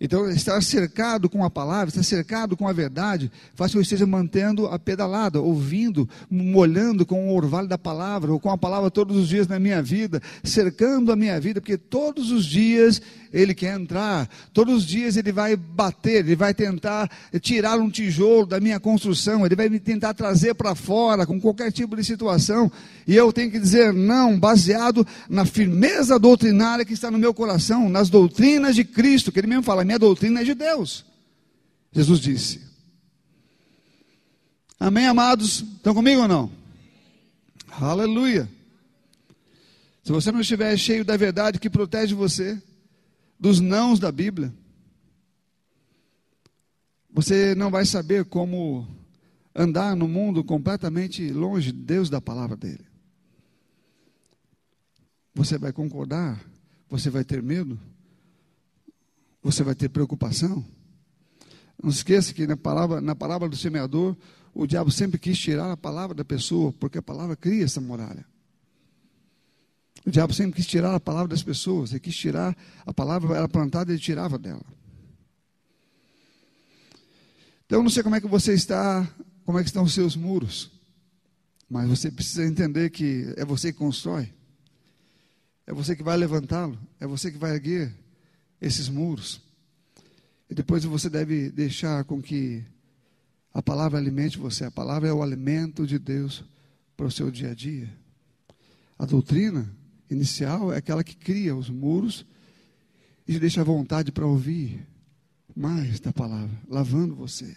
Então, 0.00 0.28
estar 0.28 0.60
cercado 0.60 1.30
com 1.30 1.44
a 1.44 1.50
palavra, 1.50 1.88
estar 1.88 2.02
cercado 2.02 2.56
com 2.56 2.66
a 2.66 2.72
verdade, 2.72 3.30
faz 3.54 3.70
com 3.70 3.74
que 3.74 3.78
eu 3.78 3.82
esteja 3.82 4.06
mantendo 4.06 4.66
a 4.66 4.76
pedalada, 4.78 5.40
ouvindo, 5.40 6.08
molhando 6.28 7.06
com 7.06 7.28
o 7.28 7.34
orvalho 7.34 7.68
da 7.68 7.78
palavra, 7.78 8.32
ou 8.32 8.40
com 8.40 8.50
a 8.50 8.58
palavra 8.58 8.90
todos 8.90 9.16
os 9.16 9.28
dias 9.28 9.46
na 9.46 9.58
minha 9.58 9.80
vida, 9.80 10.20
cercando 10.42 11.12
a 11.12 11.16
minha 11.16 11.38
vida, 11.40 11.60
porque 11.60 11.78
todos 11.78 12.32
os 12.32 12.44
dias 12.44 13.00
ele 13.34 13.52
quer 13.54 13.74
entrar. 13.74 14.28
Todos 14.52 14.76
os 14.76 14.86
dias 14.86 15.16
ele 15.16 15.32
vai 15.32 15.56
bater, 15.56 16.24
ele 16.24 16.36
vai 16.36 16.54
tentar 16.54 17.10
tirar 17.40 17.78
um 17.78 17.90
tijolo 17.90 18.46
da 18.46 18.60
minha 18.60 18.78
construção, 18.78 19.44
ele 19.44 19.56
vai 19.56 19.68
me 19.68 19.80
tentar 19.80 20.14
trazer 20.14 20.54
para 20.54 20.74
fora 20.74 21.26
com 21.26 21.40
qualquer 21.40 21.72
tipo 21.72 21.96
de 21.96 22.04
situação. 22.04 22.70
E 23.06 23.14
eu 23.14 23.32
tenho 23.32 23.50
que 23.50 23.58
dizer 23.58 23.92
não, 23.92 24.38
baseado 24.38 25.06
na 25.28 25.44
firmeza 25.44 26.18
doutrinária 26.18 26.84
que 26.84 26.92
está 26.92 27.10
no 27.10 27.18
meu 27.18 27.34
coração, 27.34 27.88
nas 27.88 28.08
doutrinas 28.08 28.76
de 28.76 28.84
Cristo, 28.84 29.32
que 29.32 29.40
ele 29.40 29.48
mesmo 29.48 29.64
fala, 29.64 29.84
minha 29.94 29.98
doutrina 29.98 30.40
é 30.40 30.44
de 30.44 30.54
Deus. 30.54 31.04
Jesus 31.92 32.18
disse. 32.18 32.60
Amém, 34.78 35.06
amados? 35.06 35.60
Estão 35.60 35.94
comigo 35.94 36.22
ou 36.22 36.28
não? 36.28 36.50
Aleluia. 37.70 38.50
Se 40.02 40.10
você 40.12 40.32
não 40.32 40.40
estiver 40.40 40.76
cheio 40.76 41.04
da 41.04 41.16
verdade 41.16 41.58
que 41.58 41.70
protege 41.70 42.14
você, 42.14 42.60
dos 43.38 43.60
nãos 43.60 43.98
da 43.98 44.10
Bíblia, 44.10 44.52
você 47.10 47.54
não 47.54 47.70
vai 47.70 47.86
saber 47.86 48.24
como 48.24 48.86
andar 49.54 49.94
no 49.94 50.08
mundo 50.08 50.42
completamente 50.42 51.30
longe 51.30 51.70
de 51.70 51.78
Deus 51.78 52.10
da 52.10 52.20
palavra 52.20 52.56
dele. 52.56 52.84
Você 55.34 55.56
vai 55.56 55.72
concordar, 55.72 56.44
você 56.90 57.08
vai 57.08 57.24
ter 57.24 57.42
medo, 57.42 57.78
você 59.44 59.62
vai 59.62 59.74
ter 59.74 59.90
preocupação. 59.90 60.64
Não 61.80 61.92
se 61.92 61.98
esqueça 61.98 62.32
que 62.32 62.46
na 62.46 62.56
palavra, 62.56 63.00
na 63.00 63.14
palavra 63.14 63.46
do 63.46 63.56
semeador, 63.56 64.16
o 64.54 64.66
diabo 64.66 64.90
sempre 64.90 65.18
quis 65.18 65.38
tirar 65.38 65.70
a 65.70 65.76
palavra 65.76 66.14
da 66.14 66.24
pessoa, 66.24 66.72
porque 66.72 66.96
a 66.96 67.02
palavra 67.02 67.36
cria 67.36 67.64
essa 67.64 67.80
muralha. 67.80 68.24
O 70.06 70.10
diabo 70.10 70.32
sempre 70.32 70.56
quis 70.56 70.66
tirar 70.66 70.94
a 70.94 71.00
palavra 71.00 71.28
das 71.28 71.42
pessoas, 71.42 71.90
ele 71.90 72.00
quis 72.00 72.16
tirar, 72.16 72.56
a 72.86 72.94
palavra 72.94 73.36
era 73.36 73.48
plantada 73.48 73.92
e 73.92 73.94
ele 73.94 74.02
tirava 74.02 74.38
dela. 74.38 74.64
Então, 77.66 77.82
não 77.82 77.90
sei 77.90 78.02
como 78.02 78.14
é 78.14 78.20
que 78.20 78.26
você 78.26 78.54
está, 78.54 79.06
como 79.44 79.58
é 79.58 79.62
que 79.62 79.68
estão 79.68 79.84
os 79.84 79.92
seus 79.92 80.16
muros, 80.16 80.70
mas 81.68 81.88
você 81.88 82.10
precisa 82.10 82.46
entender 82.46 82.90
que 82.90 83.32
é 83.36 83.44
você 83.44 83.72
que 83.72 83.78
constrói, 83.78 84.32
é 85.66 85.72
você 85.72 85.94
que 85.96 86.02
vai 86.02 86.16
levantá-lo, 86.16 86.78
é 87.00 87.06
você 87.06 87.30
que 87.30 87.38
vai 87.38 87.52
erguer 87.52 88.03
esses 88.64 88.88
muros. 88.88 89.42
E 90.48 90.54
depois 90.54 90.84
você 90.84 91.10
deve 91.10 91.50
deixar 91.50 92.04
com 92.04 92.22
que 92.22 92.64
a 93.52 93.62
palavra 93.62 93.98
alimente 93.98 94.38
você. 94.38 94.64
A 94.64 94.70
palavra 94.70 95.08
é 95.08 95.12
o 95.12 95.22
alimento 95.22 95.86
de 95.86 95.98
Deus 95.98 96.44
para 96.96 97.06
o 97.06 97.10
seu 97.10 97.30
dia 97.30 97.50
a 97.50 97.54
dia. 97.54 97.92
A 98.98 99.04
doutrina 99.04 99.70
inicial 100.10 100.72
é 100.72 100.78
aquela 100.78 101.04
que 101.04 101.14
cria 101.14 101.54
os 101.54 101.68
muros 101.68 102.24
e 103.26 103.34
te 103.34 103.38
deixa 103.38 103.60
à 103.60 103.64
vontade 103.64 104.10
para 104.10 104.26
ouvir 104.26 104.86
mais 105.54 106.00
da 106.00 106.12
palavra, 106.12 106.56
lavando 106.68 107.14
você, 107.14 107.56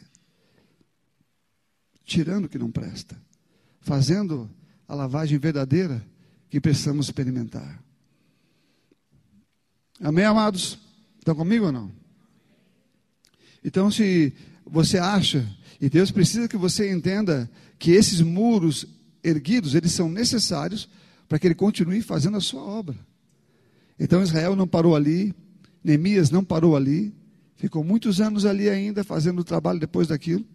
tirando 2.05 2.45
o 2.45 2.49
que 2.49 2.59
não 2.59 2.71
presta, 2.71 3.19
fazendo 3.79 4.49
a 4.87 4.93
lavagem 4.93 5.37
verdadeira 5.39 6.05
que 6.49 6.61
precisamos 6.61 7.07
experimentar. 7.07 7.83
Amém, 9.99 10.25
amados? 10.25 10.86
Estão 11.27 11.35
comigo 11.35 11.65
ou 11.65 11.73
não? 11.73 11.91
Então, 13.61 13.91
se 13.91 14.33
você 14.65 14.97
acha, 14.97 15.45
e 15.81 15.89
Deus 15.89 16.09
precisa 16.09 16.47
que 16.47 16.55
você 16.55 16.89
entenda 16.89 17.51
que 17.77 17.91
esses 17.91 18.21
muros 18.21 18.85
erguidos, 19.21 19.75
eles 19.75 19.91
são 19.91 20.07
necessários 20.09 20.87
para 21.27 21.37
que 21.37 21.45
ele 21.45 21.53
continue 21.53 22.01
fazendo 22.01 22.37
a 22.37 22.39
sua 22.39 22.61
obra. 22.61 22.95
Então 23.99 24.23
Israel 24.23 24.55
não 24.55 24.65
parou 24.65 24.95
ali, 24.95 25.35
Neemias 25.83 26.31
não 26.31 26.45
parou 26.45 26.77
ali, 26.77 27.13
ficou 27.57 27.83
muitos 27.83 28.21
anos 28.21 28.45
ali 28.45 28.69
ainda 28.69 29.03
fazendo 29.03 29.39
o 29.39 29.43
trabalho 29.43 29.81
depois 29.81 30.07
daquilo. 30.07 30.45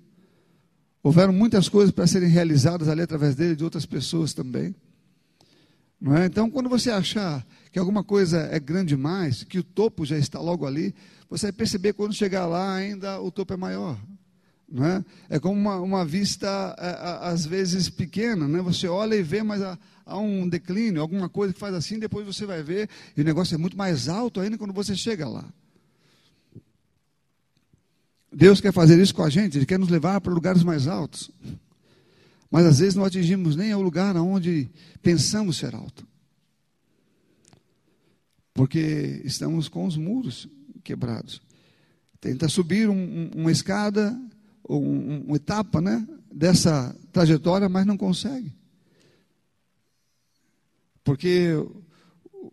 Houveram 1.03 1.35
muitas 1.35 1.69
coisas 1.69 1.91
para 1.91 2.07
serem 2.07 2.31
realizadas 2.31 2.89
ali 2.89 3.03
através 3.03 3.35
dele, 3.35 3.57
de 3.57 3.65
outras 3.65 3.85
pessoas 3.85 4.33
também. 4.33 4.75
É? 6.05 6.27
Então, 6.27 6.51
quando 6.51 6.69
você 6.69 6.91
achar 6.91 7.47
que 7.71 7.79
alguma 7.79 8.03
coisa 8.03 8.49
é 8.51 8.59
grande 8.59 8.89
demais, 8.89 9.45
que 9.45 9.59
o 9.59 9.63
topo 9.63 10.05
já 10.05 10.19
está 10.19 10.41
logo 10.41 10.67
ali, 10.67 10.95
você 11.31 11.47
vai 11.47 11.53
perceber 11.53 11.93
quando 11.93 12.13
chegar 12.13 12.47
lá 12.47 12.75
ainda 12.75 13.21
o 13.21 13.31
topo 13.31 13.55
é 13.55 13.57
maior. 13.57 13.97
Não 14.69 14.85
é? 14.85 15.05
é 15.29 15.39
como 15.39 15.55
uma, 15.55 15.77
uma 15.81 16.05
vista, 16.05 16.75
é, 16.79 17.29
às 17.29 17.47
vezes, 17.47 17.89
pequena. 17.89 18.49
Né? 18.49 18.61
Você 18.63 18.89
olha 18.89 19.15
e 19.15 19.23
vê, 19.23 19.43
mas 19.43 19.63
há, 19.63 19.79
há, 20.05 20.19
um 20.19 20.49
declínio, 20.49 21.01
alguma 21.01 21.29
coisa 21.29 21.53
que 21.53 21.61
faz 21.61 21.75
assim, 21.75 21.99
depois 21.99 22.27
você 22.27 22.47
vai 22.47 22.63
ver, 22.63 22.89
e 23.17 23.21
o 23.21 23.25
negócio 23.25 23.55
é 23.55 23.59
muito 23.59 23.77
mais 23.77 24.09
alto 24.09 24.41
ainda 24.41 24.59
quando 24.59 24.73
você 24.73 24.97
chega 24.97 25.29
lá. 25.29 25.45
Deus 28.35 28.61
quer 28.61 28.73
fazer 28.73 29.01
isso 29.01 29.15
com 29.15 29.23
a 29.23 29.31
gente, 29.31 29.59
Ele 29.59 29.67
quer 29.67 29.79
nos 29.79 29.91
levar 29.91 30.21
para 30.21 30.33
lugares 30.33 30.65
mais 30.65 30.89
altos. 30.89 31.31
Mas 32.53 32.67
às 32.67 32.79
vezes 32.81 32.95
não 32.95 33.05
atingimos 33.05 33.57
nem 33.57 33.75
o 33.75 33.81
lugar 33.81 34.15
onde 34.17 34.71
pensamos 35.01 35.57
ser 35.57 35.75
alto. 35.75 36.07
Porque 38.53 39.23
estamos 39.25 39.69
com 39.69 39.87
os 39.87 39.97
muros 39.97 40.47
quebrados. 40.85 41.41
Tenta 42.21 42.51
subir 42.51 42.91
um, 42.91 43.31
uma 43.35 43.51
escada, 43.51 44.15
um, 44.69 45.23
uma 45.27 45.37
etapa, 45.37 45.81
né? 45.81 46.07
dessa 46.31 46.95
trajetória, 47.11 47.71
mas 47.71 47.87
não 47.87 47.97
consegue. 47.97 48.53
Porque 51.03 51.53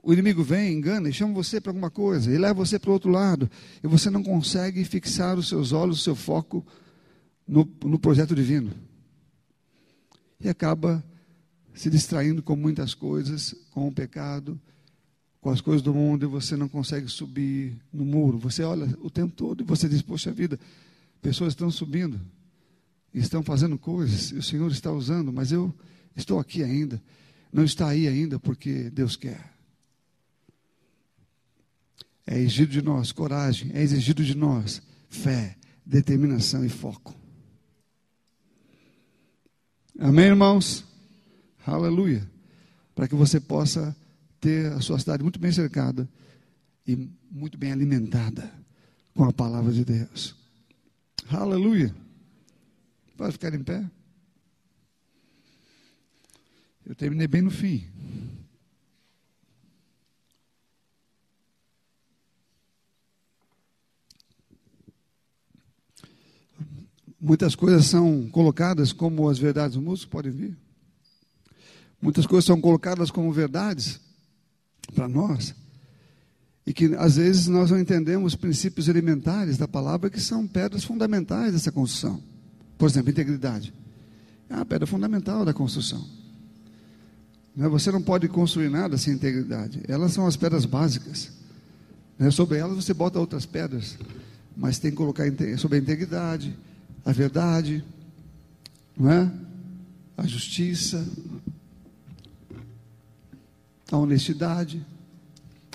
o 0.01 0.13
inimigo 0.13 0.43
vem, 0.43 0.73
engana 0.73 1.09
e 1.09 1.13
chama 1.13 1.33
você 1.33 1.59
para 1.59 1.71
alguma 1.71 1.89
coisa, 1.89 2.33
e 2.33 2.37
leva 2.37 2.53
você 2.53 2.79
para 2.79 2.89
o 2.89 2.93
outro 2.93 3.11
lado, 3.11 3.49
e 3.83 3.87
você 3.87 4.09
não 4.09 4.23
consegue 4.23 4.83
fixar 4.85 5.37
os 5.37 5.47
seus 5.47 5.71
olhos, 5.71 5.99
o 5.99 6.03
seu 6.03 6.15
foco 6.15 6.65
no, 7.47 7.69
no 7.83 7.99
projeto 7.99 8.33
divino. 8.33 8.71
E 10.39 10.47
acaba 10.47 11.03
se 11.73 11.89
distraindo 11.89 12.41
com 12.41 12.55
muitas 12.55 12.93
coisas, 12.93 13.55
com 13.71 13.87
o 13.87 13.91
pecado, 13.91 14.59
com 15.41 15.49
as 15.49 15.61
coisas 15.61 15.81
do 15.81 15.93
mundo, 15.93 16.25
e 16.25 16.27
você 16.27 16.55
não 16.55 16.67
consegue 16.67 17.07
subir 17.07 17.77
no 17.91 18.03
muro. 18.05 18.37
Você 18.39 18.63
olha 18.63 18.85
o 19.01 19.09
tempo 19.09 19.33
todo 19.35 19.61
e 19.61 19.65
você 19.65 19.87
diz: 19.87 20.01
Poxa 20.01 20.31
vida, 20.31 20.59
pessoas 21.21 21.53
estão 21.53 21.71
subindo, 21.71 22.19
estão 23.13 23.41
fazendo 23.41 23.77
coisas, 23.77 24.31
e 24.31 24.35
o 24.35 24.43
Senhor 24.43 24.71
está 24.71 24.91
usando, 24.91 25.31
mas 25.31 25.51
eu 25.51 25.73
estou 26.15 26.39
aqui 26.39 26.63
ainda. 26.63 27.01
Não 27.51 27.63
está 27.63 27.87
aí 27.87 28.07
ainda 28.07 28.39
porque 28.39 28.89
Deus 28.89 29.15
quer. 29.15 29.53
É 32.27 32.37
exigido 32.37 32.71
de 32.71 32.81
nós 32.81 33.11
coragem, 33.11 33.71
é 33.73 33.81
exigido 33.81 34.23
de 34.23 34.35
nós 34.35 34.81
fé, 35.09 35.57
determinação 35.83 36.63
e 36.63 36.69
foco. 36.69 37.18
Amém, 40.01 40.27
irmãos? 40.27 40.85
Aleluia. 41.65 42.25
Para 42.95 43.05
que 43.05 43.15
você 43.15 43.37
possa 43.37 43.93
ter 44.39 44.71
a 44.71 44.79
sua 44.79 44.97
cidade 44.97 45.21
muito 45.23 45.37
bem 45.37 45.51
cercada 45.51 46.07
e 46.87 47.09
muito 47.29 47.57
bem 47.57 47.73
alimentada 47.73 48.49
com 49.13 49.25
a 49.25 49.33
palavra 49.33 49.73
de 49.73 49.83
Deus. 49.83 50.37
Aleluia. 51.29 51.93
Pode 53.17 53.33
ficar 53.33 53.53
em 53.53 53.61
pé. 53.61 53.85
Eu 56.85 56.95
terminei 56.95 57.27
bem 57.27 57.41
no 57.41 57.51
fim. 57.51 57.85
Muitas 67.21 67.53
coisas 67.53 67.85
são 67.85 68.29
colocadas 68.29 68.93
como 68.93 69.27
as 69.27 69.37
verdades 69.37 69.75
do 69.75 69.81
músico, 69.81 70.11
podem 70.11 70.31
vir. 70.31 70.57
Muitas 72.01 72.25
coisas 72.25 72.45
são 72.45 72.61
colocadas 72.61 73.11
como 73.11 73.31
verdades 73.31 73.99
para 74.95 75.07
nós. 75.07 75.53
E 76.65 76.73
que 76.73 76.95
às 76.95 77.17
vezes 77.17 77.47
nós 77.47 77.71
não 77.71 77.79
entendemos 77.79 78.35
princípios 78.35 78.87
elementares 78.87 79.57
da 79.57 79.67
palavra 79.67 80.09
que 80.09 80.21
são 80.21 80.47
pedras 80.47 80.83
fundamentais 80.83 81.51
dessa 81.51 81.71
construção. 81.71 82.23
Por 82.77 82.87
exemplo, 82.87 83.09
integridade. 83.09 83.73
É 84.49 84.55
uma 84.55 84.65
pedra 84.65 84.87
fundamental 84.87 85.43
da 85.43 85.53
construção. 85.53 86.07
Né, 87.55 87.67
você 87.67 87.91
não 87.91 88.01
pode 88.01 88.27
construir 88.29 88.69
nada 88.69 88.97
sem 88.97 89.13
integridade. 89.13 89.81
Elas 89.87 90.13
são 90.13 90.25
as 90.25 90.37
pedras 90.37 90.65
básicas. 90.65 91.31
Né, 92.17 92.31
sobre 92.31 92.57
elas 92.57 92.75
você 92.75 92.93
bota 92.93 93.19
outras 93.19 93.45
pedras. 93.45 93.97
Mas 94.55 94.79
tem 94.79 94.91
que 94.91 94.97
colocar 94.97 95.25
sobre 95.57 95.77
a 95.77 95.81
integridade, 95.81 96.57
a 97.05 97.11
verdade, 97.11 97.83
não 98.97 99.11
é? 99.11 99.31
a 100.19 100.27
justiça, 100.27 101.05
a 103.89 103.97
honestidade, 103.97 104.85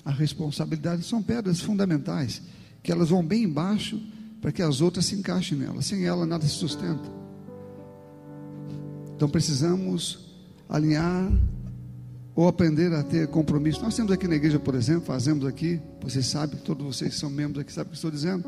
a 0.04 0.10
responsabilidade, 0.10 1.02
são 1.02 1.22
pedras 1.22 1.60
fundamentais, 1.60 2.42
que 2.82 2.92
elas 2.92 3.08
vão 3.08 3.24
bem 3.24 3.44
embaixo 3.44 4.00
para 4.40 4.52
que 4.52 4.60
as 4.60 4.82
outras 4.82 5.06
se 5.06 5.14
encaixem 5.14 5.56
nelas. 5.56 5.86
Sem 5.86 6.04
ela 6.04 6.26
nada 6.26 6.44
se 6.44 6.52
sustenta. 6.52 7.10
Então 9.16 9.28
precisamos 9.28 10.18
alinhar 10.68 11.32
ou 12.34 12.46
aprender 12.46 12.92
a 12.92 13.02
ter 13.02 13.28
compromisso. 13.28 13.80
Nós 13.80 13.96
temos 13.96 14.12
aqui 14.12 14.28
na 14.28 14.34
igreja, 14.34 14.58
por 14.58 14.74
exemplo, 14.74 15.06
fazemos 15.06 15.46
aqui, 15.46 15.80
vocês 16.02 16.26
sabem, 16.26 16.58
todos 16.58 16.84
vocês 16.84 17.14
são 17.14 17.30
membros 17.30 17.62
aqui 17.62 17.72
sabem 17.72 17.88
o 17.88 17.90
que 17.90 17.96
estou 17.96 18.10
dizendo. 18.10 18.44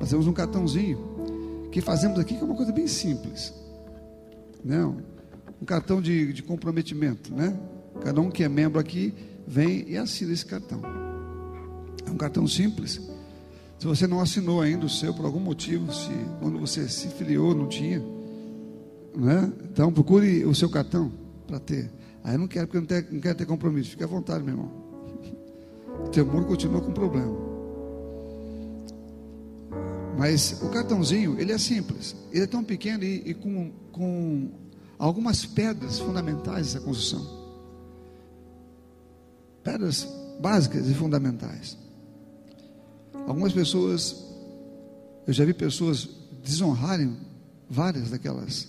Nós 0.00 0.08
temos 0.08 0.26
um 0.26 0.32
cartãozinho 0.32 0.98
que 1.70 1.80
fazemos 1.80 2.18
aqui 2.18 2.34
que 2.34 2.40
é 2.40 2.44
uma 2.44 2.56
coisa 2.56 2.72
bem 2.72 2.86
simples. 2.86 3.54
Não, 4.64 4.92
né? 4.94 5.02
um 5.60 5.64
cartão 5.64 6.00
de, 6.00 6.32
de 6.32 6.42
comprometimento, 6.42 7.34
né? 7.34 7.58
Cada 8.02 8.20
um 8.20 8.30
que 8.30 8.42
é 8.42 8.48
membro 8.48 8.80
aqui 8.80 9.14
vem 9.46 9.84
e 9.88 9.96
assina 9.96 10.32
esse 10.32 10.44
cartão. 10.44 10.80
É 12.06 12.10
um 12.10 12.16
cartão 12.16 12.46
simples. 12.46 13.00
Se 13.78 13.86
você 13.86 14.06
não 14.06 14.20
assinou 14.20 14.60
ainda 14.60 14.86
o 14.86 14.88
seu 14.88 15.14
por 15.14 15.24
algum 15.24 15.40
motivo, 15.40 15.92
se 15.92 16.10
quando 16.40 16.58
você 16.58 16.88
se 16.88 17.08
filiou 17.08 17.54
não 17.54 17.66
tinha, 17.66 18.02
né? 19.14 19.52
Então 19.70 19.92
procure 19.92 20.44
o 20.44 20.54
seu 20.54 20.70
cartão 20.70 21.12
para 21.46 21.58
ter. 21.58 21.90
Aí 22.22 22.34
eu 22.34 22.38
não 22.38 22.48
quero 22.48 22.66
porque 22.66 22.78
não, 22.78 22.86
ter, 22.86 23.12
não 23.12 23.20
quero 23.20 23.38
ter 23.38 23.46
compromisso. 23.46 23.90
Fique 23.90 24.04
à 24.04 24.06
vontade, 24.06 24.44
meu 24.44 24.54
irmão. 24.54 24.70
O 26.06 26.08
teu 26.12 26.24
muro 26.26 26.46
continua 26.46 26.80
com 26.80 26.92
problema. 26.92 27.49
Mas 30.20 30.60
o 30.62 30.68
cartãozinho, 30.68 31.40
ele 31.40 31.50
é 31.50 31.56
simples. 31.56 32.14
Ele 32.30 32.44
é 32.44 32.46
tão 32.46 32.62
pequeno 32.62 33.02
e, 33.02 33.30
e 33.30 33.32
com, 33.32 33.72
com 33.90 34.50
algumas 34.98 35.46
pedras 35.46 35.98
fundamentais 35.98 36.66
dessa 36.74 36.80
construção 36.84 37.40
pedras 39.62 40.06
básicas 40.40 40.88
e 40.88 40.94
fundamentais. 40.94 41.76
Algumas 43.26 43.52
pessoas, 43.52 44.24
eu 45.26 45.32
já 45.32 45.44
vi 45.44 45.54
pessoas 45.54 46.08
desonrarem 46.42 47.16
várias 47.68 48.10
daquelas, 48.10 48.68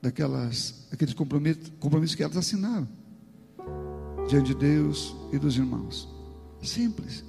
daquelas, 0.00 0.86
aqueles 0.92 1.14
compromissos, 1.14 1.72
compromissos 1.80 2.14
que 2.14 2.22
elas 2.22 2.36
assinaram 2.36 2.88
diante 4.28 4.48
de 4.48 4.54
Deus 4.54 5.14
e 5.32 5.38
dos 5.38 5.56
irmãos. 5.56 6.08
Simples, 6.62 7.24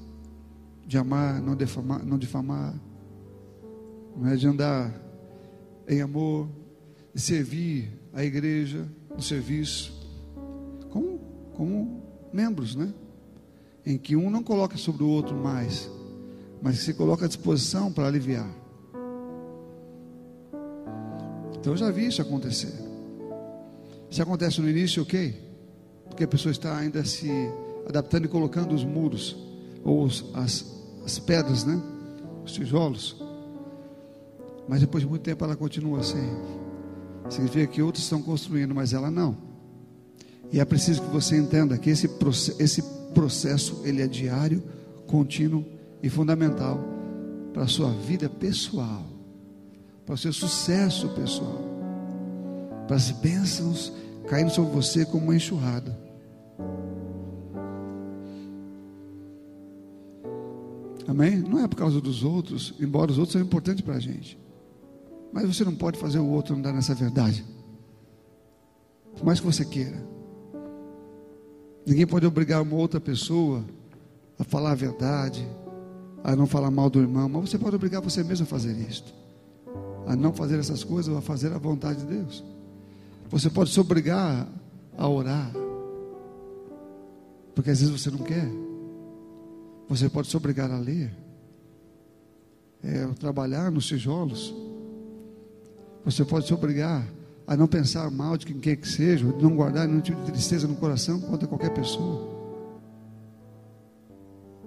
de 0.92 0.98
amar, 0.98 1.42
não 1.42 1.56
difamar, 1.56 2.06
não 2.06 2.18
difamar, 2.18 2.76
não 4.14 4.28
é 4.28 4.36
de 4.36 4.46
andar 4.46 4.94
em 5.88 6.02
amor, 6.02 6.50
de 7.14 7.22
servir 7.22 7.98
a 8.12 8.26
igreja 8.26 8.86
no 9.16 9.22
serviço, 9.22 9.94
como, 10.90 11.18
como 11.54 12.04
membros, 12.34 12.76
né? 12.76 12.94
Em 13.86 13.98
que 13.98 14.18
um 14.18 14.30
não 14.30 14.44
coloca 14.44 14.76
sobre 14.76 15.02
o 15.04 15.08
outro 15.08 15.34
mais, 15.34 15.90
mas 16.62 16.80
se 16.80 16.94
coloca 16.94 17.24
à 17.24 17.28
disposição 17.30 17.90
para 17.90 18.08
aliviar. 18.08 18.54
Então 21.58 21.72
eu 21.72 21.78
já 21.78 21.90
vi 21.90 22.06
isso 22.06 22.22
acontecer. 22.22 22.74
Se 24.10 24.22
acontece 24.22 24.60
no 24.60 24.70
início, 24.70 25.04
ok, 25.04 25.42
porque 26.10 26.26
a 26.26 26.28
pessoa 26.28 26.52
está 26.52 26.78
ainda 26.78 27.06
se 27.06 27.32
adaptando 27.88 28.26
e 28.26 28.28
colocando 28.28 28.76
os 28.76 28.84
muros 28.84 29.38
ou 29.86 30.06
as, 30.34 30.81
as 31.06 31.20
pedras, 31.20 31.64
né? 31.64 31.82
Os 32.46 32.52
tijolos. 32.52 33.22
Mas 34.68 34.82
depois 34.82 35.04
de 35.04 35.10
muito 35.10 35.24
tempo 35.24 35.44
ela 35.44 35.56
continua 35.56 36.00
assim. 36.00 36.30
Significa 37.30 37.68
que 37.68 37.82
outros 37.82 38.04
estão 38.04 38.22
construindo, 38.22 38.74
mas 38.76 38.94
ela 38.94 39.10
não. 39.10 39.38
E 40.52 40.60
é 40.60 40.66
preciso 40.66 41.02
que 41.02 41.10
você 41.10 41.38
entenda 41.38 41.78
que 41.78 41.90
esse, 41.90 42.10
esse 42.60 42.84
processo 43.14 43.82
ele 43.84 44.02
é 44.02 44.08
diário, 44.08 44.62
contínuo 45.08 45.66
e 46.04 46.10
fundamental 46.10 46.80
para 47.54 47.64
a 47.64 47.68
sua 47.68 47.90
vida 47.92 48.30
pessoal, 48.30 49.06
para 50.06 50.16
o 50.16 50.18
seu 50.18 50.34
sucesso 50.34 51.10
pessoal, 51.10 51.62
para 52.88 52.96
as 52.96 53.12
bênçãos 53.12 53.94
caindo 54.28 54.52
sobre 54.52 54.72
você 54.72 55.06
como 55.06 55.26
uma 55.26 55.36
enxurrada. 55.36 55.98
Amém? 61.08 61.38
Não 61.38 61.60
é 61.60 61.68
por 61.68 61.76
causa 61.76 62.00
dos 62.00 62.24
outros, 62.24 62.74
embora 62.80 63.12
os 63.12 63.18
outros 63.18 63.34
sejam 63.34 63.48
importantes 63.48 63.84
para 63.84 63.96
a 63.96 64.00
gente. 64.00 64.38
Mas 65.32 65.46
você 65.48 65.64
não 65.64 65.76
pode 65.76 65.98
fazer 65.98 66.20
o 66.20 66.28
outro 66.28 66.56
andar 66.56 66.74
nessa 66.74 66.94
verdade. 66.94 67.46
Por 69.16 69.26
mais 69.26 69.40
que 69.40 69.46
você 69.46 69.66
queira. 69.66 70.04
Ninguém 71.86 72.06
pode 72.06 72.26
obrigar 72.26 72.62
uma 72.62 72.76
outra 72.76 73.00
pessoa 73.00 73.64
a 74.38 74.44
falar 74.44 74.72
a 74.72 74.76
verdade, 74.76 75.48
a 76.24 76.36
não 76.36 76.46
falar 76.46 76.70
mal 76.70 76.90
do 76.90 77.00
irmão, 77.00 77.28
mas 77.28 77.50
você 77.50 77.58
pode 77.58 77.76
obrigar 77.76 78.02
você 78.02 78.24
mesmo 78.24 78.44
a 78.44 78.48
fazer 78.48 78.74
isto, 78.90 79.14
a 80.06 80.16
não 80.16 80.34
fazer 80.34 80.60
essas 80.60 80.84
coisas, 80.84 81.16
a 81.16 81.22
fazer 81.22 81.52
a 81.54 81.58
vontade 81.58 82.00
de 82.00 82.06
Deus. 82.06 82.44
Você 83.30 83.50
pode 83.50 83.72
se 83.72 83.80
obrigar 83.80 84.48
a 84.98 85.08
orar, 85.08 85.52
porque 87.56 87.72
às 87.72 87.80
vezes 87.80 88.00
você 88.00 88.12
não 88.12 88.20
quer. 88.20 88.50
Você 89.92 90.08
pode 90.08 90.30
se 90.30 90.38
obrigar 90.38 90.72
a 90.72 90.78
ler, 90.78 91.14
é, 92.82 93.06
trabalhar 93.20 93.70
nos 93.70 93.86
tijolos. 93.86 94.56
Você 96.06 96.24
pode 96.24 96.48
se 96.48 96.54
obrigar 96.54 97.06
a 97.46 97.58
não 97.58 97.68
pensar 97.68 98.10
mal 98.10 98.38
de 98.38 98.46
quem 98.46 98.58
quer 98.58 98.78
que 98.78 98.88
seja, 98.88 99.30
de 99.34 99.44
não 99.44 99.54
guardar 99.54 99.90
nenhum 99.90 100.00
tipo 100.00 100.24
de 100.24 100.32
tristeza 100.32 100.66
no 100.66 100.78
coração 100.78 101.20
contra 101.20 101.46
qualquer 101.46 101.74
pessoa. 101.74 102.26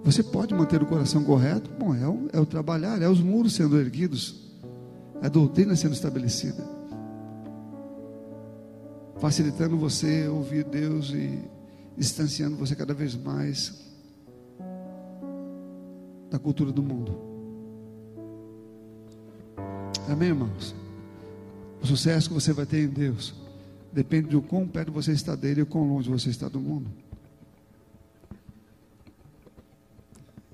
Você 0.04 0.22
pode 0.22 0.52
manter 0.52 0.82
o 0.82 0.86
coração 0.86 1.24
correto? 1.24 1.70
Bom, 1.70 1.94
é 1.94 2.06
o, 2.06 2.28
é 2.30 2.38
o 2.38 2.44
trabalhar, 2.44 3.00
é 3.00 3.08
os 3.08 3.22
muros 3.22 3.54
sendo 3.54 3.80
erguidos, 3.80 4.52
É 5.22 5.26
a 5.26 5.30
doutrina 5.30 5.74
sendo 5.74 5.94
estabelecida. 5.94 6.62
Facilitando 9.18 9.78
você 9.78 10.28
ouvir 10.28 10.64
Deus 10.64 11.14
e 11.14 11.40
distanciando 11.96 12.56
você 12.56 12.76
cada 12.76 12.92
vez 12.92 13.16
mais 13.16 13.83
da 16.34 16.38
cultura 16.40 16.72
do 16.72 16.82
mundo. 16.82 17.16
Amém, 20.08 20.30
irmãos? 20.30 20.74
O 21.80 21.86
sucesso 21.86 22.28
que 22.28 22.34
você 22.34 22.52
vai 22.52 22.66
ter 22.66 22.82
em 22.82 22.88
Deus 22.88 23.32
depende 23.92 24.30
do 24.30 24.42
quão 24.42 24.66
perto 24.66 24.90
você 24.90 25.12
está 25.12 25.36
dele 25.36 25.60
e 25.60 25.64
quão 25.64 25.88
longe 25.88 26.10
você 26.10 26.30
está 26.30 26.48
do 26.48 26.58
mundo. 26.58 26.90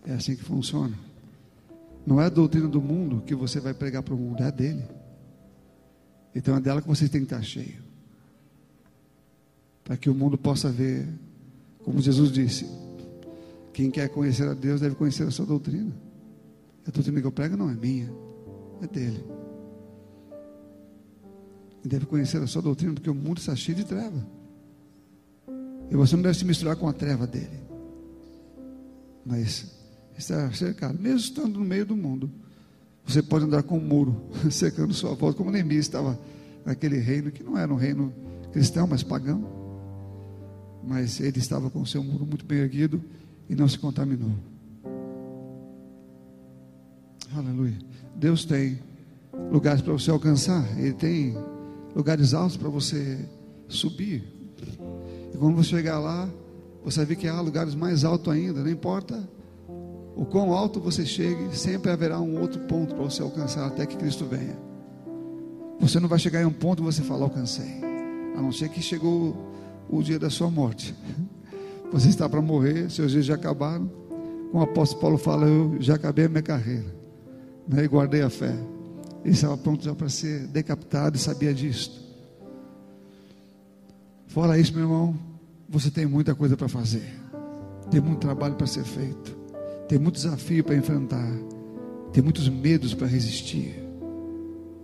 É 0.05 0.13
assim 0.13 0.37
que 0.37 0.45
funciona. 0.45 0.95
Não 2.07 2.21
é 2.21 2.27
a 2.27 2.29
doutrina 2.29 2.69
do 2.69 2.83
mundo 2.83 3.23
que 3.23 3.35
você 3.35 3.59
vai 3.59 3.73
pregar 3.73 4.03
para 4.03 4.13
o 4.13 4.19
mundo, 4.19 4.43
é 4.43 4.49
a 4.49 4.51
dele. 4.51 4.85
Então 6.35 6.55
é 6.55 6.61
dela 6.61 6.83
que 6.83 6.89
você 6.89 7.09
tem 7.09 7.23
que 7.23 7.33
estar 7.33 7.43
cheio. 7.43 7.83
Para 9.83 9.97
que 9.97 10.11
o 10.11 10.15
mundo 10.15 10.37
possa 10.37 10.71
ver, 10.71 11.09
como 11.83 12.03
Jesus 12.03 12.31
disse: 12.31 12.67
quem 13.81 13.91
quer 13.91 14.11
conhecer 14.11 14.47
a 14.47 14.53
Deus 14.53 14.79
deve 14.79 14.95
conhecer 14.95 15.23
a 15.23 15.31
sua 15.31 15.47
doutrina. 15.47 15.91
A 16.87 16.91
doutrina 16.91 17.19
que 17.19 17.27
eu 17.27 17.33
prego 17.33 17.57
não 17.57 17.71
é 17.71 17.75
minha, 17.75 18.13
é 18.83 18.87
dele. 18.87 19.25
E 21.83 21.89
deve 21.89 22.05
conhecer 22.05 22.43
a 22.43 22.47
sua 22.47 22.61
doutrina, 22.61 22.93
porque 22.93 23.09
o 23.09 23.15
mundo 23.15 23.39
está 23.39 23.57
cheio 23.57 23.79
de 23.79 23.85
treva. 23.87 24.23
E 25.91 25.97
você 25.97 26.15
não 26.15 26.23
deve 26.23 26.37
se 26.37 26.45
misturar 26.45 26.77
com 26.77 26.87
a 26.87 26.93
treva 26.93 27.27
dele. 27.27 27.59
Mas 29.25 29.73
está 30.15 30.53
cercado, 30.53 31.01
mesmo 31.01 31.21
estando 31.21 31.59
no 31.59 31.65
meio 31.65 31.87
do 31.87 31.97
mundo. 31.97 32.31
Você 33.07 33.23
pode 33.23 33.47
andar 33.47 33.63
com 33.63 33.79
um 33.79 33.83
muro, 33.83 34.29
cercando 34.53 34.93
sua 34.93 35.15
volta, 35.15 35.39
como 35.39 35.51
Neemias 35.51 35.87
estava 35.87 36.19
naquele 36.67 36.99
reino, 36.99 37.31
que 37.31 37.43
não 37.43 37.57
era 37.57 37.73
um 37.73 37.77
reino 37.77 38.13
cristão, 38.53 38.87
mas 38.87 39.03
pagão. 39.03 39.43
Mas 40.87 41.19
ele 41.19 41.39
estava 41.39 41.71
com 41.71 41.81
o 41.81 41.87
seu 41.87 42.05
muro 42.05 42.27
muito 42.27 42.45
bem 42.45 42.59
erguido 42.59 43.03
e 43.51 43.57
não 43.57 43.69
se 43.69 43.77
contaminou. 43.77 44.31
Aleluia. 47.37 47.77
Deus 48.15 48.45
tem 48.45 48.79
lugares 49.51 49.83
para 49.83 49.93
você 49.93 50.11
alcançar, 50.11 50.65
Ele 50.79 50.93
tem 50.93 51.37
lugares 51.95 52.33
altos 52.33 52.57
para 52.57 52.69
você 52.69 53.19
subir. 53.69 54.23
E 55.35 55.37
quando 55.37 55.57
você 55.57 55.71
chegar 55.71 55.99
lá, 55.99 56.29
você 56.85 56.99
vai 56.99 57.07
ver 57.07 57.17
que 57.17 57.27
há 57.27 57.41
lugares 57.41 57.75
mais 57.75 58.05
altos 58.05 58.33
ainda, 58.33 58.63
não 58.63 58.71
importa 58.71 59.29
o 60.15 60.25
quão 60.25 60.53
alto 60.53 60.81
você 60.81 61.05
chegue, 61.05 61.57
sempre 61.57 61.91
haverá 61.91 62.21
um 62.21 62.41
outro 62.41 62.61
ponto 62.63 62.95
para 62.95 63.05
você 63.05 63.21
alcançar 63.21 63.67
até 63.67 63.85
que 63.85 63.97
Cristo 63.97 64.27
venha. 64.27 64.57
Você 65.81 65.99
não 65.99 66.09
vai 66.09 66.19
chegar 66.19 66.43
em 66.43 66.45
um 66.45 66.53
ponto 66.53 66.83
e 66.83 66.85
você 66.85 67.03
falar 67.03 67.25
alcancei, 67.25 67.81
a 68.37 68.43
não 68.43 68.53
ser 68.53 68.69
que 68.69 68.81
chegou 68.81 69.37
o 69.89 70.03
dia 70.03 70.19
da 70.19 70.31
sua 70.31 70.51
morte. 70.51 70.95
Você 71.93 72.09
está 72.09 72.29
para 72.29 72.41
morrer, 72.41 72.91
seus 72.91 73.11
dias 73.11 73.25
já 73.25 73.35
acabaram. 73.35 73.91
Como 74.51 74.63
o 74.63 74.63
apóstolo 74.63 75.01
Paulo 75.01 75.19
fala, 75.19 75.47
eu 75.47 75.77
já 75.81 75.95
acabei 75.95 76.27
a 76.27 76.29
minha 76.29 76.43
carreira, 76.43 76.95
né, 77.69 77.85
e 77.85 77.89
guardei 77.89 78.23
a 78.23 78.31
fé. 78.31 78.55
Ele 79.25 79.35
estava 79.35 79.57
pronto 79.57 79.85
já 79.85 79.95
para 79.95 80.09
ser 80.09 80.47
decapitado 80.49 81.17
e 81.17 81.21
sabia 81.21 81.53
disso. 81.53 82.01
Fora 84.27 84.59
isso, 84.59 84.73
meu 84.73 84.83
irmão, 84.83 85.19
você 85.69 85.91
tem 85.91 86.07
muita 86.07 86.35
coisa 86.35 86.57
para 86.57 86.69
fazer, 86.69 87.05
tem 87.91 88.01
muito 88.01 88.21
trabalho 88.21 88.55
para 88.55 88.67
ser 88.67 88.85
feito, 88.85 89.37
tem 89.89 89.99
muito 89.99 90.15
desafio 90.15 90.65
para 90.65 90.77
enfrentar, 90.77 91.31
tem 92.13 92.23
muitos 92.23 92.49
medos 92.49 92.95
para 92.95 93.07
resistir, 93.07 93.75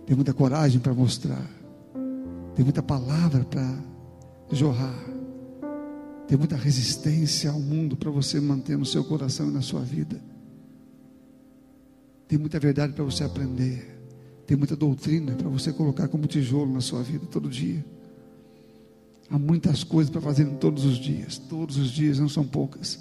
tem 0.05 0.15
muita 0.15 0.33
coragem 0.33 0.79
para 0.79 0.93
mostrar, 0.93 1.45
tem 2.55 2.63
muita 2.63 2.83
palavra 2.83 3.45
para 3.45 3.73
jorrar, 4.51 5.16
tem 6.27 6.37
muita 6.37 6.57
resistência 6.57 7.49
ao 7.49 7.59
mundo 7.59 7.95
para 7.95 8.11
você 8.11 8.39
manter 8.39 8.77
no 8.77 8.85
seu 8.85 9.03
coração 9.03 9.49
e 9.49 9.51
na 9.51 9.61
sua 9.61 9.81
vida. 9.81 10.21
Tem 12.27 12.37
muita 12.37 12.59
verdade 12.59 12.91
para 12.91 13.03
você 13.03 13.23
aprender. 13.23 13.97
Tem 14.45 14.57
muita 14.57 14.75
doutrina 14.75 15.33
para 15.33 15.47
você 15.47 15.71
colocar 15.71 16.09
como 16.09 16.27
tijolo 16.27 16.71
na 16.73 16.81
sua 16.81 17.01
vida 17.01 17.25
todo 17.25 17.49
dia. 17.49 17.83
Há 19.29 19.39
muitas 19.39 19.83
coisas 19.83 20.11
para 20.11 20.21
fazer 20.21 20.45
todos 20.55 20.83
os 20.83 20.97
dias. 20.97 21.37
Todos 21.37 21.77
os 21.77 21.89
dias, 21.89 22.19
não 22.19 22.27
são 22.27 22.45
poucas. 22.45 22.99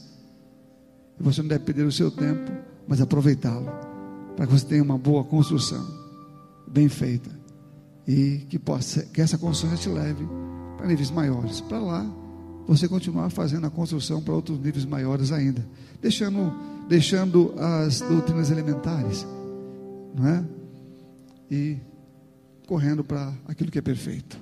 E 1.19 1.23
você 1.23 1.43
não 1.43 1.49
deve 1.49 1.65
perder 1.65 1.85
o 1.85 1.93
seu 1.93 2.11
tempo, 2.11 2.53
mas 2.87 3.01
aproveitá-lo. 3.01 3.71
Para 4.37 4.47
que 4.47 4.53
você 4.53 4.67
tenha 4.67 4.83
uma 4.83 4.99
boa 4.99 5.25
construção, 5.25 5.85
bem 6.69 6.89
feita. 6.89 7.31
E 8.07 8.47
que, 8.49 8.59
possa, 8.59 9.03
que 9.07 9.21
essa 9.21 9.37
construção 9.37 9.77
te 9.77 9.89
leve 9.89 10.25
para 10.77 10.87
níveis 10.87 11.11
maiores. 11.11 11.61
Para 11.61 11.81
lá, 11.81 12.26
você 12.67 12.89
continuar 12.89 13.31
fazendo 13.31 13.67
a 13.67 13.71
construção 13.71 14.23
para 14.23 14.35
outros 14.35 14.59
níveis 14.59 14.85
maiores 14.85 15.33
ainda. 15.33 15.65
Deixando, 16.01 16.53
deixando 16.89 17.55
as 17.59 18.01
doutrinas 18.01 18.51
elementares. 18.51 19.27
Não 20.15 20.27
é? 20.27 20.45
e 21.51 21.77
correndo 22.67 23.05
para 23.05 23.33
aquilo 23.47 23.71
que 23.71 23.79
é 23.79 23.83
perfeito, 23.83 24.39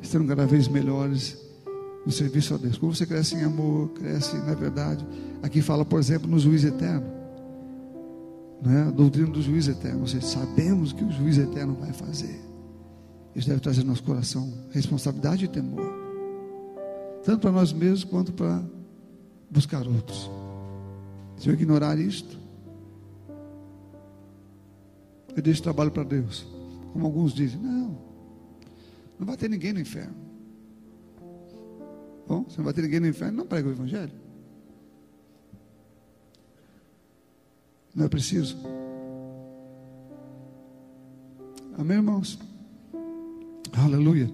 estando 0.00 0.26
cada 0.26 0.46
vez 0.46 0.68
melhores 0.68 1.36
no 2.06 2.12
serviço 2.12 2.54
a 2.54 2.56
Deus. 2.56 2.78
Quando 2.78 2.94
você 2.94 3.06
cresce 3.06 3.34
em 3.34 3.42
amor, 3.42 3.90
cresce 3.90 4.36
na 4.36 4.54
verdade. 4.54 5.04
Aqui 5.42 5.60
fala, 5.60 5.84
por 5.84 5.98
exemplo, 5.98 6.28
no 6.28 6.38
juiz 6.38 6.64
eterno. 6.64 7.06
Não 8.62 8.72
é? 8.72 8.82
A 8.82 8.90
doutrina 8.90 9.28
do 9.28 9.42
juiz 9.42 9.68
eterno. 9.68 10.06
Seja, 10.06 10.26
sabemos 10.26 10.92
que 10.92 11.04
o 11.04 11.10
juiz 11.10 11.38
eterno 11.38 11.76
vai 11.80 11.92
fazer. 11.92 12.40
Isso 13.34 13.48
deve 13.48 13.60
trazer 13.60 13.82
no 13.82 13.88
nosso 13.88 14.02
coração 14.02 14.52
responsabilidade 14.70 15.46
e 15.46 15.48
temor. 15.48 16.03
Tanto 17.24 17.40
para 17.40 17.52
nós 17.52 17.72
mesmos 17.72 18.04
quanto 18.04 18.32
para 18.32 18.62
buscar 19.50 19.86
outros. 19.86 20.30
Se 21.38 21.48
eu 21.48 21.54
ignorar 21.54 21.98
isto, 21.98 22.38
eu 25.34 25.42
deixo 25.42 25.62
trabalho 25.62 25.90
para 25.90 26.04
Deus. 26.04 26.46
Como 26.92 27.06
alguns 27.06 27.32
dizem, 27.32 27.58
não, 27.60 27.98
não 29.18 29.26
vai 29.26 29.36
ter 29.36 29.48
ninguém 29.48 29.72
no 29.72 29.80
inferno. 29.80 30.14
Bom, 32.28 32.48
se 32.48 32.58
não 32.58 32.64
vai 32.64 32.74
ter 32.74 32.82
ninguém 32.82 33.00
no 33.00 33.08
inferno, 33.08 33.38
não 33.38 33.46
prega 33.46 33.68
o 33.68 33.72
Evangelho. 33.72 34.12
Não 37.94 38.04
é 38.04 38.08
preciso. 38.08 38.56
Amém, 41.78 41.96
irmãos? 41.96 42.38
Aleluia. 43.72 44.30